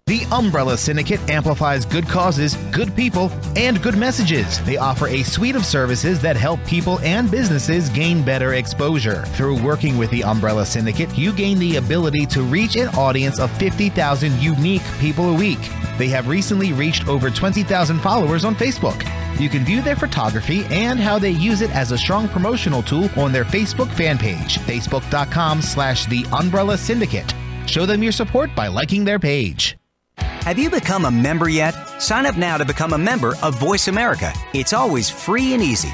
The 0.08 0.26
Umbrella 0.34 0.78
Syndicate 0.78 1.22
amplifies 1.30 1.86
good 1.86 2.10
causes, 2.10 2.56
good 2.72 2.94
people, 2.94 3.32
and 3.56 3.82
good 3.82 3.96
messages. 3.96 4.62
They 4.66 4.76
offer 4.76 5.08
a 5.08 5.24
suite 5.24 5.56
of 5.56 5.66
services 5.66 6.20
that 6.24 6.36
help 6.36 6.60
people 6.66 7.00
and 7.00 7.32
businesses 7.32 7.88
gain 7.88 8.22
better 8.22 8.56
exposure. 8.56 9.24
Through 9.28 9.64
working 9.64 9.98
with 9.98 10.12
the 10.12 10.26
Umbrella 10.26 10.66
Syndicate, 10.66 11.18
you 11.18 11.32
gain 11.32 11.58
the 11.60 11.78
ability 11.78 12.26
to 12.26 12.42
reach 12.42 12.76
an 12.76 12.90
audience 12.90 13.40
of 13.40 13.50
50,000 13.60 14.42
unique 14.42 14.84
people 15.00 15.30
a 15.30 15.38
week. 15.38 15.62
They 15.98 16.10
have 16.10 16.28
recently 16.28 16.74
reached 16.74 17.08
over 17.08 17.30
20,000 17.30 18.00
followers 18.00 18.44
on 18.44 18.56
Facebook. 18.56 19.21
You 19.40 19.50
can 19.50 19.64
view 19.66 19.82
their 19.82 19.96
photography 19.96 20.66
and 20.70 21.00
how 21.00 21.18
they 21.20 21.32
use 21.32 21.62
it 21.62 21.72
as 21.72 21.92
a 21.92 21.98
strong 21.98 22.28
promotional 22.28 22.84
tool 22.84 23.10
on 23.18 23.32
their 23.32 23.46
Facebook 23.46 23.92
fan 23.94 24.18
page, 24.18 24.58
facebook.com 24.60 25.62
slash 25.62 26.06
the 26.06 26.26
Umbrella 26.32 26.78
Syndicate. 26.78 27.34
Show 27.66 27.86
them 27.86 28.04
your 28.04 28.12
support 28.12 28.54
by 28.56 28.68
liking 28.68 29.04
their 29.06 29.20
page. 29.20 29.78
Have 30.18 30.58
you 30.58 30.70
become 30.70 31.06
a 31.06 31.12
member 31.12 31.50
yet? 31.50 31.74
Sign 32.02 32.26
up 32.26 32.36
now 32.36 32.58
to 32.58 32.66
become 32.66 32.94
a 32.94 32.98
member 32.98 33.36
of 33.44 33.60
Voice 33.60 33.88
America. 33.88 34.34
It's 34.54 34.74
always 34.74 35.10
free 35.10 35.54
and 35.54 35.62
easy. 35.62 35.94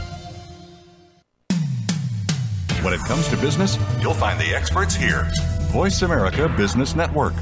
When 2.81 2.95
it 2.95 3.01
comes 3.01 3.27
to 3.27 3.37
business, 3.37 3.77
you'll 4.01 4.15
find 4.15 4.39
the 4.39 4.55
experts 4.55 4.95
here. 4.95 5.27
Voice 5.69 6.01
America 6.01 6.49
Business 6.49 6.95
Network. 6.95 7.35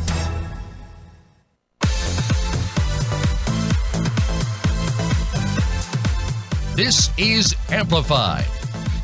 This 6.75 7.09
is 7.17 7.55
Amplified. 7.69 8.45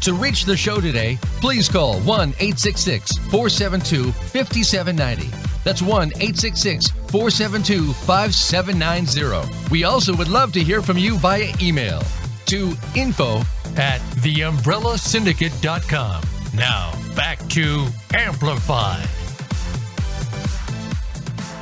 To 0.01 0.13
reach 0.13 0.43
the 0.43 0.57
show 0.57 0.81
today, 0.81 1.17
please 1.39 1.69
call 1.69 2.01
1 2.01 2.29
866 2.31 3.17
472 3.31 4.11
5790. 4.11 5.29
That's 5.63 5.81
1 5.81 6.07
866 6.19 6.89
472 6.89 7.93
5790. 7.93 9.69
We 9.71 9.85
also 9.85 10.13
would 10.17 10.27
love 10.27 10.51
to 10.51 10.59
hear 10.61 10.81
from 10.81 10.97
you 10.97 11.17
via 11.17 11.53
email 11.61 12.01
to 12.47 12.73
info 12.95 13.41
at 13.77 13.99
theumbrellasyndicate.com. 14.21 16.23
Now, 16.55 16.93
back 17.15 17.39
to 17.49 17.85
Amplify. 18.13 19.03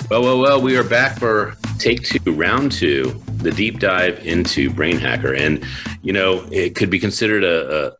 Well, 0.09 0.21
well, 0.21 0.39
well, 0.39 0.61
we 0.61 0.77
are 0.77 0.83
back 0.83 1.17
for 1.17 1.55
take 1.79 2.03
two, 2.03 2.19
round 2.31 2.71
two, 2.71 3.19
the 3.37 3.51
deep 3.51 3.79
dive 3.79 4.25
into 4.25 4.69
Brain 4.69 4.99
Hacker. 4.99 5.33
And, 5.33 5.65
you 6.01 6.13
know, 6.13 6.45
it 6.51 6.75
could 6.75 6.89
be 6.89 6.99
considered 6.99 7.43
a, 7.43 7.87
a 7.87 7.91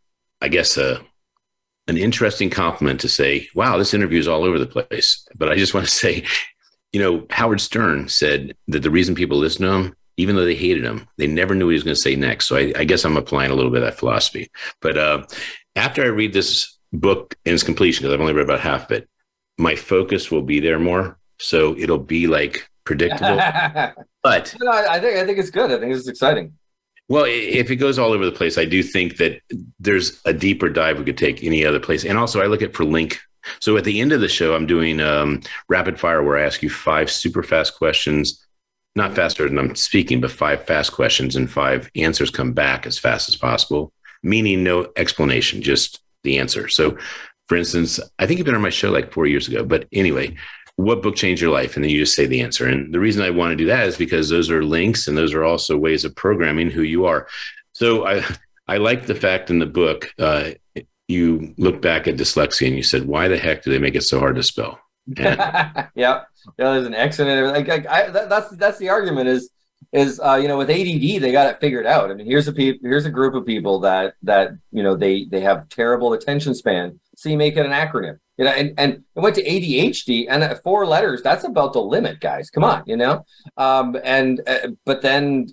I 0.42 0.50
guess, 0.50 0.78
a, 0.78 1.02
an 1.88 1.98
interesting 1.98 2.50
compliment 2.50 3.00
to 3.02 3.10
say, 3.10 3.48
wow, 3.56 3.78
this 3.78 3.94
interview 3.94 4.20
is 4.20 4.28
all 4.28 4.44
over 4.44 4.60
the 4.60 4.66
place. 4.66 5.26
But 5.36 5.50
I 5.50 5.56
just 5.56 5.74
want 5.74 5.88
to 5.88 5.92
say, 5.96 6.26
you 6.92 7.00
know, 7.00 7.26
Howard 7.30 7.62
Stern 7.62 8.10
said 8.10 8.56
that 8.68 8.82
the 8.82 8.92
reason 8.92 9.16
people 9.16 9.38
listen 9.38 9.64
to 9.64 9.72
him, 9.72 9.96
even 10.18 10.36
though 10.36 10.46
they 10.46 10.56
hated 10.56 10.84
him, 10.84 11.08
they 11.18 11.28
never 11.28 11.56
knew 11.56 11.66
what 11.66 11.72
he 11.72 11.76
was 11.76 11.84
going 11.84 11.96
to 11.96 12.02
say 12.02 12.16
next. 12.16 12.48
So 12.48 12.56
I, 12.56 12.74
I 12.76 12.84
guess 12.84 13.04
I'm 13.04 13.18
applying 13.18 13.52
a 13.52 13.56
little 13.56 13.72
bit 13.72 13.84
of 13.84 13.88
that 13.88 13.98
philosophy. 13.98 14.50
But 14.82 14.98
uh, 14.98 15.26
after 15.76 16.04
I 16.04 16.08
read 16.08 16.34
this 16.34 16.78
book 16.92 17.36
in 17.46 17.54
its 17.54 17.64
completion, 17.64 18.04
because 18.04 18.14
I've 18.14 18.22
only 18.22 18.34
read 18.34 18.46
about 18.46 18.60
half 18.60 18.86
of 18.86 18.92
it, 18.92 19.10
my 19.58 19.76
focus 19.76 20.32
will 20.32 20.42
be 20.42 20.60
there 20.60 20.80
more. 20.80 21.18
So 21.40 21.76
it'll 21.78 21.98
be 21.98 22.28
like 22.28 22.70
predictable. 22.84 23.38
but 24.24 24.56
no, 24.62 24.72
I 24.72 25.00
think 25.00 25.18
I 25.18 25.26
think 25.26 25.40
it's 25.40 25.50
good. 25.50 25.72
I 25.72 25.80
think 25.80 25.94
it's 25.94 26.08
exciting. 26.08 26.54
Well, 27.10 27.26
if 27.28 27.70
it 27.70 27.76
goes 27.76 28.00
all 28.00 28.14
over 28.14 28.26
the 28.26 28.32
place, 28.32 28.58
I 28.58 28.66
do 28.66 28.82
think 28.82 29.18
that 29.18 29.42
there's 29.80 30.22
a 30.26 30.34
deeper 30.34 30.70
dive 30.70 30.98
we 30.98 31.06
could 31.06 31.18
take 31.18 31.44
any 31.44 31.66
other 31.66 31.80
place. 31.80 32.06
And 32.06 32.18
also, 32.18 32.42
I 32.42 32.46
look 32.46 32.62
at 32.62 32.74
for 32.74 32.86
link. 32.86 33.20
So 33.60 33.76
at 33.76 33.84
the 33.84 34.00
end 34.00 34.14
of 34.14 34.22
the 34.22 34.30
show, 34.30 34.56
I'm 34.56 34.66
doing 34.66 35.02
um, 35.02 35.42
rapid 35.68 36.00
fire 36.00 36.24
where 36.24 36.38
I 36.38 36.44
ask 36.44 36.64
you 36.64 36.70
five 36.70 37.12
super 37.12 37.44
fast 37.44 37.76
questions, 37.76 38.43
not 38.96 39.16
faster 39.16 39.48
than 39.48 39.58
I'm 39.58 39.76
speaking, 39.76 40.22
but 40.22 40.32
five 40.32 40.66
fast 40.66 40.92
questions 40.92 41.36
and 41.36 41.50
five 41.50 41.90
answers 41.96 42.30
come 42.30 42.54
back 42.54 42.86
as 42.86 43.00
fast 43.00 43.28
as 43.28 43.36
possible, 43.36 43.92
meaning 44.22 44.64
no 44.64 44.92
explanation, 44.96 45.62
just 45.62 46.02
the 46.24 46.38
answer. 46.38 46.68
So, 46.68 46.98
for 47.48 47.58
instance, 47.58 48.00
I 48.20 48.26
think 48.26 48.38
you've 48.38 48.46
been 48.46 48.56
on 48.56 48.62
my 48.62 48.70
show 48.70 48.92
like 48.92 49.12
four 49.12 49.26
years 49.26 49.48
ago, 49.48 49.64
but 49.64 49.88
anyway, 49.92 50.36
what 50.76 51.02
book 51.02 51.16
changed 51.16 51.42
your 51.42 51.52
life? 51.52 51.76
And 51.76 51.84
then 51.84 51.92
you 51.92 52.00
just 52.00 52.16
say 52.16 52.26
the 52.26 52.42
answer. 52.42 52.68
And 52.68 52.94
the 52.94 53.00
reason 53.00 53.22
i 53.22 53.30
want 53.30 53.52
to 53.52 53.56
do 53.56 53.66
that 53.66 53.88
is 53.88 53.98
because 53.98 54.30
those 54.30 54.50
are 54.50 54.64
links 54.64 55.08
and 55.08 55.18
those 55.18 55.34
are 55.34 55.44
also 55.44 55.78
ways 55.78 56.06
of 56.06 56.16
programming 56.16 56.70
who 56.70 56.82
you 56.82 57.06
are. 57.06 57.28
So 57.74 58.06
i 58.06 58.24
i 58.68 58.78
like 58.78 59.06
the 59.06 59.16
fact 59.16 59.50
in 59.50 59.60
the 59.60 59.66
book 59.66 60.14
uh, 60.20 60.52
you 61.08 61.54
look 61.58 61.82
back 61.82 62.08
at 62.08 62.16
dyslexia 62.16 62.68
and 62.68 62.76
you 62.76 62.84
said 62.84 63.06
why 63.06 63.28
the 63.28 63.38
heck 63.38 63.64
do 63.64 63.72
they 63.72 63.80
make 63.80 63.96
it 63.96 64.04
so 64.04 64.20
hard 64.20 64.36
to 64.36 64.44
spell 64.44 64.80
yeah 65.08 65.88
yeah 65.96 66.22
there's 66.58 66.86
an 66.86 66.94
x 66.94 67.20
in 67.20 67.28
it 67.28 67.42
like, 67.42 67.68
like 67.68 67.88
I, 67.88 68.10
that, 68.10 68.30
that's 68.30 68.50
that's 68.56 68.78
the 68.78 68.90
argument 68.90 69.28
is 69.28 69.50
is 69.92 70.20
uh, 70.24 70.36
you 70.36 70.48
know 70.48 70.58
with 70.58 70.70
ADD 70.70 71.22
they 71.22 71.32
got 71.32 71.48
it 71.48 71.60
figured 71.60 71.86
out. 71.86 72.10
I 72.10 72.16
mean 72.16 72.26
here's 72.26 72.48
a 72.48 72.54
pe- 72.54 72.80
here's 72.82 73.06
a 73.06 73.12
group 73.12 73.36
of 73.36 73.46
people 73.46 73.80
that 73.82 74.16
that 74.24 74.52
you 74.72 74.82
know 74.82 74.96
they 74.96 75.26
they 75.26 75.42
have 75.42 75.70
terrible 75.70 76.14
attention 76.14 76.56
span. 76.56 77.00
So 77.16 77.30
you 77.30 77.38
make 77.38 77.58
it 77.58 77.66
an 77.66 77.72
acronym. 77.72 78.20
You 78.38 78.46
know, 78.46 78.52
and, 78.52 78.74
and 78.80 79.04
it 79.16 79.20
went 79.20 79.36
to 79.36 79.44
ADHD 79.44 80.26
and 80.28 80.60
four 80.64 80.88
letters. 80.88 81.22
That's 81.22 81.44
about 81.44 81.74
the 81.74 81.82
limit, 81.82 82.20
guys. 82.20 82.50
Come 82.50 82.64
on, 82.64 82.82
you 82.88 82.98
know. 82.98 83.24
Um, 83.58 83.96
and 84.04 84.42
uh, 84.48 84.70
but 84.86 85.04
then, 85.04 85.50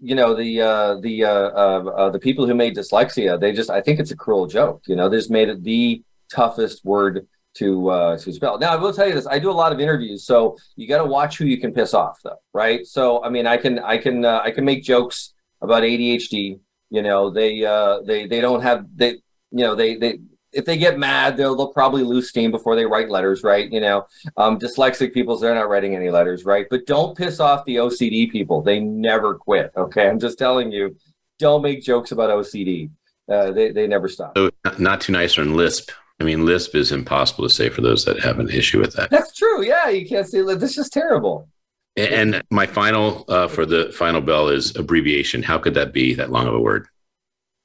you 0.00 0.16
know, 0.16 0.34
the 0.34 0.60
uh, 0.60 1.00
the 1.00 1.24
uh, 1.24 1.30
uh, 1.30 2.10
the 2.10 2.18
people 2.18 2.44
who 2.44 2.54
made 2.54 2.74
dyslexia, 2.76 3.38
they 3.38 3.52
just 3.52 3.70
I 3.70 3.80
think 3.80 4.00
it's 4.00 4.10
a 4.10 4.16
cruel 4.16 4.48
joke. 4.48 4.82
You 4.86 4.96
know, 4.96 5.08
they 5.08 5.18
just 5.18 5.30
made 5.30 5.48
it 5.48 5.62
the 5.62 6.02
toughest 6.28 6.84
word 6.84 7.28
to 7.54 7.88
uh, 7.90 8.18
to 8.18 8.32
spell. 8.32 8.58
Now 8.58 8.72
I 8.72 8.76
will 8.76 8.92
tell 8.92 9.06
you 9.06 9.14
this: 9.14 9.26
I 9.26 9.38
do 9.38 9.50
a 9.50 9.52
lot 9.52 9.72
of 9.72 9.80
interviews, 9.80 10.24
so 10.24 10.56
you 10.76 10.88
got 10.88 11.02
to 11.02 11.08
watch 11.08 11.38
who 11.38 11.44
you 11.44 11.58
can 11.58 11.72
piss 11.72 11.94
off, 11.94 12.18
though, 12.24 12.40
right? 12.52 12.86
So 12.86 13.22
I 13.22 13.28
mean, 13.28 13.46
I 13.46 13.56
can 13.56 13.78
I 13.78 13.98
can 13.98 14.24
uh, 14.24 14.40
I 14.42 14.50
can 14.50 14.64
make 14.64 14.82
jokes 14.82 15.34
about 15.60 15.82
ADHD. 15.82 16.60
You 16.90 17.02
know, 17.02 17.30
they 17.30 17.64
uh, 17.64 18.00
they 18.02 18.26
they 18.26 18.40
don't 18.40 18.62
have 18.62 18.86
they 18.94 19.10
you 19.50 19.64
know 19.64 19.74
they 19.74 19.96
they 19.96 20.18
if 20.52 20.64
they 20.66 20.76
get 20.76 20.98
mad, 20.98 21.36
they'll 21.36 21.56
they'll 21.56 21.72
probably 21.72 22.02
lose 22.02 22.28
steam 22.28 22.50
before 22.50 22.76
they 22.76 22.84
write 22.84 23.10
letters, 23.10 23.42
right? 23.42 23.70
You 23.72 23.80
know, 23.80 24.06
um, 24.36 24.58
dyslexic 24.58 25.12
people, 25.12 25.38
they're 25.38 25.54
not 25.54 25.68
writing 25.68 25.94
any 25.96 26.10
letters, 26.10 26.44
right? 26.44 26.66
But 26.70 26.86
don't 26.86 27.16
piss 27.16 27.40
off 27.40 27.64
the 27.64 27.76
OCD 27.76 28.30
people; 28.30 28.62
they 28.62 28.80
never 28.80 29.34
quit. 29.34 29.72
Okay, 29.76 30.08
I'm 30.08 30.18
just 30.18 30.38
telling 30.38 30.70
you, 30.70 30.96
don't 31.38 31.62
make 31.62 31.82
jokes 31.82 32.12
about 32.12 32.30
OCD. 32.30 32.90
Uh, 33.28 33.52
they 33.52 33.72
they 33.72 33.86
never 33.86 34.08
stop. 34.08 34.36
So 34.36 34.50
not 34.78 35.00
too 35.00 35.12
nice 35.12 35.38
on 35.38 35.54
Lisp. 35.54 35.90
I 36.22 36.24
mean, 36.24 36.46
Lisp 36.46 36.76
is 36.76 36.92
impossible 36.92 37.48
to 37.48 37.52
say 37.52 37.68
for 37.68 37.80
those 37.80 38.04
that 38.04 38.20
have 38.20 38.38
an 38.38 38.48
issue 38.48 38.78
with 38.78 38.94
that. 38.94 39.10
That's 39.10 39.34
true. 39.34 39.64
Yeah, 39.64 39.88
you 39.88 40.08
can't 40.08 40.24
say 40.24 40.40
this. 40.40 40.62
Is 40.62 40.76
just 40.76 40.92
terrible. 40.92 41.48
And 41.96 42.44
my 42.48 42.64
final 42.64 43.24
uh, 43.26 43.48
for 43.48 43.66
the 43.66 43.90
final 43.92 44.20
bell 44.20 44.48
is 44.48 44.76
abbreviation. 44.76 45.42
How 45.42 45.58
could 45.58 45.74
that 45.74 45.92
be 45.92 46.14
that 46.14 46.30
long 46.30 46.46
of 46.46 46.54
a 46.54 46.60
word? 46.60 46.86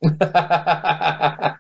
yeah. 0.22 1.56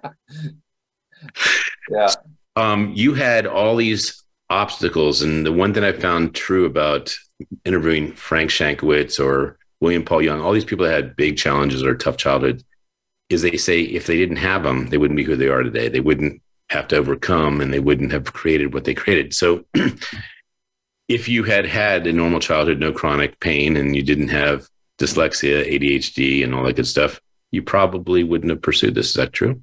Um, 2.55 2.93
you 2.95 3.13
had 3.13 3.45
all 3.45 3.75
these 3.75 4.23
obstacles, 4.49 5.21
and 5.21 5.45
the 5.45 5.53
one 5.53 5.75
thing 5.75 5.83
I 5.83 5.91
found 5.91 6.33
true 6.33 6.65
about 6.65 7.15
interviewing 7.63 8.13
Frank 8.13 8.49
Shankwitz 8.49 9.23
or 9.23 9.59
William 9.81 10.03
Paul 10.03 10.23
Young, 10.23 10.41
all 10.41 10.53
these 10.53 10.65
people 10.65 10.87
that 10.87 10.93
had 10.93 11.15
big 11.15 11.37
challenges 11.37 11.83
or 11.83 11.93
tough 11.93 12.17
childhood, 12.17 12.63
is 13.29 13.43
they 13.43 13.55
say 13.55 13.81
if 13.81 14.07
they 14.07 14.17
didn't 14.17 14.37
have 14.37 14.63
them, 14.63 14.87
they 14.87 14.97
wouldn't 14.97 15.17
be 15.17 15.23
who 15.23 15.35
they 15.35 15.47
are 15.47 15.61
today. 15.61 15.89
They 15.89 15.99
wouldn't 15.99 16.41
have 16.69 16.87
to 16.89 16.97
overcome, 16.97 17.61
and 17.61 17.73
they 17.73 17.79
wouldn't 17.79 18.11
have 18.11 18.33
created 18.33 18.73
what 18.73 18.85
they 18.85 18.93
created. 18.93 19.33
So. 19.33 19.65
if 21.07 21.29
you 21.29 21.43
had 21.43 21.65
had 21.65 22.05
a 22.05 22.11
normal 22.11 22.39
childhood, 22.39 22.79
no 22.79 22.91
chronic 22.91 23.39
pain, 23.39 23.77
and 23.77 23.95
you 23.95 24.03
didn't 24.03 24.27
have 24.27 24.67
dyslexia, 24.97 25.65
ADHD, 25.65 26.43
and 26.43 26.53
all 26.53 26.63
that 26.63 26.75
good 26.75 26.87
stuff, 26.87 27.21
you 27.51 27.61
probably 27.61 28.23
wouldn't 28.23 28.49
have 28.49 28.61
pursued 28.61 28.95
this. 28.95 29.09
Is 29.09 29.13
that 29.13 29.33
true? 29.33 29.61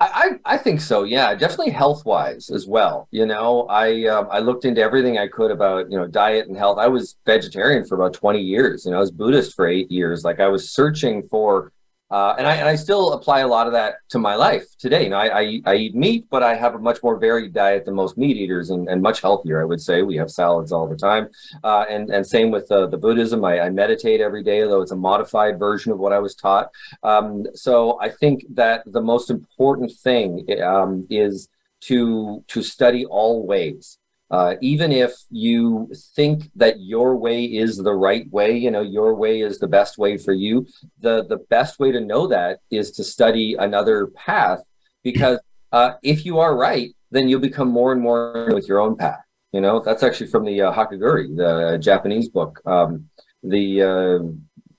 I, 0.00 0.30
I 0.44 0.56
think 0.58 0.80
so. 0.80 1.04
Yeah, 1.04 1.32
definitely 1.34 1.70
health 1.70 2.04
wise 2.04 2.50
as 2.50 2.66
well. 2.66 3.06
You 3.12 3.24
know, 3.24 3.66
I 3.68 4.06
um, 4.06 4.26
I 4.32 4.40
looked 4.40 4.64
into 4.64 4.80
everything 4.80 5.16
I 5.16 5.28
could 5.28 5.52
about 5.52 5.92
you 5.92 5.96
know 5.96 6.08
diet 6.08 6.48
and 6.48 6.56
health. 6.56 6.78
I 6.78 6.88
was 6.88 7.16
vegetarian 7.24 7.84
for 7.84 7.94
about 7.94 8.12
twenty 8.12 8.40
years. 8.40 8.84
You 8.84 8.90
know, 8.90 8.96
I 8.96 9.00
was 9.00 9.12
Buddhist 9.12 9.54
for 9.54 9.68
eight 9.68 9.90
years. 9.92 10.24
Like 10.24 10.40
I 10.40 10.48
was 10.48 10.70
searching 10.70 11.28
for 11.28 11.72
uh, 12.12 12.34
and 12.36 12.46
I 12.46 12.56
and 12.56 12.68
I 12.68 12.74
still 12.74 13.14
apply 13.14 13.40
a 13.40 13.48
lot 13.48 13.66
of 13.66 13.72
that 13.72 13.94
to 14.10 14.18
my 14.18 14.34
life 14.34 14.66
today. 14.78 15.04
You 15.04 15.10
know, 15.10 15.16
I, 15.16 15.40
I, 15.40 15.60
I 15.64 15.74
eat 15.76 15.94
meat, 15.94 16.26
but 16.30 16.42
I 16.42 16.54
have 16.54 16.74
a 16.74 16.78
much 16.78 17.02
more 17.02 17.18
varied 17.18 17.54
diet 17.54 17.86
than 17.86 17.94
most 17.94 18.18
meat 18.18 18.36
eaters, 18.36 18.68
and, 18.68 18.86
and 18.86 19.00
much 19.00 19.22
healthier. 19.22 19.62
I 19.62 19.64
would 19.64 19.80
say 19.80 20.02
we 20.02 20.16
have 20.16 20.30
salads 20.30 20.72
all 20.72 20.86
the 20.86 20.96
time, 20.96 21.30
uh, 21.64 21.86
and 21.88 22.10
and 22.10 22.26
same 22.26 22.50
with 22.50 22.70
uh, 22.70 22.86
the 22.86 22.98
Buddhism. 22.98 23.42
I, 23.46 23.60
I, 23.60 23.70
meditate 23.70 24.20
every 24.20 24.42
day, 24.42 24.60
though 24.60 24.82
it's 24.82 24.92
a 24.92 24.96
modified 24.96 25.58
version 25.58 25.90
of 25.90 25.98
what 25.98 26.12
I 26.12 26.18
was 26.18 26.34
taught. 26.34 26.70
Um, 27.02 27.46
so 27.54 27.98
I 27.98 28.10
think 28.10 28.44
that 28.50 28.82
the 28.84 29.00
most 29.00 29.30
important 29.30 29.90
thing 29.90 30.46
um, 30.62 31.06
is 31.08 31.48
to 31.82 32.44
to 32.48 32.62
study 32.62 33.06
all 33.06 33.46
ways. 33.46 33.98
Uh, 34.32 34.56
even 34.62 34.90
if 34.90 35.12
you 35.30 35.92
think 36.16 36.50
that 36.56 36.80
your 36.80 37.16
way 37.16 37.44
is 37.44 37.76
the 37.76 37.92
right 37.92 38.26
way, 38.32 38.56
you 38.56 38.70
know, 38.70 38.80
your 38.80 39.14
way 39.14 39.42
is 39.42 39.58
the 39.58 39.68
best 39.68 39.98
way 39.98 40.16
for 40.16 40.32
you, 40.32 40.66
the, 41.00 41.26
the 41.26 41.36
best 41.50 41.78
way 41.78 41.92
to 41.92 42.00
know 42.00 42.26
that 42.26 42.60
is 42.70 42.90
to 42.90 43.04
study 43.04 43.54
another 43.58 44.06
path 44.06 44.60
because 45.02 45.38
uh, 45.72 45.92
if 46.02 46.24
you 46.24 46.38
are 46.38 46.56
right, 46.56 46.96
then 47.10 47.28
you'll 47.28 47.40
become 47.40 47.68
more 47.68 47.92
and 47.92 48.00
more 48.00 48.48
with 48.54 48.66
your 48.66 48.80
own 48.80 48.96
path. 48.96 49.20
You 49.52 49.60
know, 49.60 49.80
that's 49.80 50.02
actually 50.02 50.28
from 50.28 50.46
the 50.46 50.62
uh, 50.62 50.72
Harakiri, 50.72 51.36
the 51.36 51.76
Japanese 51.78 52.30
book. 52.30 52.58
Um, 52.64 53.10
the, 53.42 53.82
uh, 53.82 54.24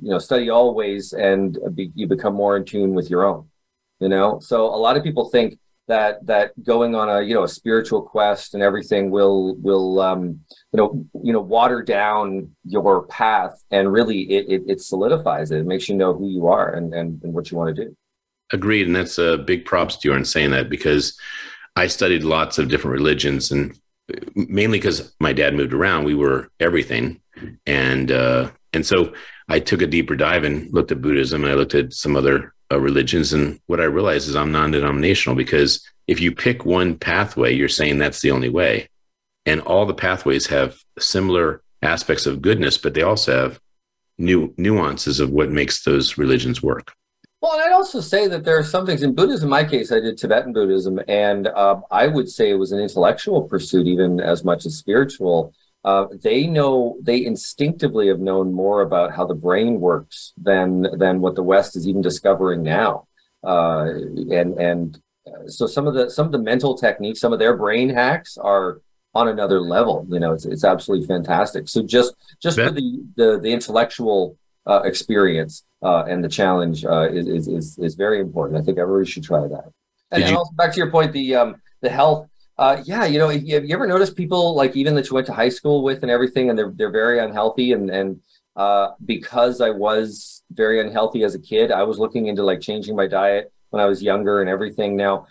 you 0.01 0.09
know, 0.09 0.17
study 0.17 0.49
all 0.49 0.73
ways 0.73 1.13
and 1.13 1.59
be, 1.75 1.91
you 1.93 2.07
become 2.07 2.33
more 2.33 2.57
in 2.57 2.65
tune 2.65 2.95
with 2.95 3.07
your 3.07 3.23
own, 3.23 3.47
you 3.99 4.09
know? 4.09 4.39
So 4.39 4.65
a 4.65 4.81
lot 4.85 4.97
of 4.97 5.03
people 5.03 5.29
think, 5.29 5.59
that 5.87 6.25
that 6.25 6.51
going 6.63 6.95
on 6.95 7.09
a 7.09 7.21
you 7.21 7.33
know 7.33 7.43
a 7.43 7.47
spiritual 7.47 8.01
quest 8.01 8.53
and 8.53 8.63
everything 8.63 9.11
will 9.11 9.55
will 9.55 9.99
um 9.99 10.39
you 10.71 10.77
know 10.77 11.05
you 11.21 11.33
know 11.33 11.41
water 11.41 11.81
down 11.81 12.49
your 12.63 13.05
path 13.07 13.63
and 13.71 13.91
really 13.91 14.21
it 14.31 14.45
it, 14.49 14.63
it 14.67 14.81
solidifies 14.81 15.51
it. 15.51 15.59
It 15.59 15.65
makes 15.65 15.89
you 15.89 15.95
know 15.95 16.13
who 16.13 16.29
you 16.29 16.47
are 16.47 16.73
and, 16.73 16.93
and 16.93 17.21
and 17.23 17.33
what 17.33 17.51
you 17.51 17.57
want 17.57 17.75
to 17.75 17.85
do. 17.85 17.97
Agreed 18.51 18.87
and 18.87 18.95
that's 18.95 19.17
a 19.17 19.37
big 19.37 19.65
props 19.65 19.97
to 19.97 20.09
you 20.09 20.15
in 20.15 20.25
saying 20.25 20.51
that 20.51 20.69
because 20.69 21.17
i 21.75 21.87
studied 21.87 22.23
lots 22.23 22.59
of 22.59 22.69
different 22.69 22.93
religions 22.93 23.51
and 23.51 23.77
mainly 24.35 24.77
because 24.77 25.13
my 25.19 25.33
dad 25.33 25.55
moved 25.55 25.73
around 25.73 26.03
we 26.03 26.15
were 26.15 26.49
everything. 26.59 27.19
And 27.65 28.11
uh 28.11 28.51
and 28.73 28.85
so 28.85 29.13
i 29.49 29.59
took 29.59 29.81
a 29.81 29.87
deeper 29.87 30.15
dive 30.15 30.43
and 30.45 30.71
looked 30.71 30.91
at 30.91 31.01
buddhism 31.01 31.43
and 31.43 31.51
i 31.51 31.55
looked 31.55 31.75
at 31.75 31.93
some 31.93 32.15
other 32.15 32.52
uh, 32.71 32.79
religions. 32.79 33.33
And 33.33 33.59
what 33.67 33.79
I 33.79 33.85
realize 33.85 34.27
is 34.27 34.35
I'm 34.35 34.51
non 34.51 34.71
denominational 34.71 35.35
because 35.35 35.85
if 36.07 36.19
you 36.19 36.31
pick 36.33 36.65
one 36.65 36.97
pathway, 36.97 37.53
you're 37.53 37.69
saying 37.69 37.97
that's 37.97 38.21
the 38.21 38.31
only 38.31 38.49
way. 38.49 38.89
And 39.45 39.61
all 39.61 39.85
the 39.85 39.93
pathways 39.93 40.47
have 40.47 40.77
similar 40.99 41.61
aspects 41.81 42.25
of 42.25 42.41
goodness, 42.41 42.77
but 42.77 42.93
they 42.93 43.01
also 43.01 43.31
have 43.31 43.59
new 44.17 44.53
nuances 44.57 45.19
of 45.19 45.31
what 45.31 45.51
makes 45.51 45.83
those 45.83 46.17
religions 46.17 46.61
work. 46.61 46.93
Well, 47.41 47.53
and 47.53 47.61
I'd 47.61 47.73
also 47.73 47.99
say 47.99 48.27
that 48.29 48.45
there 48.45 48.57
are 48.57 48.63
some 48.63 48.85
things 48.85 49.03
in 49.03 49.13
Buddhism. 49.13 49.47
In 49.47 49.49
my 49.49 49.65
case, 49.65 49.91
I 49.91 49.99
did 49.99 50.17
Tibetan 50.17 50.53
Buddhism, 50.53 50.99
and 51.09 51.47
uh, 51.47 51.81
I 51.91 52.07
would 52.07 52.29
say 52.29 52.49
it 52.49 52.53
was 52.53 52.71
an 52.71 52.79
intellectual 52.79 53.41
pursuit, 53.41 53.85
even 53.85 54.21
as 54.21 54.45
much 54.45 54.65
as 54.65 54.77
spiritual. 54.77 55.53
Uh, 55.83 56.05
they 56.21 56.47
know 56.47 56.97
they 57.01 57.25
instinctively 57.25 58.07
have 58.07 58.19
known 58.19 58.53
more 58.53 58.81
about 58.81 59.13
how 59.13 59.25
the 59.25 59.33
brain 59.33 59.79
works 59.81 60.33
than 60.37 60.87
than 60.97 61.19
what 61.19 61.35
the 61.35 61.43
West 61.43 61.75
is 61.75 61.87
even 61.87 62.01
discovering 62.01 62.63
now. 62.63 63.07
Uh, 63.43 63.89
and 64.31 64.57
and 64.57 65.01
uh, 65.27 65.47
so 65.47 65.67
some 65.67 65.87
of 65.87 65.93
the 65.93 66.09
some 66.09 66.25
of 66.25 66.31
the 66.31 66.37
mental 66.37 66.77
techniques, 66.77 67.19
some 67.19 67.33
of 67.33 67.39
their 67.39 67.57
brain 67.57 67.89
hacks 67.89 68.37
are 68.37 68.81
on 69.13 69.27
another 69.27 69.59
level. 69.59 70.07
You 70.09 70.19
know, 70.19 70.33
it's 70.33 70.45
it's 70.45 70.63
absolutely 70.63 71.05
fantastic. 71.05 71.67
So 71.67 71.83
just 71.83 72.15
just 72.41 72.57
for 72.57 72.71
the 72.71 73.03
the, 73.15 73.39
the 73.39 73.51
intellectual 73.51 74.37
uh, 74.65 74.81
experience 74.85 75.63
uh, 75.81 76.05
and 76.05 76.23
the 76.23 76.29
challenge 76.29 76.85
uh, 76.85 77.09
is, 77.09 77.47
is 77.47 77.77
is 77.77 77.95
very 77.95 78.21
important. 78.21 78.61
I 78.61 78.63
think 78.63 78.77
everybody 78.77 79.09
should 79.09 79.23
try 79.23 79.47
that. 79.47 79.71
And, 80.11 80.23
and 80.23 80.35
also 80.37 80.53
back 80.53 80.71
to 80.73 80.77
your 80.77 80.91
point, 80.91 81.11
the 81.11 81.35
um, 81.35 81.61
the 81.81 81.89
health 81.89 82.29
uh, 82.57 82.81
yeah, 82.85 83.05
you 83.05 83.17
know, 83.17 83.29
have 83.29 83.41
you 83.41 83.73
ever 83.73 83.87
noticed 83.87 84.15
people 84.15 84.55
like 84.55 84.75
even 84.75 84.93
that 84.95 85.09
you 85.09 85.15
went 85.15 85.27
to 85.27 85.33
high 85.33 85.49
school 85.49 85.83
with 85.83 86.03
and 86.03 86.11
everything, 86.11 86.49
and 86.49 86.57
they're 86.57 86.71
they're 86.75 86.91
very 86.91 87.19
unhealthy, 87.19 87.73
and 87.73 87.89
and 87.89 88.19
uh, 88.55 88.89
because 89.05 89.59
I 89.61 89.71
was 89.71 90.43
very 90.51 90.79
unhealthy 90.79 91.23
as 91.23 91.33
a 91.33 91.39
kid, 91.39 91.71
I 91.71 91.83
was 91.83 91.97
looking 91.97 92.27
into 92.27 92.43
like 92.43 92.61
changing 92.61 92.95
my 92.95 93.07
diet 93.07 93.51
when 93.71 93.81
I 93.81 93.85
was 93.85 94.03
younger 94.03 94.41
and 94.41 94.49
everything. 94.49 94.95
Now, 94.95 95.25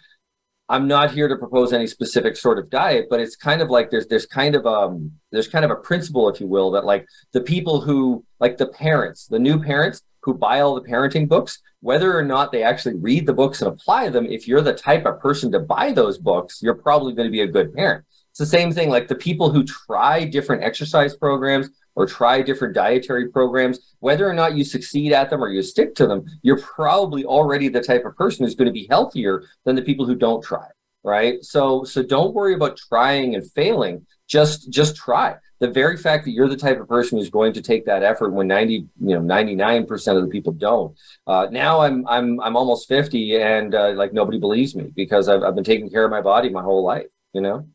I'm 0.69 0.89
not 0.89 1.13
here 1.13 1.29
to 1.29 1.37
propose 1.37 1.73
any 1.73 1.87
specific 1.87 2.37
sort 2.37 2.59
of 2.59 2.71
diet, 2.71 3.07
but 3.09 3.21
it's 3.21 3.37
kind 3.37 3.63
of 3.63 3.71
like 3.71 3.91
there's 3.91 4.09
there's 4.09 4.27
kind 4.27 4.57
of 4.57 4.67
um 4.67 5.13
there's 5.31 5.49
kind 5.49 5.65
of 5.65 5.71
a 5.71 5.77
principle, 5.77 6.29
if 6.29 6.41
you 6.41 6.49
will, 6.49 6.73
that 6.73 6.85
like 6.85 7.07
the 7.33 7.41
people 7.41 7.81
who 7.81 8.25
like 8.41 8.59
the 8.59 8.67
parents, 8.67 9.27
the 9.27 9.39
new 9.39 9.63
parents 9.63 10.03
who 10.23 10.35
buy 10.35 10.61
all 10.61 10.75
the 10.75 10.89
parenting 10.89 11.29
books, 11.29 11.61
whether 11.81 12.17
or 12.17 12.25
not 12.25 12.53
they 12.53 12.63
actually 12.63 12.95
read 12.95 13.27
the 13.27 13.35
books 13.35 13.61
and 13.61 13.69
apply 13.69 14.09
them, 14.09 14.27
if 14.27 14.47
you're 14.47 14.63
the 14.63 14.75
type 14.75 15.05
of 15.05 15.21
person 15.21 15.51
to 15.53 15.61
buy 15.61 15.93
those 15.93 16.19
books, 16.19 16.61
you're 16.63 16.75
probably 16.75 17.13
going 17.13 17.27
to 17.27 17.33
be 17.33 17.43
a 17.43 17.47
good 17.47 17.75
parent. 17.75 18.05
It's 18.31 18.39
the 18.39 18.47
same 18.47 18.73
thing 18.73 18.89
like 18.89 19.09
the 19.09 19.15
people 19.15 19.51
who 19.51 19.65
try 19.65 20.25
different 20.25 20.63
exercise 20.63 21.15
programs 21.15 21.69
or 21.95 22.07
try 22.07 22.41
different 22.41 22.75
dietary 22.75 23.29
programs, 23.29 23.95
whether 23.99 24.27
or 24.27 24.33
not 24.33 24.57
you 24.57 24.65
succeed 24.65 25.13
at 25.13 25.29
them 25.29 25.43
or 25.43 25.51
you 25.51 25.63
stick 25.63 25.95
to 25.97 26.07
them, 26.07 26.25
you're 26.43 26.61
probably 26.61 27.25
already 27.25 27.69
the 27.69 27.83
type 27.83 28.05
of 28.07 28.17
person 28.17 28.45
who's 28.45 28.55
going 28.55 28.67
to 28.67 28.73
be 28.73 28.87
healthier 28.89 29.45
than 29.65 29.77
the 29.77 29.83
people 29.83 30.07
who 30.07 30.15
don't 30.15 30.43
try. 30.43 30.67
Right. 31.05 31.43
So 31.43 31.83
so 31.83 32.01
don't 32.01 32.33
worry 32.33 32.55
about 32.55 32.77
trying 32.77 33.35
and 33.35 33.51
failing. 33.51 34.07
Just 34.33 34.71
just 34.71 34.97
try. 34.97 35.37
The 35.61 35.69
very 35.69 35.99
fact 35.99 36.25
that 36.25 36.31
you're 36.31 36.49
the 36.49 36.57
type 36.57 36.81
of 36.81 36.89
person 36.89 37.19
who's 37.19 37.29
going 37.29 37.53
to 37.53 37.61
take 37.61 37.85
that 37.85 38.03
effort 38.03 38.31
when 38.31 38.49
90 38.49 38.73
you 38.75 38.89
know 39.01 39.21
99% 39.21 40.17
of 40.17 40.23
the 40.23 40.31
people 40.31 40.55
don't. 40.55 40.99
Uh, 41.27 41.49
now 41.51 41.83
i'm 41.83 42.09
i'm 42.09 42.41
i'm 42.41 42.57
almost 42.57 42.89
50 42.89 43.37
and 43.37 43.75
uh, 43.75 43.91
like 43.91 44.15
nobody 44.15 44.39
believes 44.41 44.75
me 44.75 44.91
because 44.97 45.29
I've, 45.29 45.43
I've 45.43 45.55
been 45.55 45.65
taking 45.65 45.91
care 45.91 46.07
of 46.07 46.11
my 46.11 46.23
body 46.23 46.49
my 46.49 46.63
whole 46.63 46.83
life 46.83 47.09
you 47.35 47.43
know? 47.43 47.69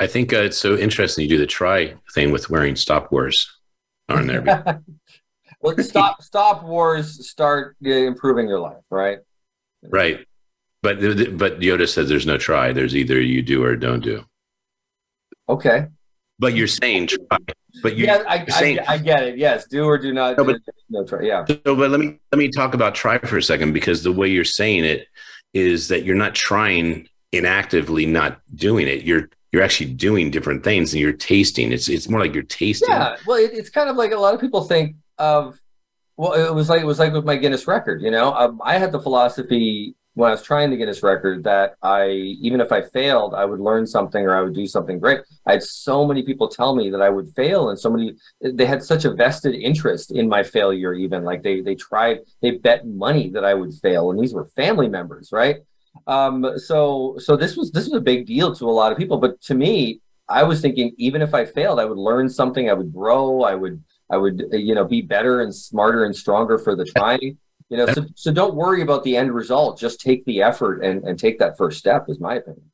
I 0.00 0.06
think 0.06 0.32
uh, 0.32 0.38
it's 0.38 0.58
so 0.58 0.78
interesting 0.78 1.24
you 1.24 1.28
do 1.28 1.38
the 1.38 1.46
try 1.46 1.94
thing 2.14 2.32
with 2.32 2.48
wearing 2.48 2.74
stop 2.74 3.12
wars 3.12 3.36
on 4.08 4.26
there. 4.26 4.82
Well 5.60 5.78
stop 5.78 6.22
stop 6.22 6.62
wars 6.62 7.30
start 7.30 7.76
improving 7.80 8.48
your 8.48 8.60
life 8.60 8.84
right? 8.90 9.18
Right. 9.82 10.26
But 10.82 11.00
but 11.00 11.60
yoda 11.60 11.88
says 11.88 12.06
there's 12.06 12.26
no 12.26 12.36
try. 12.36 12.74
There's 12.74 12.94
either 12.94 13.18
you 13.18 13.40
do 13.40 13.64
or 13.64 13.74
don't 13.74 14.00
do 14.00 14.26
okay 15.48 15.86
but 16.38 16.54
you're 16.54 16.66
saying 16.66 17.08
try. 17.08 17.38
But 17.82 17.96
you, 17.96 18.06
yeah, 18.06 18.22
I, 18.28 18.44
saying, 18.46 18.78
I, 18.80 18.94
I, 18.94 18.98
get 18.98 19.24
it. 19.24 19.36
Yes, 19.38 19.66
do 19.66 19.84
or 19.84 19.98
do 19.98 20.12
not. 20.12 20.38
No, 20.38 20.44
but, 20.44 20.60
no 20.88 21.04
try. 21.04 21.22
Yeah. 21.22 21.44
So, 21.44 21.58
but 21.64 21.90
let 21.90 21.98
me 22.00 22.18
let 22.32 22.38
me 22.38 22.48
talk 22.48 22.74
about 22.74 22.94
try 22.94 23.18
for 23.18 23.36
a 23.36 23.42
second 23.42 23.72
because 23.72 24.02
the 24.02 24.12
way 24.12 24.28
you're 24.28 24.44
saying 24.44 24.84
it 24.84 25.08
is 25.52 25.88
that 25.88 26.04
you're 26.04 26.16
not 26.16 26.34
trying 26.34 27.08
inactively, 27.32 28.06
not 28.06 28.40
doing 28.54 28.86
it. 28.86 29.02
You're 29.02 29.28
you're 29.52 29.62
actually 29.62 29.92
doing 29.92 30.30
different 30.30 30.64
things 30.64 30.92
and 30.92 31.00
you're 31.00 31.12
tasting. 31.12 31.72
It's 31.72 31.88
it's 31.88 32.08
more 32.08 32.20
like 32.20 32.34
you're 32.34 32.44
tasting. 32.44 32.90
Yeah. 32.90 33.16
Well, 33.26 33.38
it, 33.38 33.52
it's 33.52 33.70
kind 33.70 33.88
of 33.88 33.96
like 33.96 34.12
a 34.12 34.18
lot 34.18 34.34
of 34.34 34.40
people 34.40 34.62
think 34.64 34.96
of. 35.18 35.58
Well, 36.16 36.32
it 36.34 36.54
was 36.54 36.68
like 36.68 36.80
it 36.80 36.86
was 36.86 37.00
like 37.00 37.12
with 37.12 37.24
my 37.24 37.36
Guinness 37.36 37.66
record. 37.66 38.00
You 38.00 38.12
know, 38.12 38.32
um, 38.34 38.60
I 38.64 38.78
had 38.78 38.92
the 38.92 39.00
philosophy 39.00 39.96
when 40.14 40.28
I 40.28 40.32
was 40.32 40.42
trying 40.42 40.70
to 40.70 40.76
get 40.76 40.88
his 40.88 41.02
record 41.02 41.42
that 41.44 41.74
I, 41.82 42.06
even 42.08 42.60
if 42.60 42.70
I 42.70 42.82
failed, 42.82 43.34
I 43.34 43.44
would 43.44 43.60
learn 43.60 43.86
something 43.86 44.24
or 44.24 44.34
I 44.34 44.42
would 44.42 44.54
do 44.54 44.66
something 44.66 45.00
great. 45.00 45.20
I 45.46 45.52
had 45.52 45.62
so 45.62 46.06
many 46.06 46.22
people 46.22 46.48
tell 46.48 46.74
me 46.74 46.88
that 46.90 47.02
I 47.02 47.10
would 47.10 47.28
fail, 47.30 47.70
and 47.70 47.78
so 47.78 47.90
many 47.90 48.14
they 48.40 48.66
had 48.66 48.82
such 48.82 49.04
a 49.04 49.12
vested 49.12 49.54
interest 49.54 50.12
in 50.12 50.28
my 50.28 50.42
failure. 50.42 50.94
Even 50.94 51.24
like 51.24 51.42
they 51.42 51.60
they 51.60 51.74
tried, 51.74 52.20
they 52.42 52.52
bet 52.52 52.86
money 52.86 53.28
that 53.30 53.44
I 53.44 53.54
would 53.54 53.74
fail, 53.74 54.10
and 54.10 54.20
these 54.20 54.32
were 54.32 54.46
family 54.46 54.88
members, 54.88 55.30
right? 55.32 55.56
Um, 56.06 56.58
so 56.58 57.16
so 57.18 57.36
this 57.36 57.56
was 57.56 57.72
this 57.72 57.84
was 57.88 57.94
a 57.94 58.00
big 58.00 58.26
deal 58.26 58.54
to 58.54 58.66
a 58.66 58.70
lot 58.70 58.92
of 58.92 58.98
people, 58.98 59.18
but 59.18 59.40
to 59.42 59.54
me, 59.54 60.00
I 60.28 60.44
was 60.44 60.60
thinking 60.60 60.92
even 60.96 61.22
if 61.22 61.34
I 61.34 61.44
failed, 61.44 61.80
I 61.80 61.84
would 61.84 61.98
learn 61.98 62.28
something, 62.28 62.70
I 62.70 62.74
would 62.74 62.92
grow, 62.92 63.42
I 63.42 63.54
would 63.56 63.82
I 64.10 64.16
would 64.16 64.44
you 64.52 64.74
know 64.76 64.84
be 64.84 65.02
better 65.02 65.40
and 65.40 65.54
smarter 65.54 66.04
and 66.04 66.14
stronger 66.14 66.58
for 66.58 66.76
the 66.76 66.84
trying. 66.84 67.38
You 67.70 67.78
know, 67.78 67.86
so, 67.86 68.04
so 68.14 68.32
don't 68.32 68.54
worry 68.54 68.82
about 68.82 69.04
the 69.04 69.16
end 69.16 69.34
result. 69.34 69.78
Just 69.78 70.00
take 70.00 70.24
the 70.26 70.42
effort 70.42 70.82
and, 70.82 71.02
and 71.04 71.18
take 71.18 71.38
that 71.38 71.56
first 71.56 71.78
step, 71.78 72.06
is 72.08 72.20
my 72.20 72.34
opinion. 72.34 72.70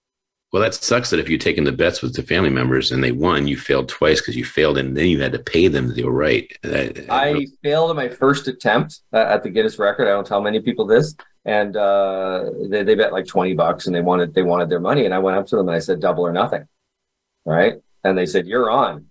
Well, 0.52 0.62
that 0.62 0.74
sucks 0.74 1.10
that 1.10 1.20
if 1.20 1.28
you've 1.28 1.40
taken 1.40 1.62
the 1.62 1.70
bets 1.70 2.02
with 2.02 2.14
the 2.14 2.24
family 2.24 2.50
members 2.50 2.90
and 2.90 3.04
they 3.04 3.12
won, 3.12 3.46
you 3.46 3.56
failed 3.56 3.88
twice 3.88 4.20
because 4.20 4.36
you 4.36 4.44
failed 4.44 4.78
and 4.78 4.96
then 4.96 5.06
you 5.06 5.20
had 5.20 5.32
to 5.32 5.38
pay 5.38 5.68
them 5.68 5.86
that 5.86 5.94
they 5.94 6.02
were 6.02 6.10
right. 6.10 6.50
I, 6.64 6.92
I 7.08 7.46
failed 7.62 7.90
in 7.90 7.96
my 7.96 8.08
first 8.08 8.48
attempt 8.48 9.00
at 9.12 9.44
the 9.44 9.50
Guinness 9.50 9.78
record. 9.78 10.08
I 10.08 10.10
don't 10.10 10.26
tell 10.26 10.40
many 10.40 10.58
people 10.60 10.86
this. 10.86 11.14
And 11.44 11.76
uh, 11.76 12.50
they, 12.68 12.82
they 12.82 12.96
bet 12.96 13.12
like 13.12 13.26
20 13.26 13.54
bucks 13.54 13.86
and 13.86 13.94
they 13.94 14.00
wanted 14.00 14.34
they 14.34 14.42
wanted 14.42 14.68
their 14.68 14.80
money. 14.80 15.04
And 15.04 15.14
I 15.14 15.20
went 15.20 15.38
up 15.38 15.46
to 15.46 15.56
them 15.56 15.68
and 15.68 15.76
I 15.76 15.78
said, 15.78 16.00
double 16.00 16.26
or 16.26 16.32
nothing. 16.32 16.66
Right. 17.44 17.74
And 18.02 18.18
they 18.18 18.26
said, 18.26 18.46
You're 18.46 18.70
on. 18.70 19.06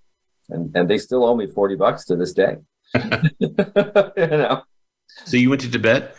And 0.50 0.76
and 0.76 0.90
they 0.90 0.98
still 0.98 1.24
owe 1.24 1.36
me 1.36 1.48
40 1.48 1.76
bucks 1.76 2.06
to 2.06 2.18
this 2.18 2.34
day. 2.34 2.58
you 2.94 3.56
know. 4.18 4.64
So 5.26 5.38
you 5.38 5.50
went 5.50 5.62
to 5.62 5.72
Tibet? 5.72 6.16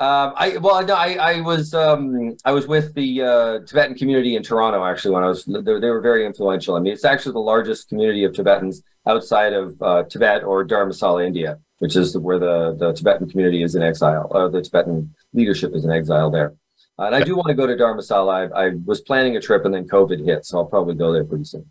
Um, 0.00 0.32
I 0.34 0.56
well, 0.56 0.82
no, 0.82 0.94
I, 0.94 1.12
I 1.14 1.40
was 1.42 1.74
um, 1.74 2.34
I 2.46 2.52
was 2.52 2.66
with 2.66 2.94
the 2.94 3.20
uh, 3.20 3.58
Tibetan 3.66 3.94
community 3.94 4.34
in 4.34 4.42
Toronto 4.42 4.82
actually 4.82 5.14
when 5.14 5.24
I 5.24 5.28
was 5.28 5.44
they, 5.44 5.60
they, 5.60 5.90
were 5.90 6.00
very 6.00 6.24
influential. 6.24 6.74
I 6.74 6.80
mean, 6.80 6.94
it's 6.94 7.04
actually 7.04 7.32
the 7.32 7.40
largest 7.40 7.90
community 7.90 8.24
of 8.24 8.32
Tibetans 8.32 8.82
outside 9.06 9.52
of 9.52 9.76
uh, 9.82 10.04
Tibet 10.04 10.42
or 10.42 10.66
Dharamsala, 10.66 11.26
India, 11.26 11.58
which 11.80 11.96
is 11.96 12.16
where 12.16 12.38
the 12.38 12.74
the 12.78 12.94
Tibetan 12.94 13.28
community 13.28 13.62
is 13.62 13.74
in 13.74 13.82
exile. 13.82 14.26
Or 14.30 14.48
the 14.48 14.62
Tibetan 14.62 15.14
leadership 15.34 15.74
is 15.74 15.84
in 15.84 15.90
exile 15.90 16.30
there. 16.30 16.54
Uh, 16.98 17.04
and 17.04 17.14
I 17.14 17.22
do 17.22 17.36
want 17.36 17.48
to 17.48 17.54
go 17.54 17.66
to 17.66 17.74
Dharamsala. 17.74 18.54
I, 18.54 18.68
I 18.68 18.70
was 18.86 19.02
planning 19.02 19.36
a 19.36 19.40
trip 19.40 19.66
and 19.66 19.74
then 19.74 19.86
COVID 19.86 20.24
hit, 20.24 20.46
so 20.46 20.56
I'll 20.56 20.64
probably 20.64 20.94
go 20.94 21.12
there 21.12 21.24
pretty 21.24 21.44
soon. 21.44 21.70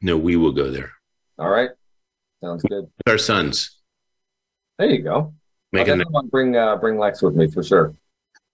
No, 0.00 0.16
we 0.16 0.36
will 0.36 0.52
go 0.52 0.70
there. 0.70 0.92
All 1.38 1.50
right, 1.50 1.68
sounds 2.42 2.62
good. 2.62 2.86
Our 3.06 3.18
sons. 3.18 3.76
There 4.78 4.88
you 4.88 5.02
go. 5.02 5.34
Make 5.72 5.88
I'll 5.88 5.98
want 6.10 6.30
bring 6.30 6.56
uh, 6.56 6.76
bring 6.76 6.98
Lex 6.98 7.22
with 7.22 7.34
me 7.34 7.50
for 7.50 7.62
sure. 7.62 7.94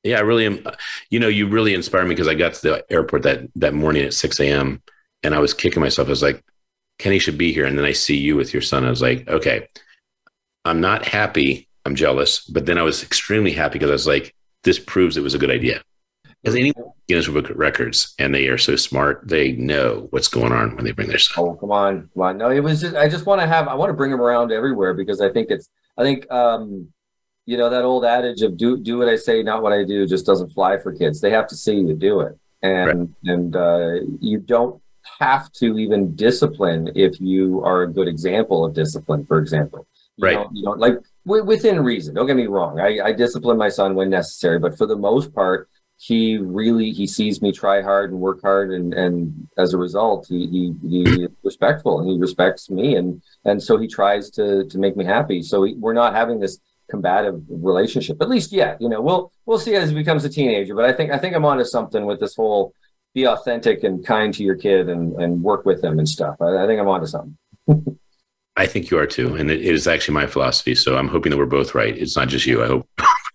Yeah, 0.03 0.19
I 0.19 0.23
really 0.23 0.47
am. 0.47 0.65
You 1.11 1.21
know, 1.21 1.29
you 1.29 1.47
really 1.47 1.75
inspired 1.75 2.05
me 2.05 2.15
because 2.15 2.29
I 2.29 2.35
got 2.35 2.55
to 2.55 2.63
the 2.63 2.93
airport 2.93 3.23
that 3.23 3.49
that 3.57 3.75
morning 3.75 4.05
at 4.05 4.15
six 4.15 4.41
a.m. 4.41 4.83
and 5.23 5.35
I 5.35 5.39
was 5.39 5.55
kicking 5.55 5.81
myself. 5.81 6.09
I 6.09 6.11
was 6.11 6.23
like, 6.23 6.43
Kenny 6.99 7.19
should 7.19 7.39
be 7.39 7.53
here, 7.53 7.67
and 7.67 7.79
then 7.79 7.85
I 7.85 7.93
see 7.93 8.17
you 8.17 8.37
with 8.37 8.53
your 8.53 8.63
son. 8.63 8.85
I 8.85 8.91
was 8.91 9.03
like, 9.03 9.29
okay, 9.29 9.69
I'm 10.65 10.81
not 10.81 11.05
happy. 11.07 11.69
I'm 11.85 11.95
jealous, 11.95 12.45
but 12.45 12.67
then 12.67 12.79
I 12.79 12.83
was 12.83 13.03
extremely 13.03 13.53
happy 13.53 13.75
because 13.75 13.91
I 13.91 13.95
was 13.95 14.07
like, 14.07 14.35
this 14.63 14.79
proves 14.79 15.17
it 15.17 15.23
was 15.23 15.35
a 15.35 15.39
good 15.39 15.51
idea. 15.51 15.83
Because 16.43 16.57
any 16.57 16.73
Guinness 17.09 17.29
Book 17.29 17.51
Records, 17.55 18.15
and 18.19 18.35
they 18.35 18.49
are 18.49 18.59
so 18.59 18.75
smart, 18.75 19.23
they 19.29 19.53
know 19.53 20.09
what's 20.11 20.29
going 20.29 20.53
on 20.53 20.75
when 20.75 20.85
they 20.85 20.93
bring 20.93 21.09
their 21.09 21.19
son. 21.19 21.45
Oh, 21.45 21.55
come 21.55 21.71
on, 21.71 22.11
come 22.15 22.23
on! 22.23 22.39
No, 22.39 22.51
it 22.51 22.61
was. 22.61 22.81
Just, 22.81 22.97
I 22.97 23.09
just 23.09 23.27
want 23.27 23.41
to 23.41 23.47
have. 23.47 23.69
I 23.69 23.75
want 23.75 23.91
to 23.91 23.95
bring 23.95 24.11
them 24.11 24.21
around 24.21 24.51
everywhere 24.51 24.95
because 24.95 25.21
I 25.21 25.31
think 25.31 25.51
it's. 25.51 25.69
I 25.97 26.03
think 26.03 26.31
um, 26.33 26.93
you 27.53 27.59
know 27.59 27.69
that 27.69 27.85
old 27.85 28.07
adage 28.07 28.41
of 28.41 28.57
do 28.57 28.79
do 28.79 28.97
what 28.99 29.09
I 29.09 29.17
say, 29.17 29.43
not 29.43 29.63
what 29.63 29.75
I 29.75 29.85
do, 29.85 30.07
just 30.07 30.25
doesn't 30.25 30.51
fly 30.55 30.79
for 30.79 30.91
kids. 30.91 31.21
They 31.21 31.31
have 31.31 31.47
to 31.49 31.55
see 31.55 31.75
you 31.75 31.93
do 31.93 32.21
it, 32.21 32.39
and 32.63 33.01
right. 33.01 33.33
and 33.35 33.55
uh, 33.55 33.93
you 34.21 34.39
don't 34.39 34.81
have 35.21 35.53
to 35.61 35.79
even 35.79 36.17
discipline 36.17 36.91
if 36.95 37.21
you 37.21 37.63
are 37.63 37.83
a 37.83 37.93
good 37.93 38.09
example 38.09 38.65
of 38.65 38.73
discipline. 38.73 39.27
For 39.27 39.39
example, 39.39 39.87
you 40.17 40.25
right? 40.25 40.35
Don't, 40.35 40.57
you 40.57 40.65
don't 40.65 40.81
like 40.81 40.95
w- 41.27 41.45
within 41.45 41.85
reason. 41.85 42.15
Don't 42.15 42.27
get 42.27 42.37
me 42.37 42.47
wrong. 42.47 42.81
I, 42.81 43.01
I 43.09 43.13
discipline 43.13 43.59
my 43.59 43.69
son 43.69 43.95
when 43.95 44.09
necessary, 44.09 44.59
but 44.59 44.79
for 44.79 44.87
the 44.87 44.97
most 44.97 45.35
part, 45.35 45.69
he 45.99 46.39
really 46.39 46.91
he 46.91 47.07
sees 47.07 47.43
me 47.43 47.53
try 47.53 47.83
hard 47.83 48.13
and 48.13 48.19
work 48.19 48.41
hard, 48.41 48.73
and 48.73 48.95
and 48.95 49.47
as 49.59 49.75
a 49.75 49.79
result, 49.79 50.27
he 50.27 50.47
he, 50.47 50.89
he 50.89 51.29
respectful 51.45 52.01
and 52.01 52.09
he 52.09 52.17
respects 52.19 52.71
me, 52.71 52.97
and 52.97 53.23
and 53.45 53.63
so 53.63 53.77
he 53.77 53.87
tries 53.87 54.31
to 54.31 54.65
to 54.71 54.79
make 54.79 54.97
me 54.97 55.05
happy. 55.05 55.43
So 55.43 55.65
he, 55.65 55.75
we're 55.75 55.93
not 55.93 56.15
having 56.15 56.41
this 56.41 56.59
combative 56.93 57.41
relationship. 57.49 58.21
At 58.21 58.29
least 58.29 58.53
yet, 58.53 58.81
you 58.83 58.89
know, 58.89 59.01
we'll 59.01 59.33
we'll 59.47 59.59
see 59.59 59.75
as 59.75 59.89
he 59.89 59.95
becomes 59.95 60.25
a 60.25 60.29
teenager. 60.29 60.75
But 60.75 60.85
I 60.85 60.93
think 60.93 61.11
I 61.11 61.19
think 61.19 61.35
I'm 61.35 61.47
onto 61.47 61.65
something 61.65 62.05
with 62.05 62.21
this 62.21 62.37
whole 62.37 62.75
be 63.15 63.27
authentic 63.27 63.83
and 63.83 64.07
kind 64.07 64.33
to 64.35 64.43
your 64.45 64.57
kid 64.57 64.89
and 64.91 65.15
and 65.23 65.43
work 65.43 65.65
with 65.65 65.81
them 65.81 65.99
and 65.99 66.09
stuff. 66.09 66.37
I, 66.41 66.63
I 66.63 66.67
think 66.67 66.79
I'm 66.79 66.89
onto 66.89 67.07
something. 67.07 67.37
I 68.57 68.67
think 68.67 68.91
you 68.91 68.99
are 68.99 69.07
too, 69.07 69.35
and 69.37 69.51
it 69.51 69.63
is 69.63 69.89
actually 69.89 70.15
my 70.15 70.27
philosophy. 70.27 70.75
So 70.75 70.99
I'm 70.99 71.09
hoping 71.09 71.31
that 71.31 71.39
we're 71.39 71.47
both 71.47 71.75
right. 71.75 71.97
It's 71.97 72.17
not 72.17 72.29
just 72.29 72.47
you. 72.47 72.63
I 72.63 72.67
hope. 72.67 72.87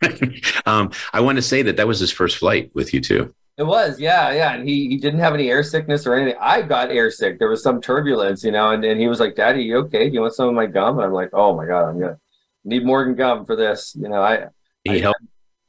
um, 0.67 0.91
I 1.11 1.19
want 1.21 1.37
to 1.37 1.41
say 1.41 1.63
that 1.63 1.77
that 1.77 1.87
was 1.87 1.99
his 1.99 2.11
first 2.11 2.37
flight 2.37 2.69
with 2.75 2.93
you 2.93 3.01
too. 3.01 3.33
It 3.57 3.65
was, 3.65 3.99
yeah, 3.99 4.31
yeah. 4.31 4.53
And 4.53 4.69
he 4.69 4.87
he 4.87 4.97
didn't 4.97 5.19
have 5.19 5.33
any 5.33 5.49
air 5.49 5.63
sickness 5.63 6.05
or 6.05 6.13
anything. 6.13 6.39
I 6.39 6.61
got 6.61 6.91
air 6.91 7.09
sick. 7.09 7.39
There 7.39 7.49
was 7.49 7.63
some 7.63 7.81
turbulence, 7.81 8.43
you 8.43 8.51
know, 8.51 8.69
and, 8.69 8.85
and 8.85 9.01
he 9.01 9.07
was 9.07 9.19
like, 9.19 9.35
Daddy, 9.35 9.63
you 9.63 9.77
okay? 9.77 10.07
Do 10.07 10.13
you 10.13 10.21
want 10.21 10.35
some 10.35 10.49
of 10.49 10.53
my 10.53 10.67
gum? 10.67 10.99
And 10.99 11.07
I'm 11.07 11.13
like, 11.13 11.31
Oh 11.33 11.55
my 11.57 11.65
God, 11.65 11.89
I'm 11.89 11.99
gonna 11.99 12.19
need 12.67 12.85
Morgan 12.85 13.15
gum 13.15 13.45
for 13.45 13.55
this. 13.55 13.95
You 13.95 14.09
know, 14.09 14.21
I 14.21 14.47
He 14.83 14.91
I- 14.91 14.99
helped 14.99 15.21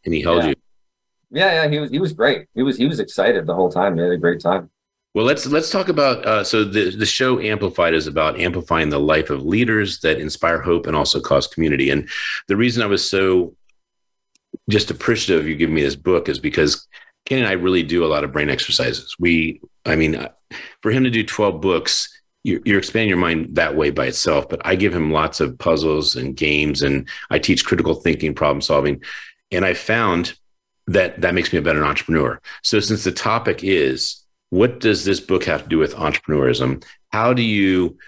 and 0.04 0.12
he 0.14 0.20
held 0.22 0.42
Yeah. 0.42 0.48
you. 0.50 0.54
yeah, 1.30 1.52
yeah, 1.64 1.68
he 1.70 1.78
was 1.78 1.90
he 1.90 1.98
was 1.98 2.12
great. 2.12 2.46
He 2.54 2.62
was 2.62 2.76
he 2.76 2.86
was 2.86 3.00
excited 3.00 3.46
the 3.46 3.54
whole 3.54 3.70
time. 3.70 3.96
He 3.96 4.02
had 4.02 4.12
a 4.12 4.16
great 4.18 4.40
time. 4.40 4.70
Well, 5.14 5.24
let's 5.24 5.46
let's 5.46 5.70
talk 5.70 5.88
about 5.88 6.24
uh, 6.26 6.44
so 6.44 6.64
the 6.64 6.90
the 6.90 7.06
show 7.06 7.40
Amplified 7.40 7.94
is 7.94 8.06
about 8.06 8.38
amplifying 8.38 8.90
the 8.90 9.00
life 9.00 9.30
of 9.30 9.42
leaders 9.44 10.00
that 10.00 10.20
inspire 10.20 10.60
hope 10.60 10.86
and 10.86 10.94
also 10.94 11.18
cause 11.20 11.46
community. 11.46 11.90
And 11.90 12.08
the 12.46 12.56
reason 12.56 12.82
I 12.82 12.86
was 12.86 13.08
so 13.08 13.54
just 14.70 14.90
appreciative 14.90 15.44
of 15.44 15.48
you 15.48 15.56
giving 15.56 15.74
me 15.74 15.82
this 15.82 15.96
book 15.96 16.28
is 16.28 16.38
because 16.38 16.86
Ken 17.26 17.38
and 17.38 17.48
I 17.48 17.52
really 17.52 17.82
do 17.82 18.04
a 18.04 18.06
lot 18.14 18.22
of 18.24 18.32
brain 18.32 18.48
exercises. 18.50 19.16
We, 19.18 19.60
I 19.84 19.96
mean, 19.96 20.14
uh, 20.14 20.28
for 20.82 20.90
him 20.90 21.04
to 21.04 21.10
do 21.10 21.24
twelve 21.24 21.60
books, 21.60 22.08
you're, 22.64 22.78
expanding 22.78 23.08
your 23.08 23.18
mind 23.18 23.54
that 23.56 23.76
way 23.76 23.90
by 23.90 24.06
itself. 24.06 24.48
But 24.48 24.60
I 24.64 24.74
give 24.76 24.94
him 24.94 25.12
lots 25.12 25.40
of 25.40 25.58
puzzles 25.58 26.16
and 26.16 26.36
games, 26.36 26.82
and 26.82 27.08
I 27.30 27.38
teach 27.38 27.64
critical 27.64 27.94
thinking, 27.94 28.34
problem 28.34 28.60
solving, 28.60 29.02
and 29.50 29.64
I 29.64 29.74
found 29.74 30.34
that 30.86 31.20
that 31.20 31.34
makes 31.34 31.52
me 31.52 31.58
a 31.58 31.62
better 31.62 31.84
entrepreneur. 31.84 32.40
So 32.62 32.80
since 32.80 33.04
the 33.04 33.12
topic 33.12 33.62
is 33.62 34.24
what 34.50 34.80
does 34.80 35.04
this 35.04 35.20
book 35.20 35.44
have 35.44 35.64
to 35.64 35.68
do 35.68 35.78
with 35.78 35.94
entrepreneurism? 35.94 36.84
How 37.10 37.32
do 37.32 37.42
you 37.42 37.98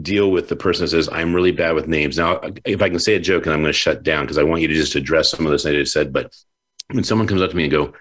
deal 0.00 0.30
with 0.30 0.48
the 0.48 0.56
person 0.56 0.84
that 0.84 0.88
says, 0.88 1.08
I'm 1.12 1.34
really 1.34 1.52
bad 1.52 1.74
with 1.74 1.86
names? 1.86 2.16
Now, 2.16 2.40
if 2.64 2.80
I 2.80 2.88
can 2.88 2.98
say 2.98 3.14
a 3.14 3.20
joke 3.20 3.44
and 3.44 3.52
I'm 3.52 3.60
going 3.60 3.72
to 3.72 3.78
shut 3.78 4.02
down 4.02 4.24
because 4.24 4.38
I 4.38 4.42
want 4.42 4.62
you 4.62 4.68
to 4.68 4.74
just 4.74 4.94
address 4.94 5.30
some 5.30 5.44
of 5.44 5.52
this 5.52 5.66
I 5.66 5.72
just 5.72 5.92
said, 5.92 6.12
but 6.12 6.34
when 6.90 7.04
someone 7.04 7.28
comes 7.28 7.42
up 7.42 7.50
to 7.50 7.56
me 7.56 7.64
and 7.64 7.72
go, 7.72 7.92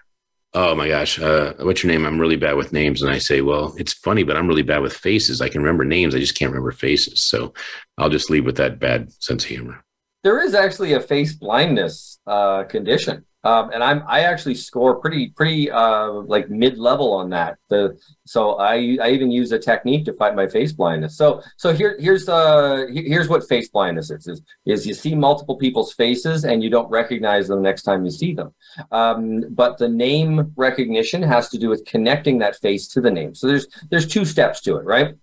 Oh 0.53 0.75
my 0.75 0.89
gosh, 0.89 1.17
uh, 1.17 1.53
what's 1.59 1.81
your 1.81 1.91
name? 1.91 2.05
I'm 2.05 2.19
really 2.19 2.35
bad 2.35 2.57
with 2.57 2.73
names. 2.73 3.01
And 3.01 3.11
I 3.11 3.19
say, 3.19 3.41
Well, 3.41 3.73
it's 3.77 3.93
funny, 3.93 4.23
but 4.23 4.35
I'm 4.35 4.47
really 4.47 4.63
bad 4.63 4.81
with 4.81 4.93
faces. 4.93 5.39
I 5.41 5.47
can 5.47 5.61
remember 5.61 5.85
names. 5.85 6.13
I 6.13 6.19
just 6.19 6.37
can't 6.37 6.51
remember 6.51 6.71
faces. 6.71 7.21
So 7.21 7.53
I'll 7.97 8.09
just 8.09 8.29
leave 8.29 8.45
with 8.45 8.57
that 8.57 8.79
bad 8.79 9.11
sense 9.21 9.43
of 9.45 9.49
humor. 9.49 9.83
There 10.23 10.43
is 10.43 10.53
actually 10.53 10.93
a 10.93 10.99
face 10.99 11.33
blindness 11.33 12.19
uh, 12.27 12.63
condition, 12.65 13.25
um, 13.43 13.71
and 13.71 13.83
I'm 13.83 14.03
I 14.07 14.21
actually 14.21 14.55
score 14.55 14.95
pretty 14.99 15.29
pretty 15.29 15.71
uh, 15.71 16.11
like 16.11 16.49
mid 16.49 16.77
level 16.77 17.13
on 17.13 17.29
that. 17.31 17.57
The 17.69 17.97
so 18.25 18.55
I 18.55 18.97
I 19.01 19.09
even 19.09 19.31
use 19.31 19.51
a 19.51 19.59
technique 19.59 20.05
to 20.05 20.13
fight 20.13 20.35
my 20.35 20.47
face 20.47 20.71
blindness. 20.71 21.17
So 21.17 21.41
so 21.57 21.73
here 21.73 21.97
here's 21.99 22.29
uh 22.29 22.85
here's 22.91 23.29
what 23.29 23.47
face 23.47 23.69
blindness 23.69 24.11
is 24.11 24.27
is 24.27 24.41
is 24.65 24.85
you 24.85 24.93
see 24.93 25.15
multiple 25.15 25.57
people's 25.57 25.93
faces 25.93 26.45
and 26.45 26.63
you 26.63 26.69
don't 26.69 26.89
recognize 26.89 27.47
them 27.47 27.61
next 27.63 27.81
time 27.83 28.05
you 28.05 28.11
see 28.11 28.33
them. 28.33 28.53
Um, 28.91 29.45
but 29.49 29.77
the 29.79 29.89
name 29.89 30.51
recognition 30.55 31.23
has 31.23 31.49
to 31.49 31.57
do 31.57 31.69
with 31.69 31.83
connecting 31.85 32.37
that 32.39 32.57
face 32.57 32.87
to 32.89 33.01
the 33.01 33.11
name. 33.11 33.33
So 33.33 33.47
there's 33.47 33.67
there's 33.89 34.07
two 34.07 34.25
steps 34.25 34.61
to 34.61 34.77
it, 34.77 34.85
right? 34.85 35.15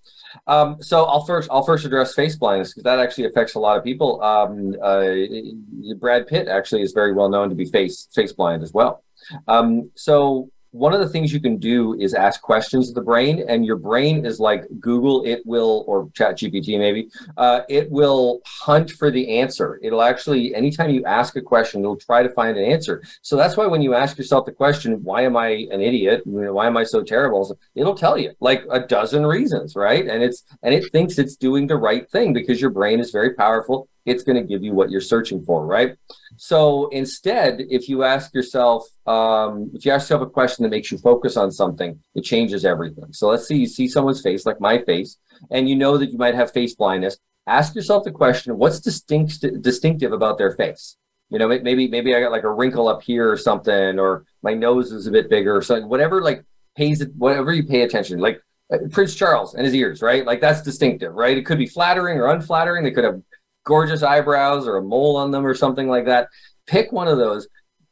Um, 0.47 0.83
so 0.83 1.05
I'll 1.05 1.24
first 1.24 1.49
I'll 1.51 1.62
first 1.62 1.85
address 1.85 2.14
face 2.14 2.37
blindness 2.37 2.70
because 2.70 2.85
that 2.85 2.99
actually 2.99 3.26
affects 3.26 3.55
a 3.55 3.59
lot 3.59 3.76
of 3.76 3.85
people. 3.85 4.22
Um, 4.22 4.76
uh, 4.83 5.95
Brad 5.99 6.26
Pitt 6.26 6.49
actually 6.49 6.83
is 6.83 6.93
very 6.93 7.12
well 7.12 7.29
known 7.29 7.49
to 7.49 7.55
be 7.55 7.64
face 7.64 8.09
face 8.14 8.33
blind 8.33 8.62
as 8.62 8.72
well. 8.72 9.03
Um, 9.47 9.91
so 9.95 10.51
one 10.70 10.92
of 10.92 11.00
the 11.00 11.08
things 11.08 11.32
you 11.32 11.40
can 11.40 11.56
do 11.56 11.94
is 11.98 12.14
ask 12.14 12.40
questions 12.40 12.88
of 12.88 12.94
the 12.94 13.02
brain, 13.02 13.44
and 13.48 13.64
your 13.64 13.76
brain 13.76 14.26
is 14.26 14.38
like 14.38 14.64
Google. 14.80 15.24
It 15.24 15.42
will 15.46 15.84
or 15.86 16.08
Chat 16.14 16.38
GPT 16.38 16.78
maybe. 16.78 17.08
Uh, 17.36 17.60
it 17.68 17.90
will 17.90 18.40
hunt 18.46 18.90
for 18.92 19.10
the 19.10 19.38
answer. 19.38 19.78
It'll 19.82 20.02
actually 20.02 20.54
anytime 20.54 20.90
you 20.90 21.04
ask 21.04 21.36
a 21.36 21.42
question, 21.42 21.80
it'll 21.80 21.96
try 21.96 22.22
to 22.22 22.30
find 22.30 22.56
an 22.56 22.64
answer. 22.64 23.02
So 23.22 23.36
that's 23.36 23.56
why 23.56 23.66
when 23.66 23.82
you 23.82 23.94
ask 23.94 24.18
yourself 24.18 24.46
the 24.46 24.52
question, 24.52 25.02
"Why 25.02 25.22
am 25.22 25.36
I 25.36 25.66
an 25.70 25.80
idiot? 25.80 26.22
Why 26.24 26.66
am 26.66 26.76
I 26.76 26.84
so 26.84 27.02
terrible?" 27.02 27.56
It'll 27.74 27.94
tell 27.94 28.18
you 28.18 28.32
like 28.40 28.64
a 28.70 28.80
dozen 28.80 29.26
reasons, 29.26 29.76
right? 29.76 30.06
And 30.06 30.22
it's 30.22 30.44
and 30.62 30.74
it 30.74 30.90
thinks 30.92 31.18
it's 31.18 31.36
doing 31.36 31.66
the 31.66 31.76
right 31.76 32.08
thing 32.10 32.32
because 32.32 32.60
your 32.60 32.70
brain 32.70 33.00
is 33.00 33.10
very 33.10 33.34
powerful. 33.34 33.88
It's 34.09 34.22
going 34.22 34.36
to 34.36 34.42
give 34.42 34.62
you 34.62 34.72
what 34.72 34.90
you're 34.90 35.00
searching 35.00 35.42
for, 35.44 35.66
right? 35.66 35.96
So 36.36 36.88
instead, 36.88 37.61
if 37.68 37.88
you 37.88 38.04
ask 38.04 38.34
yourself, 38.34 38.86
um, 39.06 39.70
if 39.74 39.84
you 39.84 39.92
ask 39.92 40.04
yourself 40.04 40.22
a 40.22 40.30
question 40.30 40.62
that 40.62 40.70
makes 40.70 40.90
you 40.90 40.98
focus 40.98 41.36
on 41.36 41.50
something, 41.50 41.98
it 42.14 42.22
changes 42.22 42.64
everything. 42.64 43.12
So 43.12 43.28
let's 43.28 43.46
say 43.46 43.56
you 43.56 43.66
see 43.66 43.88
someone's 43.88 44.22
face, 44.22 44.46
like 44.46 44.61
my 44.61 44.82
face, 44.82 45.18
and 45.50 45.68
you 45.68 45.76
know 45.76 45.98
that 45.98 46.11
you 46.11 46.18
might 46.18 46.34
have 46.34 46.52
face 46.52 46.74
blindness. 46.74 47.18
Ask 47.46 47.74
yourself 47.74 48.04
the 48.04 48.12
question: 48.12 48.59
What's 48.59 48.80
distinct 48.80 49.44
distinctive 49.62 50.12
about 50.12 50.38
their 50.38 50.52
face? 50.52 50.96
You 51.30 51.38
know, 51.38 51.48
maybe 51.48 51.88
maybe 51.88 52.14
I 52.14 52.20
got 52.20 52.32
like 52.32 52.44
a 52.44 52.52
wrinkle 52.52 52.88
up 52.88 53.02
here 53.02 53.30
or 53.30 53.36
something, 53.36 53.98
or 53.98 54.24
my 54.42 54.54
nose 54.54 54.92
is 54.92 55.06
a 55.06 55.11
bit 55.11 55.28
bigger, 55.28 55.56
or 55.56 55.62
something. 55.62 55.88
Whatever, 55.88 56.22
like 56.22 56.44
pays 56.76 57.04
whatever 57.16 57.52
you 57.52 57.64
pay 57.64 57.82
attention, 57.82 58.18
like 58.18 58.40
uh, 58.72 58.78
Prince 58.90 59.14
Charles 59.14 59.54
and 59.54 59.64
his 59.64 59.74
ears, 59.74 60.02
right? 60.02 60.24
Like 60.24 60.40
that's 60.40 60.62
distinctive, 60.62 61.14
right? 61.14 61.36
It 61.36 61.44
could 61.46 61.59
be 61.59 61.66
flattering 61.66 62.18
or 62.18 62.28
unflattering. 62.28 62.84
They 62.84 62.90
could 62.90 63.04
have 63.04 63.20
gorgeous 63.68 64.02
eyebrows 64.02 64.66
or 64.66 64.78
a 64.78 64.82
mole 64.82 65.16
on 65.16 65.30
them 65.30 65.46
or 65.46 65.54
something 65.54 65.88
like 65.88 66.06
that. 66.06 66.28
Pick 66.66 66.90
one 66.90 67.06
of 67.06 67.18
those. 67.18 67.46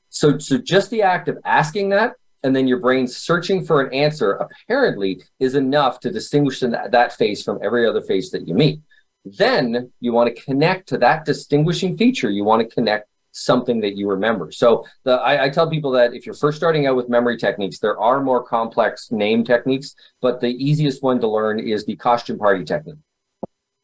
So, 0.09 0.39
so 0.39 0.57
just 0.57 0.91
the 0.91 1.03
act 1.03 1.29
of 1.29 1.37
asking 1.45 1.91
that, 1.91 2.15
and 2.43 2.57
then 2.57 2.67
your 2.67 2.81
brain 2.81 3.07
searching 3.07 3.65
for 3.65 3.83
an 3.83 3.93
answer, 3.93 4.33
apparently 4.33 5.23
is 5.39 5.55
enough 5.55 6.01
to 6.01 6.11
distinguish 6.11 6.61
that, 6.61 6.91
that 6.93 7.13
face 7.13 7.43
from 7.43 7.59
every 7.63 7.87
other 7.87 8.01
face 8.01 8.31
that 8.31 8.49
you 8.49 8.55
meet. 8.55 8.81
Then 9.27 9.93
you 10.01 10.13
want 10.15 10.35
to 10.35 10.43
connect 10.43 10.89
to 10.89 10.99
that 10.99 11.27
distinguishing 11.27 11.97
feature. 11.99 12.31
You 12.31 12.45
want 12.45 12.63
to 12.63 12.75
connect 12.75 13.09
something 13.33 13.81
that 13.81 13.97
you 13.97 14.09
remember. 14.09 14.51
So 14.51 14.87
the, 15.05 15.13
I, 15.13 15.45
I 15.45 15.49
tell 15.51 15.69
people 15.69 15.91
that 15.93 16.15
if 16.15 16.25
you're 16.25 16.35
first 16.35 16.57
starting 16.57 16.87
out 16.87 16.97
with 16.97 17.11
memory 17.11 17.37
techniques, 17.37 17.79
there 17.79 18.01
are 18.01 18.23
more 18.23 18.43
complex 18.43 19.13
name 19.13 19.45
techniques, 19.45 19.95
but 20.23 20.41
the 20.41 20.53
easiest 20.69 21.03
one 21.03 21.21
to 21.21 21.29
learn 21.29 21.61
is 21.61 21.85
the 21.85 21.97
costume 21.97 22.39
party 22.39 22.65
technique. 22.65 23.03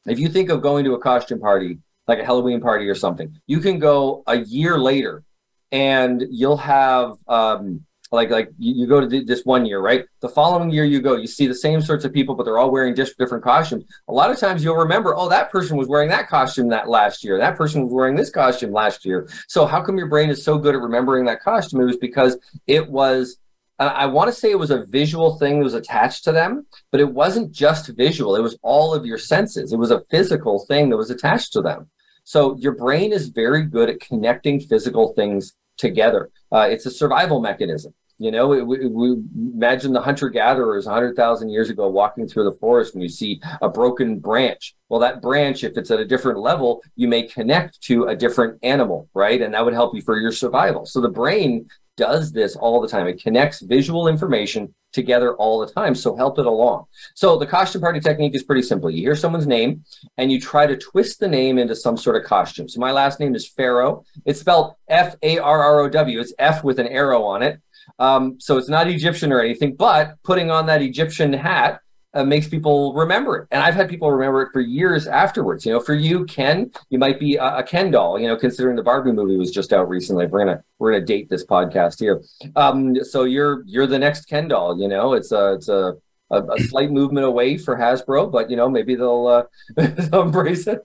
If 0.07 0.19
you 0.19 0.29
think 0.29 0.51
of 0.51 0.63
going 0.63 0.85
to 0.85 0.95
a 0.95 0.99
costume 0.99 1.41
party, 1.41 1.79
like 2.09 2.19
a 2.19 2.25
Halloween 2.25 2.61
party 2.61 2.89
or 2.89 2.95
something, 2.95 3.37
you 3.47 3.61
can 3.61 3.79
go 3.79 4.23
a 4.27 4.39
year 4.39 4.79
later 4.79 5.23
and 5.71 6.25
you'll 6.31 6.57
have 6.57 7.17
um, 7.29 7.85
like 8.13 8.31
like 8.31 8.51
you, 8.59 8.75
you 8.83 8.87
go 8.87 9.01
to 9.01 9.09
th- 9.09 9.27
this 9.27 9.45
one 9.45 9.65
year, 9.65 9.81
right? 9.81 10.05
The 10.21 10.29
following 10.29 10.71
year 10.71 10.85
you 10.85 11.01
go, 11.01 11.17
you 11.17 11.27
see 11.27 11.47
the 11.47 11.55
same 11.55 11.81
sorts 11.81 12.05
of 12.05 12.13
people, 12.13 12.35
but 12.35 12.45
they're 12.45 12.59
all 12.59 12.71
wearing 12.71 12.95
just 12.95 13.17
different 13.17 13.43
costumes. 13.43 13.85
A 14.09 14.13
lot 14.13 14.31
of 14.31 14.39
times 14.39 14.63
you'll 14.63 14.77
remember, 14.77 15.15
oh, 15.17 15.29
that 15.31 15.51
person 15.51 15.77
was 15.77 15.89
wearing 15.89 16.11
that 16.11 16.29
costume 16.29 16.69
that 16.69 16.89
last 16.89 17.25
year. 17.25 17.39
That 17.39 17.57
person 17.57 17.83
was 17.83 17.93
wearing 17.93 18.15
this 18.15 18.31
costume 18.31 18.73
last 18.73 19.05
year. 19.05 19.29
So 19.49 19.65
how 19.67 19.81
come 19.81 19.97
your 19.97 20.09
brain 20.09 20.31
is 20.31 20.45
so 20.45 20.59
good 20.59 20.75
at 20.75 20.81
remembering 20.81 21.25
that 21.25 21.43
costume? 21.43 21.81
It 21.81 21.85
was 21.85 21.97
because 21.97 22.37
it 22.67 22.89
was 22.89 23.39
I- 23.87 24.07
want 24.07 24.29
to 24.29 24.35
say 24.35 24.51
it 24.51 24.59
was 24.59 24.71
a 24.71 24.85
visual 24.85 25.39
thing 25.39 25.59
that 25.59 25.65
was 25.65 25.75
attached 25.75 26.25
to 26.25 26.33
them, 26.33 26.67
but 26.91 27.01
it 27.01 27.13
wasn't 27.13 27.53
just 27.53 27.89
visual. 27.89 28.37
It 28.37 28.43
was 28.43 28.59
all 28.63 28.95
of 28.95 29.07
your 29.07 29.19
senses. 29.19 29.73
It 29.73 29.79
was 29.79 29.91
a 29.91 30.03
physical 30.11 30.65
thing 30.67 30.91
that 30.91 30.97
was 30.97 31.11
attached 31.11 31.53
to 31.55 31.63
them. 31.63 31.89
So 32.25 32.57
your 32.59 32.73
brain 32.73 33.13
is 33.13 33.29
very 33.29 33.63
good 33.63 33.91
at 33.91 34.01
connecting 34.01 34.61
physical 34.61 35.13
things 35.15 35.55
together. 35.77 36.31
Uh, 36.53 36.69
it's 36.71 36.87
a 36.87 36.91
survival 36.91 37.41
mechanism. 37.41 37.95
You 38.19 38.31
know, 38.31 38.47
we, 38.47 38.63
we 38.63 39.17
imagine 39.35 39.93
the 39.93 40.01
hunter 40.01 40.29
gatherers 40.29 40.87
100,000 40.87 41.49
years 41.49 41.71
ago 41.71 41.89
walking 41.89 42.29
through 42.29 42.45
the 42.45 42.57
forest 42.59 42.95
and 42.95 43.03
you 43.03 43.09
see 43.09 43.41
a 43.61 43.69
broken 43.69 44.21
branch. 44.21 44.77
Well, 44.89 45.01
that 45.01 45.21
branch, 45.21 45.65
if 45.65 45.77
it's 45.77 45.91
at 45.91 45.99
a 45.99 46.05
different 46.05 46.39
level, 46.39 46.83
you 46.95 47.09
may 47.09 47.25
connect 47.25 47.81
to 47.83 48.05
a 48.05 48.15
different 48.15 48.61
animal, 48.63 49.09
right? 49.13 49.43
And 49.43 49.55
that 49.55 49.65
would 49.65 49.75
help 49.75 49.97
you 49.97 50.03
for 50.03 50.21
your 50.21 50.31
survival. 50.31 50.87
So 50.87 51.01
the 51.01 51.09
brain 51.09 51.67
does 52.03 52.33
this 52.33 52.57
all 52.57 52.81
the 52.81 52.89
time. 52.89 53.07
It 53.07 53.23
connects 53.23 53.61
visual 53.61 54.09
information 54.09 54.75
together 54.93 55.37
all 55.37 55.61
the 55.61 55.73
time. 55.73 55.95
So 55.95 56.17
help 56.17 56.39
it 56.41 56.47
along. 56.47 56.87
So 57.15 57.39
the 57.39 57.47
costume 57.47 57.81
party 57.81 58.01
technique 58.01 58.35
is 58.35 58.43
pretty 58.43 58.63
simple. 58.63 58.91
You 58.91 59.03
hear 59.03 59.15
someone's 59.15 59.47
name 59.47 59.85
and 60.19 60.33
you 60.33 60.41
try 60.41 60.67
to 60.67 60.77
twist 60.77 61.21
the 61.21 61.29
name 61.29 61.59
into 61.59 61.77
some 61.77 61.97
sort 61.97 62.17
of 62.17 62.25
costume. 62.25 62.69
So 62.69 62.81
my 62.81 62.91
last 62.91 63.21
name 63.21 63.37
is 63.37 63.49
Farrow. 63.49 64.05
It's 64.27 64.41
spelled 64.41 64.75
F 64.89 65.15
A 65.23 65.39
R 65.39 65.63
R 65.63 65.81
O 65.83 65.89
W. 65.89 66.21
It's 66.21 66.35
F 66.39 66.65
with 66.65 66.81
an 66.81 66.89
arrow 66.89 67.23
on 67.23 67.43
it. 67.43 67.61
Um, 67.99 68.41
so 68.41 68.59
it's 68.59 68.69
not 68.69 68.89
Egyptian 68.89 69.33
or 69.33 69.41
anything, 69.41 69.77
but 69.77 70.17
putting 70.25 70.51
on 70.51 70.67
that 70.67 70.83
Egyptian 70.83 71.33
hat 71.33 71.81
uh, 72.15 72.25
makes 72.25 72.49
people 72.49 72.95
remember 72.95 73.39
it. 73.39 73.49
And 73.51 73.63
I've 73.63 73.75
had 73.75 73.89
people 73.89 74.11
remember 74.11 74.43
it 74.43 74.51
for 74.53 74.61
years 74.61 75.07
afterwards. 75.07 75.65
You 75.65 75.73
know, 75.73 75.81
for 75.81 75.95
you, 75.95 76.25
Ken, 76.25 76.71
you 76.91 76.99
might 76.99 77.19
be 77.19 77.37
a, 77.37 77.59
a 77.59 77.63
Ken 77.63 77.91
doll. 77.91 78.19
You 78.19 78.29
know, 78.29 78.37
considering 78.37 78.77
the 78.77 78.83
Barbie 78.83 79.13
movie 79.13 79.37
was 79.37 79.51
just 79.51 79.73
out 79.73 79.89
recently. 79.89 80.27
We're 80.27 80.45
gonna 80.45 80.63
we're 80.79 80.93
gonna 80.93 81.05
date 81.05 81.29
this 81.29 81.45
podcast 81.45 82.01
here. 82.01 82.23
Um, 82.57 83.03
so 83.05 83.25
you're 83.25 83.63
you're 83.67 83.87
the 83.87 83.99
next 83.99 84.27
Ken 84.27 84.49
doll. 84.49 84.79
You 84.79 84.89
know, 84.89 85.15
it's 85.15 85.33
a 85.33 85.55
it's 85.55 85.69
a 85.69 85.95
a, 86.33 86.43
a 86.43 86.59
slight 86.63 86.91
movement 86.91 87.27
away 87.27 87.59
for 87.59 87.77
Hasbro, 87.77 88.33
but 88.33 88.51
you 88.51 88.57
know 88.57 88.69
maybe 88.69 88.95
they'll, 88.97 89.27
uh, 89.27 89.45
they'll 89.77 90.23
embrace 90.23 90.67
it. 90.67 90.83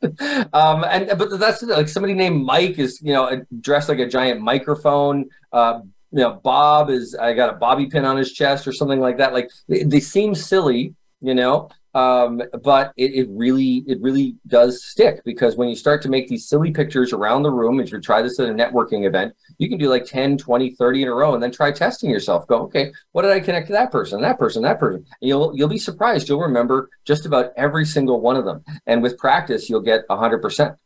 Um, 0.54 0.84
and 0.84 1.18
but 1.18 1.40
that's 1.40 1.64
like 1.64 1.88
somebody 1.88 2.14
named 2.14 2.46
Mike 2.46 2.78
is 2.78 3.02
you 3.02 3.14
know 3.14 3.44
dressed 3.60 3.90
like 3.90 4.00
a 4.00 4.08
giant 4.08 4.42
microphone. 4.42 5.30
Uh, 5.52 5.80
you 6.12 6.20
know, 6.20 6.34
Bob 6.44 6.90
is 6.90 7.16
I 7.16 7.34
got 7.34 7.50
a 7.50 7.58
bobby 7.58 7.88
pin 7.88 8.06
on 8.06 8.18
his 8.18 8.32
chest 8.32 8.68
or 8.68 8.74
something 8.74 9.00
like 9.00 9.18
that. 9.18 9.34
Like 9.34 9.50
they, 9.68 9.84
they 9.84 10.00
seem 10.00 10.36
silly, 10.36 10.94
you 11.22 11.34
know, 11.34 11.70
um, 11.98 12.44
but 12.64 12.94
it, 12.96 13.16
it 13.16 13.28
really 13.32 13.84
it 13.88 14.00
really 14.02 14.36
does 14.46 14.86
stick 14.86 15.24
because 15.26 15.56
when 15.56 15.68
you 15.68 15.76
start 15.76 16.00
to 16.04 16.10
make 16.10 16.28
these 16.28 16.48
silly 16.48 16.70
pictures 16.70 17.12
around 17.12 17.42
the 17.42 17.50
room 17.50 17.80
if 17.80 17.92
you 17.92 18.00
try 18.00 18.22
this 18.22 18.40
at 18.40 18.48
a 18.48 18.54
networking 18.54 19.08
event 19.08 19.34
you 19.58 19.68
can 19.68 19.80
do 19.80 19.90
like 19.90 20.06
10 20.06 20.38
20 20.38 20.76
30 20.76 21.02
in 21.02 21.08
a 21.08 21.14
row 21.14 21.34
and 21.34 21.42
then 21.42 21.52
try 21.52 21.72
testing 21.72 22.12
yourself. 22.12 22.46
Go 22.46 22.58
okay 22.64 22.92
what 23.14 23.24
did 23.24 23.32
i 23.32 23.40
connect 23.40 23.66
to 23.68 23.74
that 23.74 23.92
person 23.92 24.22
that 24.22 24.38
person 24.38 24.62
that 24.62 24.80
person? 24.80 25.04
And 25.22 25.28
you'll 25.28 25.56
you'll 25.56 25.70
be 25.70 25.80
surprised. 25.80 26.30
You'll 26.30 26.42
remember 26.42 26.90
just 27.04 27.26
about 27.26 27.52
every 27.58 27.86
single 27.86 28.22
one 28.22 28.36
of 28.36 28.46
them. 28.46 28.64
And 28.86 29.02
with 29.02 29.18
practice 29.18 29.68
you'll 29.68 29.82
get 29.82 30.08
100% 30.08 30.78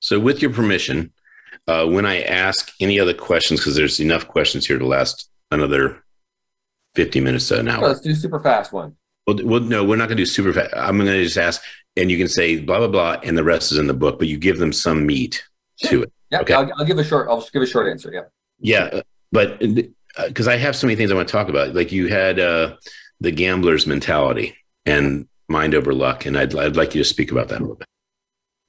so 0.00 0.18
with 0.18 0.40
your 0.40 0.52
permission 0.52 1.12
uh, 1.68 1.86
when 1.86 2.06
i 2.06 2.22
ask 2.22 2.72
any 2.80 2.98
other 2.98 3.14
questions 3.14 3.60
because 3.60 3.76
there's 3.76 4.00
enough 4.00 4.26
questions 4.26 4.66
here 4.66 4.78
to 4.78 4.86
last 4.86 5.28
another 5.50 6.02
50 6.94 7.20
minutes 7.20 7.48
to 7.48 7.60
an 7.60 7.68
hour. 7.68 7.86
Let's 7.86 8.00
do 8.00 8.14
super 8.14 8.40
fast 8.40 8.72
one 8.72 8.96
well, 9.26 9.38
well, 9.44 9.60
no, 9.60 9.84
we're 9.84 9.96
not 9.96 10.08
going 10.08 10.16
to 10.16 10.22
do 10.22 10.26
super 10.26 10.52
fast. 10.52 10.72
I'm 10.76 10.96
going 10.96 11.06
to 11.06 11.22
just 11.22 11.38
ask, 11.38 11.62
and 11.96 12.10
you 12.10 12.18
can 12.18 12.28
say 12.28 12.58
blah 12.58 12.78
blah 12.78 12.88
blah, 12.88 13.20
and 13.22 13.36
the 13.36 13.44
rest 13.44 13.72
is 13.72 13.78
in 13.78 13.86
the 13.86 13.94
book. 13.94 14.18
But 14.18 14.28
you 14.28 14.38
give 14.38 14.58
them 14.58 14.72
some 14.72 15.06
meat 15.06 15.42
to 15.84 16.02
it. 16.02 16.12
Yeah, 16.30 16.40
okay. 16.40 16.54
I'll, 16.54 16.70
I'll, 16.78 16.84
give 16.84 16.98
a 16.98 17.04
short. 17.04 17.28
I'll 17.28 17.46
give 17.52 17.62
a 17.62 17.66
short 17.66 17.88
answer. 17.88 18.10
Yeah. 18.12 18.22
Yeah, 18.60 18.98
uh, 18.98 19.02
but 19.32 19.58
because 19.58 20.48
uh, 20.48 20.52
I 20.52 20.56
have 20.56 20.76
so 20.76 20.86
many 20.86 20.96
things 20.96 21.10
I 21.10 21.14
want 21.14 21.28
to 21.28 21.32
talk 21.32 21.48
about. 21.48 21.74
Like 21.74 21.92
you 21.92 22.08
had 22.08 22.38
uh, 22.38 22.76
the 23.20 23.32
gambler's 23.32 23.86
mentality 23.86 24.56
and 24.86 25.28
mind 25.48 25.74
over 25.74 25.92
luck, 25.92 26.26
and 26.26 26.36
I'd 26.36 26.54
I'd 26.56 26.76
like 26.76 26.94
you 26.94 27.02
to 27.02 27.08
speak 27.08 27.30
about 27.30 27.48
that 27.48 27.58
a 27.58 27.62
little 27.62 27.76
bit. 27.76 27.88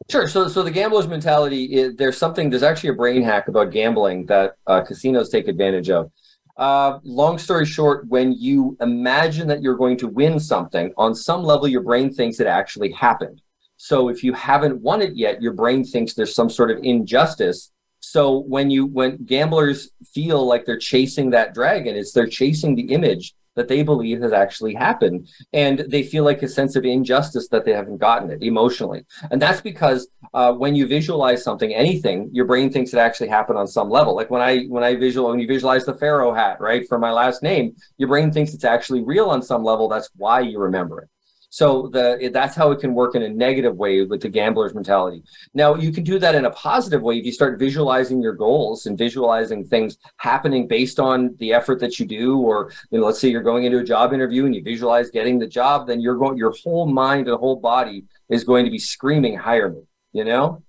Sure. 0.10 0.28
So, 0.28 0.50
so 0.50 0.64
the 0.64 0.72
gambler's 0.72 1.08
mentality. 1.08 1.66
Is, 1.66 1.96
there's 1.96 2.18
something. 2.18 2.50
There's 2.50 2.64
actually 2.64 2.90
a 2.90 2.96
brain 2.96 3.24
hack 3.24 3.48
about 3.48 3.72
gambling 3.72 4.26
that 4.28 4.56
uh, 4.68 4.82
casinos 4.82 5.30
take 5.30 5.48
advantage 5.48 5.90
of. 5.90 6.12
Uh, 6.56 7.00
long 7.04 7.38
story 7.38 7.66
short, 7.66 8.08
when 8.08 8.32
you 8.34 8.78
imagine 8.80 9.48
that 9.48 9.62
you're 9.62 9.78
going 9.78 9.98
to 9.98 10.08
win 10.08 10.40
something, 10.40 10.94
on 10.98 11.16
some 11.16 11.44
level, 11.44 11.68
your 11.68 11.82
brain 11.82 12.14
thinks 12.14 12.40
it 12.40 12.48
actually 12.48 12.92
happened. 12.92 13.42
So 13.78 14.10
if 14.10 14.24
you 14.24 14.34
haven't 14.34 14.80
won 14.82 15.02
it 15.02 15.16
yet, 15.16 15.42
your 15.42 15.54
brain 15.54 15.84
thinks 15.84 16.14
there's 16.14 16.36
some 16.36 16.50
sort 16.50 16.72
of 16.72 16.84
injustice. 16.84 17.72
So 18.00 18.40
when 18.40 18.70
you 18.70 18.86
when 18.86 19.24
gamblers 19.26 19.90
feel 20.14 20.46
like 20.46 20.66
they're 20.66 20.78
chasing 20.78 21.32
that 21.32 21.54
dragon, 21.54 21.96
it's 21.96 22.12
they're 22.12 22.28
chasing 22.28 22.76
the 22.76 22.94
image 22.94 23.34
that 23.56 23.68
they 23.68 23.84
believe 23.84 24.22
has 24.22 24.34
actually 24.34 24.74
happened. 24.74 25.28
And 25.52 25.80
they 25.80 26.04
feel 26.04 26.24
like 26.24 26.42
a 26.42 26.48
sense 26.48 26.76
of 26.76 26.86
injustice 26.86 27.48
that 27.50 27.66
they 27.66 27.74
haven't 27.74 27.98
gotten 27.98 28.32
it 28.32 28.44
emotionally. 28.44 29.06
And 29.32 29.42
that's 29.42 29.62
because 29.62 30.08
uh, 30.34 30.54
when 30.54 30.76
you 30.76 30.88
visualize 30.88 31.44
something, 31.44 31.74
anything, 31.74 32.30
your 32.32 32.46
brain 32.46 32.72
thinks 32.72 32.94
it 32.94 33.00
actually 33.00 33.30
happened 33.30 33.58
on 33.58 33.68
some 33.68 33.90
level. 33.90 34.16
Like 34.16 34.30
when 34.30 34.42
I 34.42 34.64
when 34.66 34.84
I 34.84 34.96
visual 34.96 35.30
when 35.30 35.40
you 35.40 35.48
visualize 35.48 35.86
the 35.86 35.94
pharaoh 35.94 36.34
hat, 36.34 36.60
right, 36.60 36.88
for 36.88 36.98
my 36.98 37.12
last 37.12 37.44
name, 37.44 37.76
your 37.98 38.10
brain 38.10 38.32
thinks 38.32 38.54
it's 38.54 38.64
actually 38.64 39.04
real 39.04 39.30
on 39.30 39.42
some 39.42 39.64
level. 39.64 39.88
That's 39.88 40.10
why 40.16 40.42
you 40.42 40.60
remember 40.60 41.02
it. 41.02 41.10
So 41.54 41.88
the 41.94 42.32
that's 42.34 42.56
how 42.56 42.72
it 42.72 42.80
can 42.80 42.96
work 42.96 43.14
in 43.14 43.22
a 43.22 43.30
negative 43.30 43.76
way 43.76 44.02
with 44.02 44.22
the 44.22 44.28
gambler's 44.28 44.74
mentality. 44.74 45.22
Now 45.54 45.76
you 45.76 45.92
can 45.92 46.04
do 46.04 46.18
that 46.18 46.34
in 46.34 46.46
a 46.46 46.50
positive 46.50 47.04
way 47.04 47.20
if 47.20 47.26
you 47.28 47.32
start 47.32 47.60
visualizing 47.60 48.24
your 48.24 48.34
goals 48.34 48.88
and 48.88 48.98
visualizing 48.98 49.64
things 49.64 50.00
happening 50.18 50.68
based 50.68 51.00
on 51.00 51.36
the 51.38 51.54
effort 51.54 51.80
that 51.82 52.00
you 52.00 52.08
do, 52.08 52.40
or 52.40 52.72
you 52.90 53.00
know, 53.00 53.06
let's 53.06 53.20
say 53.20 53.28
you're 53.28 53.44
going 53.44 53.66
into 53.66 53.78
a 53.78 53.84
job 53.84 54.14
interview 54.14 54.48
and 54.48 54.56
you 54.56 54.64
visualize 54.64 55.12
getting 55.12 55.38
the 55.38 55.46
job, 55.46 55.86
then 55.86 56.02
you're 56.02 56.18
going 56.18 56.40
your 56.40 56.56
whole 56.64 56.88
mind 56.88 57.28
and 57.28 57.38
whole 57.38 57.58
body 57.58 58.04
is 58.30 58.44
going 58.44 58.66
to 58.66 58.72
be 58.72 58.80
screaming 58.80 59.38
hire 59.38 59.70
me, 59.70 59.84
you 60.12 60.26
know? 60.26 60.64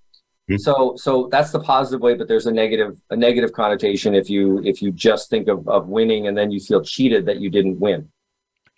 Mm-hmm. 0.51 0.59
So 0.59 0.97
so 0.97 1.29
that's 1.33 1.51
the 1.51 1.61
positive 1.61 2.03
way, 2.03 2.13
but 2.13 2.29
there's 2.29 2.45
a 2.45 2.53
negative 2.53 3.01
a 3.09 3.17
negative 3.17 3.53
connotation 3.53 4.15
if 4.15 4.29
you 4.29 4.63
if 4.63 4.83
you 4.83 4.93
just 4.93 5.31
think 5.31 5.49
of, 5.49 5.67
of 5.67 5.89
winning 5.89 6.27
and 6.27 6.37
then 6.37 6.51
you 6.51 6.61
feel 6.61 6.83
cheated 6.83 7.25
that 7.25 7.41
you 7.41 7.49
didn't 7.49 7.81
win 7.81 8.11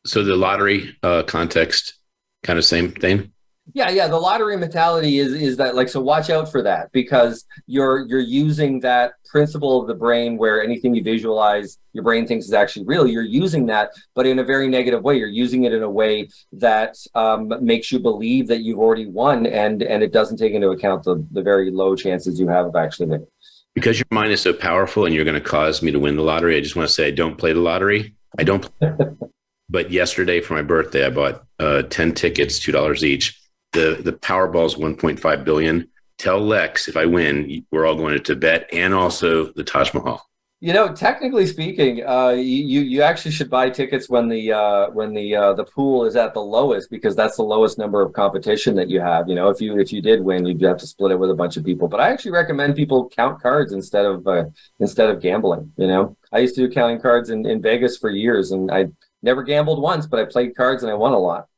so 0.06 0.22
the 0.22 0.36
lottery 0.36 0.96
uh, 1.02 1.22
context, 1.24 1.98
kind 2.42 2.58
of 2.58 2.64
same 2.64 2.92
thing. 2.92 3.32
Yeah, 3.74 3.90
yeah. 3.90 4.06
The 4.06 4.16
lottery 4.16 4.56
mentality 4.56 5.18
is 5.18 5.32
is 5.32 5.56
that 5.56 5.74
like 5.74 5.88
so. 5.88 6.00
Watch 6.00 6.30
out 6.30 6.50
for 6.50 6.62
that 6.62 6.92
because 6.92 7.44
you're 7.66 8.06
you're 8.06 8.20
using 8.20 8.78
that 8.80 9.14
principle 9.24 9.80
of 9.80 9.88
the 9.88 9.94
brain 9.94 10.38
where 10.38 10.62
anything 10.62 10.94
you 10.94 11.02
visualize, 11.02 11.78
your 11.92 12.04
brain 12.04 12.28
thinks 12.28 12.46
is 12.46 12.52
actually 12.52 12.86
real. 12.86 13.08
You're 13.08 13.24
using 13.24 13.66
that, 13.66 13.90
but 14.14 14.24
in 14.24 14.38
a 14.38 14.44
very 14.44 14.68
negative 14.68 15.02
way. 15.02 15.18
You're 15.18 15.28
using 15.28 15.64
it 15.64 15.72
in 15.72 15.82
a 15.82 15.90
way 15.90 16.28
that 16.52 16.96
um, 17.16 17.52
makes 17.60 17.90
you 17.90 17.98
believe 17.98 18.46
that 18.48 18.60
you've 18.60 18.78
already 18.78 19.06
won, 19.06 19.46
and 19.46 19.82
and 19.82 20.00
it 20.00 20.12
doesn't 20.12 20.36
take 20.36 20.52
into 20.52 20.68
account 20.68 21.02
the 21.02 21.26
the 21.32 21.42
very 21.42 21.72
low 21.72 21.96
chances 21.96 22.38
you 22.38 22.46
have 22.46 22.66
of 22.66 22.76
actually 22.76 23.06
winning. 23.06 23.26
Because 23.74 23.98
your 23.98 24.06
mind 24.12 24.32
is 24.32 24.40
so 24.40 24.52
powerful, 24.52 25.06
and 25.06 25.14
you're 25.14 25.24
going 25.24 25.34
to 25.34 25.40
cause 25.40 25.82
me 25.82 25.90
to 25.90 25.98
win 25.98 26.14
the 26.14 26.22
lottery. 26.22 26.56
I 26.56 26.60
just 26.60 26.76
want 26.76 26.88
to 26.88 26.94
say, 26.94 27.08
I 27.08 27.10
don't 27.10 27.36
play 27.36 27.52
the 27.52 27.60
lottery. 27.60 28.14
I 28.38 28.44
don't. 28.44 28.70
But 29.68 29.90
yesterday 29.90 30.40
for 30.40 30.54
my 30.54 30.62
birthday, 30.62 31.06
I 31.06 31.10
bought 31.10 31.44
uh, 31.58 31.82
10 31.82 32.14
tickets, 32.14 32.58
$2 32.60 33.02
each. 33.02 33.40
The, 33.72 34.00
the 34.02 34.12
Powerball 34.12 34.66
is 34.66 34.76
1.5 34.76 35.44
billion. 35.44 35.88
Tell 36.18 36.40
Lex 36.40 36.88
if 36.88 36.96
I 36.96 37.04
win, 37.04 37.64
we're 37.70 37.86
all 37.86 37.96
going 37.96 38.14
to 38.14 38.20
Tibet 38.20 38.68
and 38.72 38.94
also 38.94 39.52
the 39.52 39.64
Taj 39.64 39.92
Mahal. 39.92 40.26
You 40.60 40.72
know, 40.72 40.88
technically 40.88 41.44
speaking, 41.44 42.02
uh, 42.06 42.30
you 42.30 42.80
you 42.80 43.02
actually 43.02 43.32
should 43.32 43.50
buy 43.50 43.68
tickets 43.68 44.08
when 44.08 44.26
the 44.30 44.52
uh, 44.52 44.88
when 44.88 45.12
the 45.12 45.36
uh, 45.36 45.52
the 45.52 45.64
pool 45.64 46.06
is 46.06 46.16
at 46.16 46.32
the 46.32 46.40
lowest 46.40 46.90
because 46.90 47.14
that's 47.14 47.36
the 47.36 47.42
lowest 47.42 47.76
number 47.76 48.00
of 48.00 48.14
competition 48.14 48.74
that 48.76 48.88
you 48.88 48.98
have. 48.98 49.28
You 49.28 49.34
know, 49.34 49.50
if 49.50 49.60
you 49.60 49.78
if 49.78 49.92
you 49.92 50.00
did 50.00 50.22
win, 50.22 50.46
you'd 50.46 50.62
have 50.62 50.78
to 50.78 50.86
split 50.86 51.12
it 51.12 51.18
with 51.18 51.28
a 51.28 51.34
bunch 51.34 51.58
of 51.58 51.64
people. 51.64 51.88
But 51.88 52.00
I 52.00 52.08
actually 52.08 52.30
recommend 52.30 52.74
people 52.74 53.10
count 53.10 53.42
cards 53.42 53.74
instead 53.74 54.06
of 54.06 54.26
uh, 54.26 54.44
instead 54.80 55.10
of 55.10 55.20
gambling. 55.20 55.72
You 55.76 55.88
know, 55.88 56.16
I 56.32 56.38
used 56.38 56.54
to 56.54 56.66
do 56.66 56.72
counting 56.72 57.02
cards 57.02 57.28
in, 57.28 57.44
in 57.44 57.60
Vegas 57.60 57.98
for 57.98 58.08
years, 58.08 58.50
and 58.50 58.70
I 58.70 58.86
Never 59.26 59.42
gambled 59.42 59.82
once, 59.82 60.06
but 60.06 60.20
I 60.20 60.24
played 60.24 60.54
cards 60.54 60.84
and 60.84 60.92
I 60.92 60.94
won 60.94 61.12
a 61.12 61.18
lot. 61.18 61.48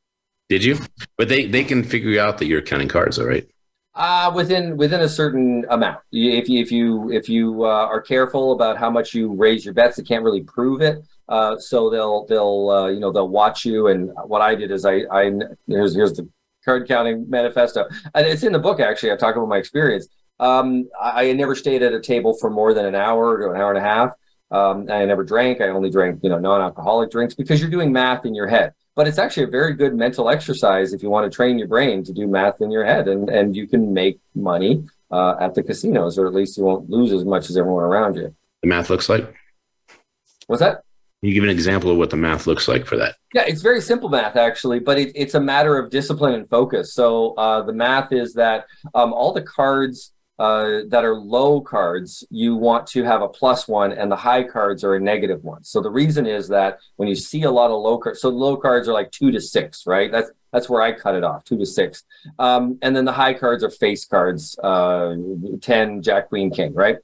Did 0.49 0.63
you? 0.63 0.79
But 1.19 1.29
they 1.29 1.45
they 1.45 1.63
can 1.63 1.83
figure 1.83 2.19
out 2.19 2.39
that 2.39 2.47
you're 2.47 2.63
counting 2.63 2.87
cards, 2.87 3.19
all 3.19 3.27
right? 3.27 3.47
Uh, 3.93 4.31
within 4.33 4.75
within 4.75 5.01
a 5.01 5.07
certain 5.07 5.67
amount. 5.69 5.99
If 6.11 6.49
you 6.49 6.59
if 6.59 6.71
you 6.71 7.11
if 7.11 7.29
you 7.29 7.65
uh, 7.65 7.85
are 7.85 8.01
careful 8.01 8.53
about 8.53 8.79
how 8.79 8.89
much 8.89 9.13
you 9.13 9.31
raise 9.35 9.63
your 9.63 9.75
bets, 9.75 9.97
they 9.97 10.03
can't 10.03 10.23
really 10.23 10.41
prove 10.41 10.81
it. 10.81 11.03
Uh, 11.27 11.59
so 11.59 11.91
they'll 11.91 12.25
they'll 12.25 12.69
uh, 12.71 12.87
you 12.87 12.99
know 12.99 13.11
they'll 13.11 13.29
watch 13.29 13.65
you. 13.65 13.85
And 13.85 14.09
what 14.25 14.41
I 14.41 14.55
did 14.55 14.71
is 14.71 14.83
I 14.83 15.01
I 15.11 15.31
here's 15.67 15.93
here's 15.93 16.13
the 16.13 16.27
card 16.65 16.87
counting 16.87 17.29
manifesto, 17.29 17.85
and 18.15 18.25
it's 18.25 18.41
in 18.41 18.51
the 18.51 18.57
book 18.57 18.79
actually. 18.79 19.11
I 19.11 19.15
talk 19.15 19.35
about 19.35 19.47
my 19.47 19.57
experience. 19.57 20.07
Um, 20.39 20.89
I, 20.99 21.29
I 21.29 21.33
never 21.33 21.53
stayed 21.53 21.83
at 21.83 21.93
a 21.93 21.99
table 21.99 22.33
for 22.33 22.49
more 22.49 22.73
than 22.73 22.85
an 22.85 22.95
hour 22.95 23.39
to 23.39 23.51
an 23.51 23.61
hour 23.61 23.69
and 23.69 23.77
a 23.77 23.87
half. 23.87 24.13
Um, 24.51 24.87
I 24.89 25.05
never 25.05 25.23
drank. 25.23 25.61
I 25.61 25.67
only 25.67 25.89
drank, 25.89 26.19
you 26.23 26.29
know, 26.29 26.39
non-alcoholic 26.39 27.11
drinks 27.11 27.35
because 27.35 27.61
you're 27.61 27.69
doing 27.69 27.91
math 27.91 28.25
in 28.25 28.33
your 28.33 28.47
head. 28.47 28.73
But 28.95 29.07
it's 29.07 29.17
actually 29.17 29.43
a 29.43 29.47
very 29.47 29.73
good 29.73 29.93
mental 29.95 30.29
exercise 30.29 30.91
if 30.91 31.01
you 31.03 31.09
want 31.09 31.31
to 31.31 31.35
train 31.35 31.57
your 31.57 31.67
brain 31.67 32.03
to 32.03 32.11
do 32.11 32.27
math 32.27 32.59
in 32.61 32.69
your 32.71 32.83
head, 32.83 33.07
and 33.07 33.29
and 33.29 33.55
you 33.55 33.67
can 33.67 33.93
make 33.93 34.19
money 34.35 34.83
uh, 35.11 35.35
at 35.39 35.55
the 35.55 35.63
casinos, 35.63 36.17
or 36.17 36.27
at 36.27 36.33
least 36.33 36.57
you 36.57 36.63
won't 36.63 36.89
lose 36.89 37.11
as 37.13 37.23
much 37.23 37.49
as 37.49 37.55
everyone 37.55 37.83
around 37.83 38.15
you. 38.15 38.35
The 38.61 38.67
math 38.67 38.89
looks 38.89 39.07
like. 39.07 39.33
What's 40.47 40.61
that? 40.61 40.83
Can 41.21 41.29
you 41.29 41.33
give 41.33 41.43
an 41.43 41.49
example 41.49 41.91
of 41.91 41.97
what 41.97 42.09
the 42.09 42.17
math 42.17 42.47
looks 42.47 42.67
like 42.67 42.85
for 42.85 42.95
that? 42.97 43.15
Yeah, 43.33 43.43
it's 43.45 43.61
very 43.61 43.81
simple 43.81 44.09
math 44.09 44.37
actually, 44.37 44.79
but 44.79 44.97
it, 44.97 45.11
it's 45.15 45.33
a 45.33 45.39
matter 45.39 45.77
of 45.77 45.91
discipline 45.91 46.33
and 46.33 46.49
focus. 46.49 46.93
So 46.93 47.33
uh, 47.35 47.61
the 47.63 47.73
math 47.73 48.11
is 48.13 48.33
that 48.35 48.65
um, 48.95 49.11
all 49.13 49.33
the 49.33 49.41
cards 49.41 50.13
uh, 50.39 50.81
that 50.87 51.03
are 51.03 51.15
low 51.15 51.59
cards, 51.59 52.25
you 52.29 52.55
want 52.55 52.87
to 52.87 53.03
have 53.03 53.21
a 53.21 53.27
plus 53.27 53.67
one, 53.67 53.91
and 53.91 54.09
the 54.09 54.15
high 54.15 54.43
cards 54.43 54.85
are 54.85 54.95
a 54.95 54.99
negative 54.99 55.43
one. 55.43 55.63
So 55.65 55.81
the 55.81 55.89
reason 55.89 56.25
is 56.25 56.47
that 56.47 56.79
when 56.95 57.09
you 57.09 57.15
see 57.15 57.43
a 57.43 57.51
lot 57.51 57.71
of 57.71 57.81
low 57.81 57.97
cards, 57.97 58.21
so 58.21 58.29
low 58.29 58.55
cards 58.55 58.87
are 58.87 58.93
like 58.93 59.11
two 59.11 59.31
to 59.31 59.41
six, 59.41 59.85
right? 59.85 60.11
That's 60.11 60.31
that's 60.51 60.69
where 60.69 60.81
I 60.81 60.93
cut 60.93 61.13
it 61.13 61.23
off, 61.23 61.43
two 61.43 61.57
to 61.57 61.65
six. 61.65 62.03
Um, 62.39 62.79
and 62.81 62.95
then 62.95 63.05
the 63.05 63.11
high 63.11 63.33
cards 63.33 63.63
are 63.63 63.69
face 63.69 64.05
cards, 64.05 64.57
uh, 64.63 65.15
10, 65.61 66.01
Jack, 66.01 66.29
Queen, 66.29 66.49
King, 66.49 66.73
right? 66.73 66.97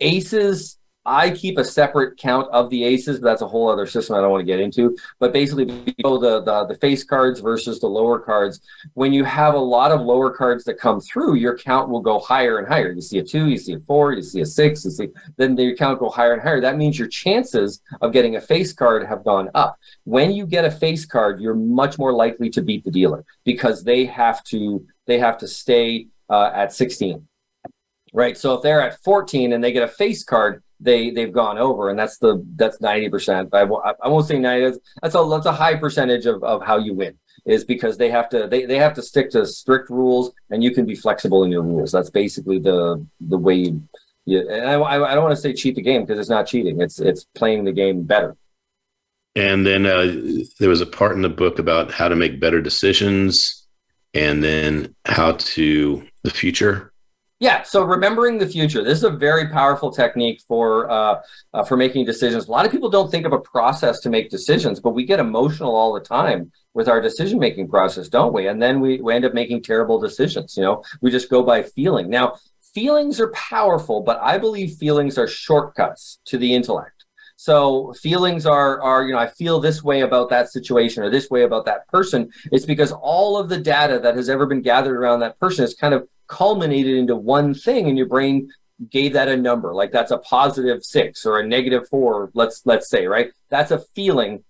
Aces 0.00 0.78
I 1.04 1.30
keep 1.30 1.58
a 1.58 1.64
separate 1.64 2.16
count 2.16 2.48
of 2.52 2.70
the 2.70 2.84
aces, 2.84 3.18
but 3.18 3.26
that's 3.26 3.42
a 3.42 3.48
whole 3.48 3.68
other 3.68 3.86
system 3.86 4.14
I 4.14 4.20
don't 4.20 4.30
want 4.30 4.42
to 4.42 4.46
get 4.46 4.60
into. 4.60 4.96
But 5.18 5.32
basically, 5.32 5.64
the, 5.64 5.92
the 5.98 6.66
the 6.68 6.78
face 6.80 7.02
cards 7.02 7.40
versus 7.40 7.80
the 7.80 7.88
lower 7.88 8.20
cards. 8.20 8.60
When 8.94 9.12
you 9.12 9.24
have 9.24 9.54
a 9.54 9.58
lot 9.58 9.90
of 9.90 10.00
lower 10.00 10.30
cards 10.30 10.62
that 10.64 10.78
come 10.78 11.00
through, 11.00 11.34
your 11.34 11.58
count 11.58 11.88
will 11.88 12.00
go 12.00 12.20
higher 12.20 12.58
and 12.58 12.68
higher. 12.68 12.92
You 12.92 13.00
see 13.00 13.18
a 13.18 13.24
two, 13.24 13.48
you 13.48 13.58
see 13.58 13.74
a 13.74 13.80
four, 13.80 14.12
you 14.12 14.22
see 14.22 14.42
a 14.42 14.46
six, 14.46 14.84
you 14.84 14.92
see 14.92 15.08
then 15.36 15.56
your 15.56 15.74
count 15.74 15.98
go 15.98 16.08
higher 16.08 16.34
and 16.34 16.42
higher. 16.42 16.60
That 16.60 16.76
means 16.76 16.98
your 16.98 17.08
chances 17.08 17.82
of 18.00 18.12
getting 18.12 18.36
a 18.36 18.40
face 18.40 18.72
card 18.72 19.04
have 19.04 19.24
gone 19.24 19.50
up. 19.54 19.76
When 20.04 20.30
you 20.30 20.46
get 20.46 20.64
a 20.64 20.70
face 20.70 21.04
card, 21.04 21.40
you're 21.40 21.54
much 21.54 21.98
more 21.98 22.12
likely 22.12 22.48
to 22.50 22.62
beat 22.62 22.84
the 22.84 22.92
dealer 22.92 23.24
because 23.44 23.82
they 23.82 24.04
have 24.04 24.44
to 24.44 24.86
they 25.06 25.18
have 25.18 25.38
to 25.38 25.48
stay 25.48 26.06
uh, 26.30 26.52
at 26.54 26.72
16 26.72 27.26
right? 28.12 28.36
So 28.36 28.54
if 28.54 28.62
they're 28.62 28.82
at 28.82 29.02
14 29.02 29.54
and 29.54 29.64
they 29.64 29.72
get 29.72 29.82
a 29.82 29.88
face 29.88 30.22
card, 30.22 30.62
they 30.82 31.10
they've 31.10 31.32
gone 31.32 31.58
over, 31.58 31.90
and 31.90 31.98
that's 31.98 32.18
the 32.18 32.44
that's 32.56 32.80
90 32.80 33.08
percent. 33.08 33.48
I, 33.52 33.62
I 33.62 34.08
won't 34.08 34.26
say 34.26 34.38
90. 34.38 34.78
That's 35.00 35.14
a 35.14 35.28
that's 35.30 35.46
a 35.46 35.52
high 35.52 35.76
percentage 35.76 36.26
of, 36.26 36.42
of 36.42 36.62
how 36.62 36.78
you 36.78 36.94
win 36.94 37.18
is 37.44 37.64
because 37.64 37.96
they 37.96 38.10
have 38.10 38.28
to 38.28 38.46
they, 38.46 38.64
they 38.64 38.78
have 38.78 38.94
to 38.94 39.02
stick 39.02 39.30
to 39.30 39.46
strict 39.46 39.90
rules, 39.90 40.32
and 40.50 40.62
you 40.62 40.72
can 40.72 40.86
be 40.86 40.94
flexible 40.94 41.44
in 41.44 41.50
your 41.50 41.62
rules. 41.62 41.92
That's 41.92 42.10
basically 42.10 42.58
the 42.58 43.04
the 43.20 43.38
way 43.38 43.54
you. 43.54 43.88
you 44.24 44.48
and 44.48 44.66
I, 44.66 44.82
I 44.82 45.14
don't 45.14 45.24
want 45.24 45.34
to 45.34 45.40
say 45.40 45.52
cheat 45.52 45.76
the 45.76 45.82
game 45.82 46.02
because 46.02 46.18
it's 46.18 46.30
not 46.30 46.46
cheating. 46.46 46.80
It's 46.80 47.00
it's 47.00 47.24
playing 47.24 47.64
the 47.64 47.72
game 47.72 48.02
better. 48.02 48.36
And 49.34 49.66
then 49.66 49.86
uh, 49.86 50.14
there 50.58 50.68
was 50.68 50.82
a 50.82 50.86
part 50.86 51.16
in 51.16 51.22
the 51.22 51.30
book 51.30 51.58
about 51.58 51.90
how 51.90 52.08
to 52.08 52.16
make 52.16 52.38
better 52.38 52.60
decisions 52.60 53.66
and 54.12 54.44
then 54.44 54.94
how 55.06 55.32
to 55.32 56.06
the 56.22 56.30
future. 56.30 56.91
Yeah, 57.42 57.64
so 57.64 57.82
remembering 57.82 58.38
the 58.38 58.46
future. 58.46 58.84
This 58.84 58.98
is 58.98 59.02
a 59.02 59.10
very 59.10 59.48
powerful 59.48 59.90
technique 59.90 60.40
for 60.46 60.88
uh, 60.88 61.22
uh, 61.52 61.64
for 61.64 61.76
making 61.76 62.04
decisions. 62.04 62.46
A 62.46 62.52
lot 62.52 62.64
of 62.64 62.70
people 62.70 62.88
don't 62.88 63.10
think 63.10 63.26
of 63.26 63.32
a 63.32 63.40
process 63.40 63.98
to 64.02 64.10
make 64.10 64.30
decisions, 64.30 64.78
but 64.78 64.90
we 64.90 65.04
get 65.04 65.18
emotional 65.18 65.74
all 65.74 65.92
the 65.92 65.98
time 65.98 66.52
with 66.72 66.86
our 66.86 67.00
decision 67.00 67.40
making 67.40 67.66
process, 67.66 68.08
don't 68.08 68.32
we? 68.32 68.46
And 68.46 68.62
then 68.62 68.78
we, 68.78 69.00
we 69.00 69.12
end 69.12 69.24
up 69.24 69.34
making 69.34 69.64
terrible 69.64 69.98
decisions. 69.98 70.56
You 70.56 70.62
know, 70.62 70.84
we 71.00 71.10
just 71.10 71.28
go 71.28 71.42
by 71.42 71.64
feeling. 71.64 72.08
Now, 72.08 72.36
feelings 72.74 73.18
are 73.18 73.32
powerful, 73.32 74.02
but 74.02 74.20
I 74.22 74.38
believe 74.38 74.76
feelings 74.76 75.18
are 75.18 75.26
shortcuts 75.26 76.20
to 76.26 76.38
the 76.38 76.54
intellect. 76.54 77.06
So 77.34 77.92
feelings 77.94 78.46
are 78.46 78.80
are 78.80 79.02
you 79.02 79.14
know 79.14 79.18
I 79.18 79.26
feel 79.26 79.58
this 79.58 79.82
way 79.82 80.02
about 80.02 80.30
that 80.30 80.50
situation 80.50 81.02
or 81.02 81.10
this 81.10 81.28
way 81.28 81.42
about 81.42 81.64
that 81.64 81.88
person. 81.88 82.30
It's 82.52 82.66
because 82.66 82.92
all 82.92 83.36
of 83.36 83.48
the 83.48 83.58
data 83.58 83.98
that 83.98 84.14
has 84.14 84.28
ever 84.28 84.46
been 84.46 84.62
gathered 84.62 84.96
around 84.96 85.18
that 85.20 85.40
person 85.40 85.64
is 85.64 85.74
kind 85.74 85.92
of 85.92 86.06
culminated 86.26 86.96
into 86.96 87.16
one 87.16 87.54
thing, 87.54 87.88
and 87.88 87.96
your 87.96 88.08
brain 88.08 88.50
gave 88.90 89.12
that 89.12 89.28
a 89.28 89.36
number. 89.36 89.74
Like 89.74 89.92
that's 89.92 90.10
a 90.10 90.18
positive 90.18 90.84
six 90.84 91.24
or 91.24 91.40
a 91.40 91.46
negative 91.46 91.88
four. 91.88 92.30
Let's 92.34 92.62
let's 92.64 92.88
say 92.88 93.06
right. 93.06 93.30
That's 93.50 93.70
a 93.70 93.78
feeling. 93.94 94.44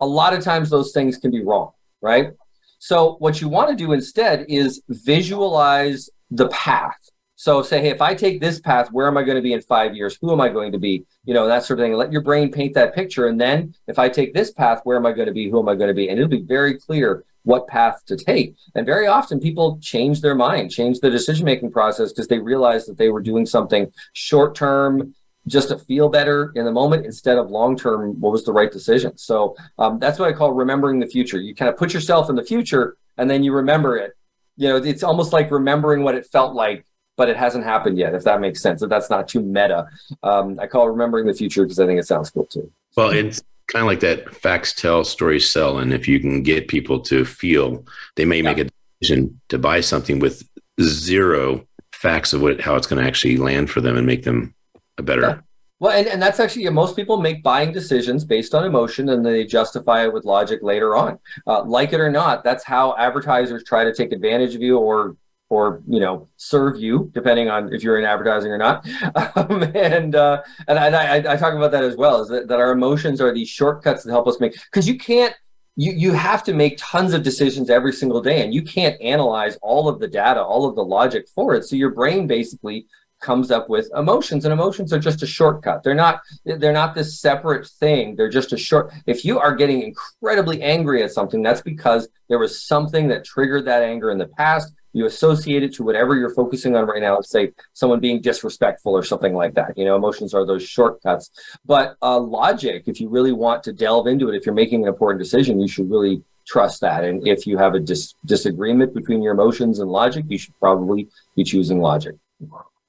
A 0.00 0.06
lot 0.06 0.34
of 0.34 0.42
times 0.42 0.70
those 0.70 0.92
things 0.92 1.16
can 1.16 1.30
be 1.30 1.44
wrong, 1.44 1.72
right? 2.00 2.32
So 2.78 3.14
what 3.20 3.40
you 3.40 3.48
want 3.48 3.70
to 3.70 3.76
do 3.76 3.92
instead 3.92 4.46
is 4.48 4.82
visualize 4.88 6.10
the 6.30 6.48
path. 6.48 6.98
So 7.36 7.62
say, 7.62 7.80
hey, 7.80 7.88
if 7.88 8.00
I 8.00 8.14
take 8.14 8.40
this 8.40 8.60
path, 8.60 8.88
where 8.92 9.06
am 9.06 9.16
I 9.16 9.22
going 9.22 9.36
to 9.36 9.42
be 9.42 9.52
in 9.52 9.62
five 9.62 9.94
years? 9.96 10.16
Who 10.20 10.32
am 10.32 10.40
I 10.40 10.48
going 10.48 10.72
to 10.72 10.78
be? 10.78 11.04
You 11.24 11.34
know, 11.34 11.46
that 11.46 11.64
sort 11.64 11.80
of 11.80 11.84
thing. 11.84 11.92
Let 11.94 12.12
your 12.12 12.20
brain 12.20 12.52
paint 12.52 12.74
that 12.74 12.94
picture. 12.94 13.28
And 13.28 13.40
then 13.40 13.74
if 13.86 13.98
I 13.98 14.08
take 14.08 14.32
this 14.32 14.52
path, 14.52 14.80
where 14.84 14.96
am 14.96 15.06
I 15.06 15.12
going 15.12 15.26
to 15.26 15.32
be? 15.32 15.50
Who 15.50 15.60
am 15.60 15.68
I 15.68 15.74
going 15.74 15.88
to 15.88 15.94
be? 15.94 16.08
And 16.08 16.18
it'll 16.18 16.28
be 16.28 16.42
very 16.42 16.78
clear 16.78 17.24
what 17.44 17.66
path 17.68 18.02
to 18.06 18.16
take. 18.16 18.54
And 18.74 18.86
very 18.86 19.06
often 19.06 19.40
people 19.40 19.78
change 19.80 20.20
their 20.20 20.34
mind, 20.34 20.70
change 20.70 21.00
the 21.00 21.10
decision 21.10 21.44
making 21.44 21.72
process 21.72 22.12
because 22.12 22.28
they 22.28 22.38
realize 22.38 22.86
that 22.86 22.98
they 22.98 23.08
were 23.08 23.20
doing 23.20 23.46
something 23.46 23.92
short 24.12 24.54
term 24.54 25.14
just 25.48 25.68
to 25.68 25.78
feel 25.78 26.08
better 26.08 26.52
in 26.54 26.64
the 26.64 26.70
moment 26.70 27.04
instead 27.04 27.36
of 27.36 27.50
long 27.50 27.76
term 27.76 28.20
what 28.20 28.30
was 28.30 28.44
the 28.44 28.52
right 28.52 28.70
decision 28.70 29.18
so 29.18 29.56
um, 29.80 29.98
that's 29.98 30.20
what 30.20 30.28
i 30.28 30.32
call 30.32 30.52
remembering 30.52 31.00
the 31.00 31.06
future 31.06 31.40
you 31.40 31.52
kind 31.52 31.68
of 31.68 31.76
put 31.76 31.92
yourself 31.92 32.30
in 32.30 32.36
the 32.36 32.44
future 32.44 32.96
and 33.18 33.28
then 33.28 33.42
you 33.42 33.52
remember 33.52 33.96
it 33.96 34.12
you 34.56 34.68
know 34.68 34.76
it's 34.76 35.02
almost 35.02 35.32
like 35.32 35.50
remembering 35.50 36.04
what 36.04 36.14
it 36.14 36.24
felt 36.26 36.54
like 36.54 36.86
but 37.16 37.28
it 37.28 37.36
hasn't 37.36 37.64
happened 37.64 37.98
yet, 37.98 38.14
if 38.14 38.24
that 38.24 38.40
makes 38.40 38.60
sense. 38.60 38.82
If 38.82 38.88
that's 38.88 39.10
not 39.10 39.28
too 39.28 39.40
meta. 39.40 39.86
Um, 40.22 40.58
I 40.58 40.66
call 40.66 40.88
remembering 40.88 41.26
the 41.26 41.34
future 41.34 41.62
because 41.62 41.78
I 41.78 41.86
think 41.86 42.00
it 42.00 42.06
sounds 42.06 42.30
cool 42.30 42.46
too. 42.46 42.70
Well, 42.96 43.10
it's 43.10 43.42
kind 43.72 43.82
of 43.82 43.86
like 43.86 44.00
that 44.00 44.34
facts 44.34 44.74
tell, 44.74 45.02
stories 45.02 45.50
sell. 45.50 45.78
And 45.78 45.92
if 45.92 46.06
you 46.06 46.20
can 46.20 46.42
get 46.42 46.68
people 46.68 47.00
to 47.00 47.24
feel, 47.24 47.84
they 48.16 48.24
may 48.24 48.36
yeah. 48.36 48.42
make 48.42 48.58
a 48.58 48.70
decision 49.00 49.40
to 49.48 49.58
buy 49.58 49.80
something 49.80 50.18
with 50.18 50.46
zero 50.80 51.66
facts 51.92 52.32
of 52.32 52.42
what 52.42 52.60
how 52.60 52.74
it's 52.76 52.86
going 52.86 53.02
to 53.02 53.08
actually 53.08 53.36
land 53.36 53.70
for 53.70 53.80
them 53.80 53.96
and 53.96 54.06
make 54.06 54.24
them 54.24 54.54
a 54.98 55.02
better. 55.02 55.22
Yeah. 55.22 55.38
Well, 55.80 55.92
and, 55.92 56.06
and 56.06 56.22
that's 56.22 56.38
actually, 56.38 56.68
most 56.68 56.94
people 56.94 57.16
make 57.16 57.42
buying 57.42 57.72
decisions 57.72 58.24
based 58.24 58.54
on 58.54 58.64
emotion 58.64 59.08
and 59.08 59.26
they 59.26 59.44
justify 59.44 60.04
it 60.04 60.12
with 60.12 60.24
logic 60.24 60.60
later 60.62 60.94
on. 60.94 61.18
Uh, 61.44 61.64
like 61.64 61.92
it 61.92 61.98
or 61.98 62.10
not, 62.10 62.44
that's 62.44 62.62
how 62.62 62.94
advertisers 62.96 63.64
try 63.64 63.82
to 63.82 63.92
take 63.92 64.12
advantage 64.12 64.54
of 64.54 64.62
you 64.62 64.78
or 64.78 65.16
or 65.52 65.82
you 65.86 66.00
know 66.00 66.26
serve 66.38 66.80
you 66.80 67.10
depending 67.12 67.50
on 67.50 67.70
if 67.74 67.82
you're 67.82 67.98
in 67.98 68.06
advertising 68.06 68.50
or 68.50 68.58
not. 68.58 68.86
Um, 69.36 69.62
and 69.74 70.14
uh, 70.14 70.42
and 70.68 70.78
I, 70.78 71.16
I, 71.16 71.34
I, 71.34 71.36
talk 71.36 71.54
about 71.54 71.70
that 71.72 71.84
as 71.84 71.96
well 71.96 72.22
is 72.22 72.28
that, 72.28 72.48
that 72.48 72.58
our 72.58 72.72
emotions 72.72 73.20
are 73.20 73.32
these 73.32 73.48
shortcuts 73.48 74.02
that 74.02 74.10
help 74.10 74.26
us 74.26 74.40
make 74.40 74.52
because 74.52 74.88
you 74.88 74.98
can't 74.98 75.34
you 75.76 75.92
you 75.92 76.12
have 76.12 76.42
to 76.44 76.54
make 76.54 76.76
tons 76.78 77.12
of 77.12 77.22
decisions 77.22 77.70
every 77.70 77.92
single 77.92 78.20
day 78.20 78.42
and 78.42 78.54
you 78.54 78.62
can't 78.62 79.00
analyze 79.00 79.56
all 79.62 79.88
of 79.88 80.00
the 80.00 80.08
data 80.08 80.42
all 80.42 80.68
of 80.68 80.74
the 80.74 80.84
logic 80.84 81.28
for 81.34 81.54
it. 81.54 81.64
So 81.64 81.76
your 81.76 81.90
brain 81.90 82.26
basically 82.26 82.86
comes 83.20 83.50
up 83.50 83.68
with 83.68 83.88
emotions 83.96 84.44
and 84.44 84.52
emotions 84.52 84.92
are 84.92 84.98
just 84.98 85.22
a 85.22 85.26
shortcut. 85.26 85.82
They're 85.82 85.94
not 85.94 86.20
they're 86.44 86.72
not 86.72 86.94
this 86.94 87.20
separate 87.20 87.66
thing. 87.66 88.16
They're 88.16 88.28
just 88.28 88.52
a 88.52 88.58
short 88.58 88.92
if 89.06 89.24
you 89.24 89.38
are 89.38 89.54
getting 89.54 89.82
incredibly 89.82 90.62
angry 90.62 91.02
at 91.02 91.12
something 91.12 91.42
that's 91.42 91.62
because 91.62 92.08
there 92.28 92.38
was 92.38 92.62
something 92.62 93.08
that 93.08 93.24
triggered 93.24 93.66
that 93.66 93.82
anger 93.82 94.10
in 94.10 94.18
the 94.18 94.28
past 94.28 94.72
you 94.92 95.06
associate 95.06 95.62
it 95.62 95.74
to 95.74 95.82
whatever 95.82 96.16
you're 96.16 96.34
focusing 96.34 96.76
on 96.76 96.86
right 96.86 97.00
now. 97.00 97.16
Let's 97.16 97.30
say 97.30 97.52
someone 97.72 98.00
being 98.00 98.20
disrespectful 98.20 98.92
or 98.92 99.02
something 99.02 99.34
like 99.34 99.54
that. 99.54 99.76
You 99.76 99.84
know, 99.84 99.96
emotions 99.96 100.34
are 100.34 100.46
those 100.46 100.62
shortcuts. 100.62 101.30
But 101.64 101.96
uh, 102.02 102.18
logic, 102.18 102.84
if 102.86 103.00
you 103.00 103.08
really 103.08 103.32
want 103.32 103.62
to 103.64 103.72
delve 103.72 104.06
into 104.06 104.28
it, 104.28 104.36
if 104.36 104.46
you're 104.46 104.54
making 104.54 104.82
an 104.82 104.88
important 104.88 105.22
decision, 105.22 105.60
you 105.60 105.68
should 105.68 105.90
really 105.90 106.22
trust 106.46 106.80
that. 106.80 107.04
And 107.04 107.26
if 107.26 107.46
you 107.46 107.56
have 107.58 107.74
a 107.74 107.80
dis- 107.80 108.14
disagreement 108.26 108.94
between 108.94 109.22
your 109.22 109.32
emotions 109.32 109.78
and 109.78 109.90
logic, 109.90 110.24
you 110.28 110.38
should 110.38 110.58
probably 110.58 111.08
be 111.36 111.44
choosing 111.44 111.80
logic. 111.80 112.16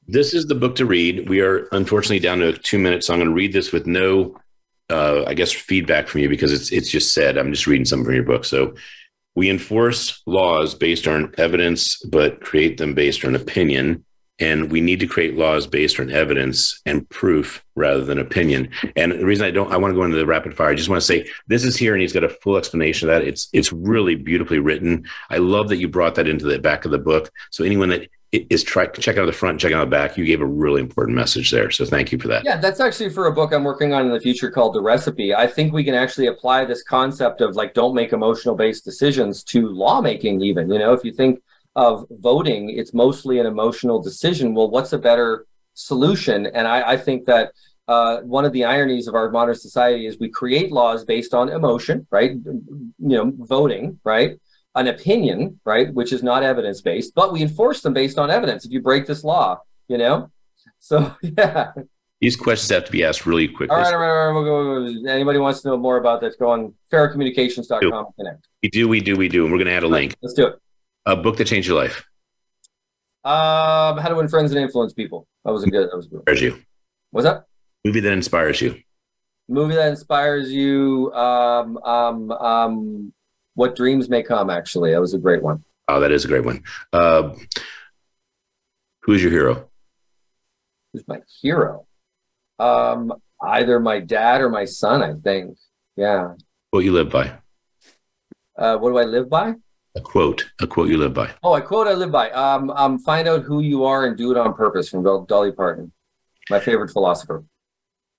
This 0.07 0.33
is 0.33 0.47
the 0.47 0.55
book 0.55 0.75
to 0.77 0.85
read. 0.85 1.29
We 1.29 1.41
are 1.41 1.67
unfortunately 1.71 2.19
down 2.19 2.39
to 2.39 2.53
two 2.57 2.79
minutes, 2.79 3.07
so 3.07 3.13
I'm 3.13 3.19
going 3.19 3.29
to 3.29 3.35
read 3.35 3.53
this 3.53 3.71
with 3.71 3.87
no, 3.87 4.35
uh, 4.89 5.23
I 5.25 5.33
guess, 5.33 5.51
feedback 5.51 6.07
from 6.07 6.21
you 6.21 6.29
because 6.29 6.51
it's 6.51 6.71
it's 6.71 6.89
just 6.89 7.13
said. 7.13 7.37
I'm 7.37 7.53
just 7.53 7.67
reading 7.67 7.85
something 7.85 8.05
from 8.05 8.15
your 8.15 8.23
book. 8.23 8.43
So 8.43 8.75
we 9.35 9.49
enforce 9.49 10.21
laws 10.25 10.75
based 10.75 11.07
on 11.07 11.33
evidence, 11.37 11.97
but 12.03 12.41
create 12.41 12.77
them 12.77 12.93
based 12.93 13.25
on 13.25 13.35
opinion. 13.35 14.05
And 14.39 14.71
we 14.71 14.81
need 14.81 14.99
to 14.99 15.07
create 15.07 15.37
laws 15.37 15.67
based 15.67 15.99
on 15.99 16.09
evidence 16.09 16.81
and 16.87 17.07
proof 17.09 17.63
rather 17.75 18.03
than 18.03 18.17
opinion. 18.17 18.69
And 18.95 19.11
the 19.11 19.25
reason 19.25 19.45
I 19.45 19.51
don't, 19.51 19.71
I 19.71 19.77
want 19.77 19.91
to 19.91 19.95
go 19.95 20.03
into 20.03 20.17
the 20.17 20.25
rapid 20.25 20.55
fire. 20.55 20.69
I 20.69 20.75
just 20.75 20.89
want 20.89 21.01
to 21.01 21.05
say 21.05 21.27
this 21.47 21.63
is 21.63 21.77
here, 21.77 21.93
and 21.93 22.01
he's 22.01 22.13
got 22.13 22.23
a 22.23 22.29
full 22.29 22.57
explanation 22.57 23.07
of 23.07 23.13
that. 23.15 23.27
It's 23.27 23.47
it's 23.53 23.71
really 23.71 24.15
beautifully 24.15 24.57
written. 24.57 25.05
I 25.29 25.37
love 25.37 25.69
that 25.69 25.77
you 25.77 25.87
brought 25.87 26.15
that 26.15 26.27
into 26.27 26.45
the 26.45 26.57
back 26.57 26.83
of 26.83 26.91
the 26.91 26.97
book. 26.97 27.31
So 27.51 27.63
anyone 27.63 27.89
that 27.89 28.09
is 28.33 28.63
try 28.63 28.87
check 28.87 29.17
out 29.17 29.25
the 29.25 29.33
front, 29.33 29.59
check 29.59 29.73
out 29.73 29.85
the 29.85 29.89
back. 29.89 30.17
You 30.17 30.25
gave 30.25 30.41
a 30.41 30.45
really 30.45 30.81
important 30.81 31.15
message 31.15 31.51
there, 31.51 31.69
so 31.69 31.85
thank 31.85 32.11
you 32.11 32.17
for 32.17 32.27
that. 32.29 32.43
Yeah, 32.43 32.57
that's 32.57 32.79
actually 32.79 33.09
for 33.09 33.27
a 33.27 33.31
book 33.31 33.53
I'm 33.53 33.63
working 33.63 33.93
on 33.93 34.05
in 34.05 34.11
the 34.11 34.19
future 34.19 34.49
called 34.49 34.73
The 34.73 34.81
Recipe. 34.81 35.33
I 35.33 35.47
think 35.47 35.73
we 35.73 35.83
can 35.83 35.93
actually 35.93 36.27
apply 36.27 36.65
this 36.65 36.83
concept 36.83 37.41
of 37.41 37.55
like 37.55 37.73
don't 37.73 37.93
make 37.93 38.11
emotional 38.11 38.55
based 38.55 38.85
decisions 38.85 39.43
to 39.45 39.67
lawmaking. 39.67 40.41
Even 40.41 40.69
you 40.69 40.79
know, 40.79 40.93
if 40.93 41.03
you 41.03 41.13
think 41.13 41.41
of 41.75 42.05
voting, 42.09 42.71
it's 42.71 42.93
mostly 42.93 43.39
an 43.39 43.45
emotional 43.45 44.01
decision. 44.01 44.53
Well, 44.53 44.69
what's 44.69 44.93
a 44.93 44.99
better 44.99 45.45
solution? 45.73 46.47
And 46.47 46.67
I, 46.67 46.91
I 46.91 46.97
think 46.97 47.25
that 47.25 47.51
uh, 47.87 48.19
one 48.21 48.45
of 48.45 48.53
the 48.53 48.63
ironies 48.63 49.07
of 49.07 49.15
our 49.15 49.29
modern 49.29 49.55
society 49.55 50.07
is 50.07 50.17
we 50.19 50.29
create 50.29 50.71
laws 50.71 51.03
based 51.03 51.33
on 51.33 51.49
emotion, 51.49 52.07
right? 52.11 52.31
You 52.31 52.93
know, 52.97 53.33
voting, 53.35 53.99
right? 54.03 54.39
An 54.75 54.87
opinion, 54.87 55.59
right, 55.65 55.93
which 55.93 56.11
is 56.11 56.23
not 56.23 56.43
evidence 56.43 56.81
based, 56.81 57.13
but 57.15 57.31
we 57.31 57.41
enforce 57.41 57.81
them 57.81 57.93
based 57.93 58.17
on 58.17 58.31
evidence. 58.31 58.65
If 58.65 58.71
you 58.71 58.81
break 58.81 59.05
this 59.05 59.23
law, 59.23 59.59
you 59.87 59.97
know, 59.97 60.31
so 60.79 61.15
yeah. 61.21 61.71
These 62.21 62.37
questions 62.37 62.69
have 62.69 62.85
to 62.85 62.91
be 62.91 63.03
asked 63.03 63.25
really 63.25 63.49
quickly. 63.49 63.75
All 63.75 63.81
right, 63.81 63.93
all 63.93 63.99
right, 63.99 64.09
all 64.09 64.27
right. 64.27 64.33
We'll 64.33 65.03
go, 65.03 65.09
anybody 65.09 65.39
wants 65.39 65.61
to 65.61 65.67
know 65.67 65.77
more 65.77 65.97
about 65.97 66.21
this, 66.21 66.35
go 66.37 66.49
on 66.51 66.73
farrowcommunications.com. 66.91 68.05
Connect. 68.17 68.47
We 68.61 68.69
do, 68.69 68.87
we 68.87 69.01
do, 69.01 69.17
we 69.17 69.27
do. 69.27 69.43
And 69.43 69.51
we're 69.51 69.57
going 69.57 69.67
to 69.67 69.73
add 69.73 69.83
a 69.83 69.87
link. 69.87 70.15
Let's 70.21 70.33
do 70.33 70.47
it. 70.47 70.59
A 71.05 71.17
book 71.17 71.35
that 71.37 71.47
changed 71.47 71.67
your 71.67 71.77
life. 71.77 72.05
Um, 73.25 73.97
How 73.97 74.07
to 74.07 74.15
Win 74.15 74.29
Friends 74.29 74.51
and 74.51 74.61
Influence 74.61 74.93
People. 74.93 75.27
That 75.43 75.51
was 75.51 75.63
a 75.63 75.69
good. 75.69 75.89
That 75.89 75.95
was 75.97 76.07
good. 76.07 76.19
Inspires 76.19 76.41
you. 76.41 76.61
What's 77.11 77.25
that? 77.25 77.43
Movie 77.83 77.99
that 77.99 78.13
inspires 78.13 78.61
you. 78.61 78.79
Movie 79.49 79.75
that 79.75 79.89
inspires 79.89 80.51
you. 80.51 81.11
Um, 81.13 81.77
um, 81.79 82.31
um, 82.31 83.13
what 83.55 83.75
Dreams 83.75 84.09
May 84.09 84.23
Come, 84.23 84.49
actually. 84.49 84.91
That 84.91 85.01
was 85.01 85.13
a 85.13 85.19
great 85.19 85.43
one. 85.43 85.63
Oh, 85.87 85.99
that 85.99 86.11
is 86.11 86.25
a 86.25 86.27
great 86.27 86.45
one. 86.45 86.63
Uh, 86.91 87.33
who's 89.01 89.21
your 89.21 89.31
hero? 89.31 89.69
Who's 90.91 91.07
my 91.07 91.19
hero? 91.41 91.85
Um, 92.59 93.13
either 93.41 93.79
my 93.79 93.99
dad 93.99 94.41
or 94.41 94.49
my 94.49 94.65
son, 94.65 95.03
I 95.03 95.13
think. 95.13 95.57
Yeah. 95.95 96.33
What 96.71 96.83
you 96.83 96.93
live 96.93 97.09
by? 97.09 97.33
Uh, 98.57 98.77
what 98.77 98.89
do 98.89 98.97
I 98.97 99.03
live 99.03 99.29
by? 99.29 99.55
A 99.95 100.01
quote. 100.01 100.45
A 100.59 100.67
quote 100.67 100.89
you 100.89 100.97
live 100.97 101.13
by. 101.13 101.31
Oh, 101.43 101.55
a 101.55 101.61
quote 101.61 101.87
I 101.87 101.93
live 101.93 102.11
by. 102.11 102.31
Um, 102.31 102.69
um, 102.71 102.99
find 102.99 103.27
out 103.27 103.43
who 103.43 103.61
you 103.61 103.83
are 103.83 104.05
and 104.05 104.17
do 104.17 104.31
it 104.31 104.37
on 104.37 104.53
purpose 104.53 104.89
from 104.89 105.03
Dolly 105.25 105.51
Parton, 105.51 105.91
my 106.49 106.59
favorite 106.59 106.91
philosopher. 106.91 107.43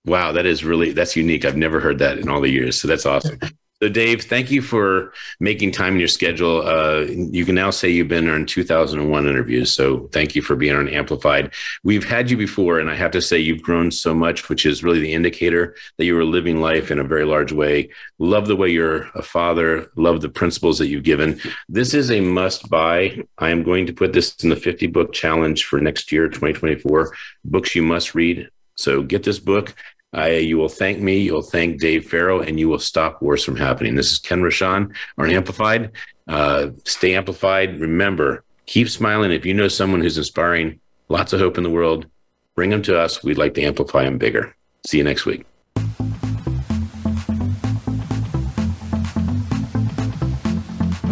Wow, 0.05 0.32
that 0.32 0.47
is 0.47 0.64
really 0.64 0.93
that's 0.93 1.16
unique. 1.16 1.45
I've 1.45 1.57
never 1.57 1.80
heard 1.80 1.99
that 2.01 2.18
in 2.18 2.28
all 2.28 2.41
the 2.41 2.51
years. 2.51 2.80
So 2.80 2.87
that's 2.87 3.07
awesome. 3.07 3.39
So, 3.83 3.89
Dave, 3.89 4.22
thank 4.22 4.53
you 4.53 4.62
for 4.62 5.12
making 5.41 5.72
time 5.72 5.95
in 5.95 5.99
your 5.99 6.09
schedule. 6.09 6.62
Uh, 6.64 7.01
you 7.09 7.45
can 7.45 7.57
now 7.57 7.70
say 7.70 7.91
you've 7.91 8.09
been 8.09 8.29
on 8.29 8.47
2001 8.47 9.29
interviews. 9.29 9.72
So, 9.75 10.09
thank 10.12 10.37
you 10.37 10.43
for 10.43 10.55
being 10.55 10.77
on 10.77 10.89
Amplified. 10.89 11.53
We've 11.83 12.09
had 12.09 12.31
you 12.31 12.37
before, 12.37 12.79
and 12.79 12.89
I 12.89 12.95
have 12.95 13.11
to 13.11 13.20
say 13.20 13.39
you've 13.39 13.62
grown 13.62 13.91
so 13.91 14.14
much, 14.14 14.49
which 14.49 14.64
is 14.64 14.85
really 14.85 15.01
the 15.01 15.12
indicator 15.12 15.75
that 15.99 16.05
you 16.05 16.16
are 16.16 16.25
living 16.25 16.61
life 16.61 16.93
in 16.93 17.01
a 17.01 17.05
very 17.05 17.25
large 17.25 17.53
way. 17.53 17.91
Love 18.20 18.47
the 18.47 18.57
way 18.57 18.70
you're 18.70 19.09
a 19.16 19.22
father, 19.22 19.91
love 19.97 20.20
the 20.20 20.29
principles 20.29 20.79
that 20.79 20.87
you've 20.87 21.03
given. 21.03 21.41
This 21.68 21.95
is 21.95 22.12
a 22.12 22.20
must 22.20 22.70
buy. 22.70 23.18
I 23.39 23.51
am 23.51 23.64
going 23.64 23.87
to 23.87 23.93
put 23.93 24.12
this 24.12 24.37
in 24.45 24.51
the 24.51 24.57
50 24.57 24.87
book 24.87 25.12
challenge 25.12 25.64
for 25.64 25.81
next 25.81 26.12
year, 26.12 26.29
2024. 26.29 27.12
Books 27.45 27.75
you 27.75 27.83
must 27.83 28.14
read. 28.14 28.49
So, 28.77 29.03
get 29.03 29.25
this 29.25 29.41
book 29.41 29.75
I, 30.15 30.37
you 30.37 30.57
will 30.57 30.69
thank 30.69 31.01
me, 31.01 31.19
you'll 31.19 31.43
thank 31.43 31.81
Dave 31.81 32.09
Farrow, 32.09 32.41
and 32.41 32.59
you 32.59 32.69
will 32.69 32.79
stop 32.79 33.21
wars 33.21 33.45
from 33.45 33.57
happening. 33.57 33.95
This 33.97 34.12
is 34.12 34.19
Ken 34.19 34.41
Rochon 34.41 34.95
on 35.19 35.31
Amplified. 35.31 35.91
Uh, 36.29 36.71
stay 36.85 37.15
amplified. 37.15 37.81
Remember, 37.81 38.45
keep 38.67 38.89
smiling. 38.89 39.33
If 39.33 39.45
you 39.45 39.55
know 39.55 39.69
someone 39.69 40.01
who's 40.01 40.17
inspiring, 40.19 40.81
lots 41.09 41.33
of 41.33 41.41
hope 41.41 41.59
in 41.59 41.65
the 41.65 41.71
world, 41.71 42.07
bring 42.55 42.71
them 42.71 42.83
to 42.83 42.99
us. 42.99 43.23
We'd 43.23 43.39
like 43.39 43.55
to 43.55 43.62
amplify 43.62 44.05
them 44.05 44.19
bigger. 44.19 44.57
See 44.87 44.99
you 44.99 45.05
next 45.05 45.27
week. 45.27 45.45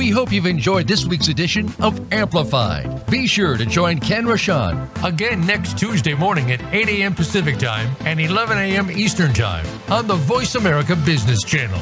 We 0.02 0.10
hope 0.10 0.32
you've 0.32 0.46
enjoyed 0.46 0.88
this 0.88 1.06
week's 1.06 1.28
edition 1.28 1.72
of 1.78 2.12
Amplified. 2.12 3.06
Be 3.06 3.28
sure 3.28 3.56
to 3.56 3.64
join 3.64 4.00
Ken 4.00 4.24
Rochon 4.24 4.90
again 5.04 5.46
next 5.46 5.78
Tuesday 5.78 6.12
morning 6.12 6.50
at 6.50 6.60
8 6.74 6.88
a.m. 6.88 7.14
Pacific 7.14 7.56
Time 7.56 7.88
and 8.00 8.20
11 8.20 8.58
a.m. 8.58 8.90
Eastern 8.90 9.32
Time 9.32 9.64
on 9.92 10.08
the 10.08 10.16
Voice 10.16 10.56
America 10.56 10.96
Business 10.96 11.44
Channel. 11.44 11.80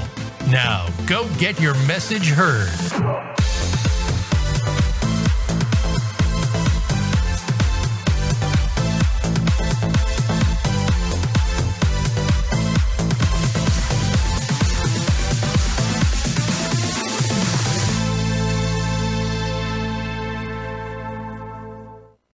Now, 0.50 0.86
go 1.06 1.30
get 1.38 1.58
your 1.62 1.72
message 1.86 2.28
heard. 2.28 2.68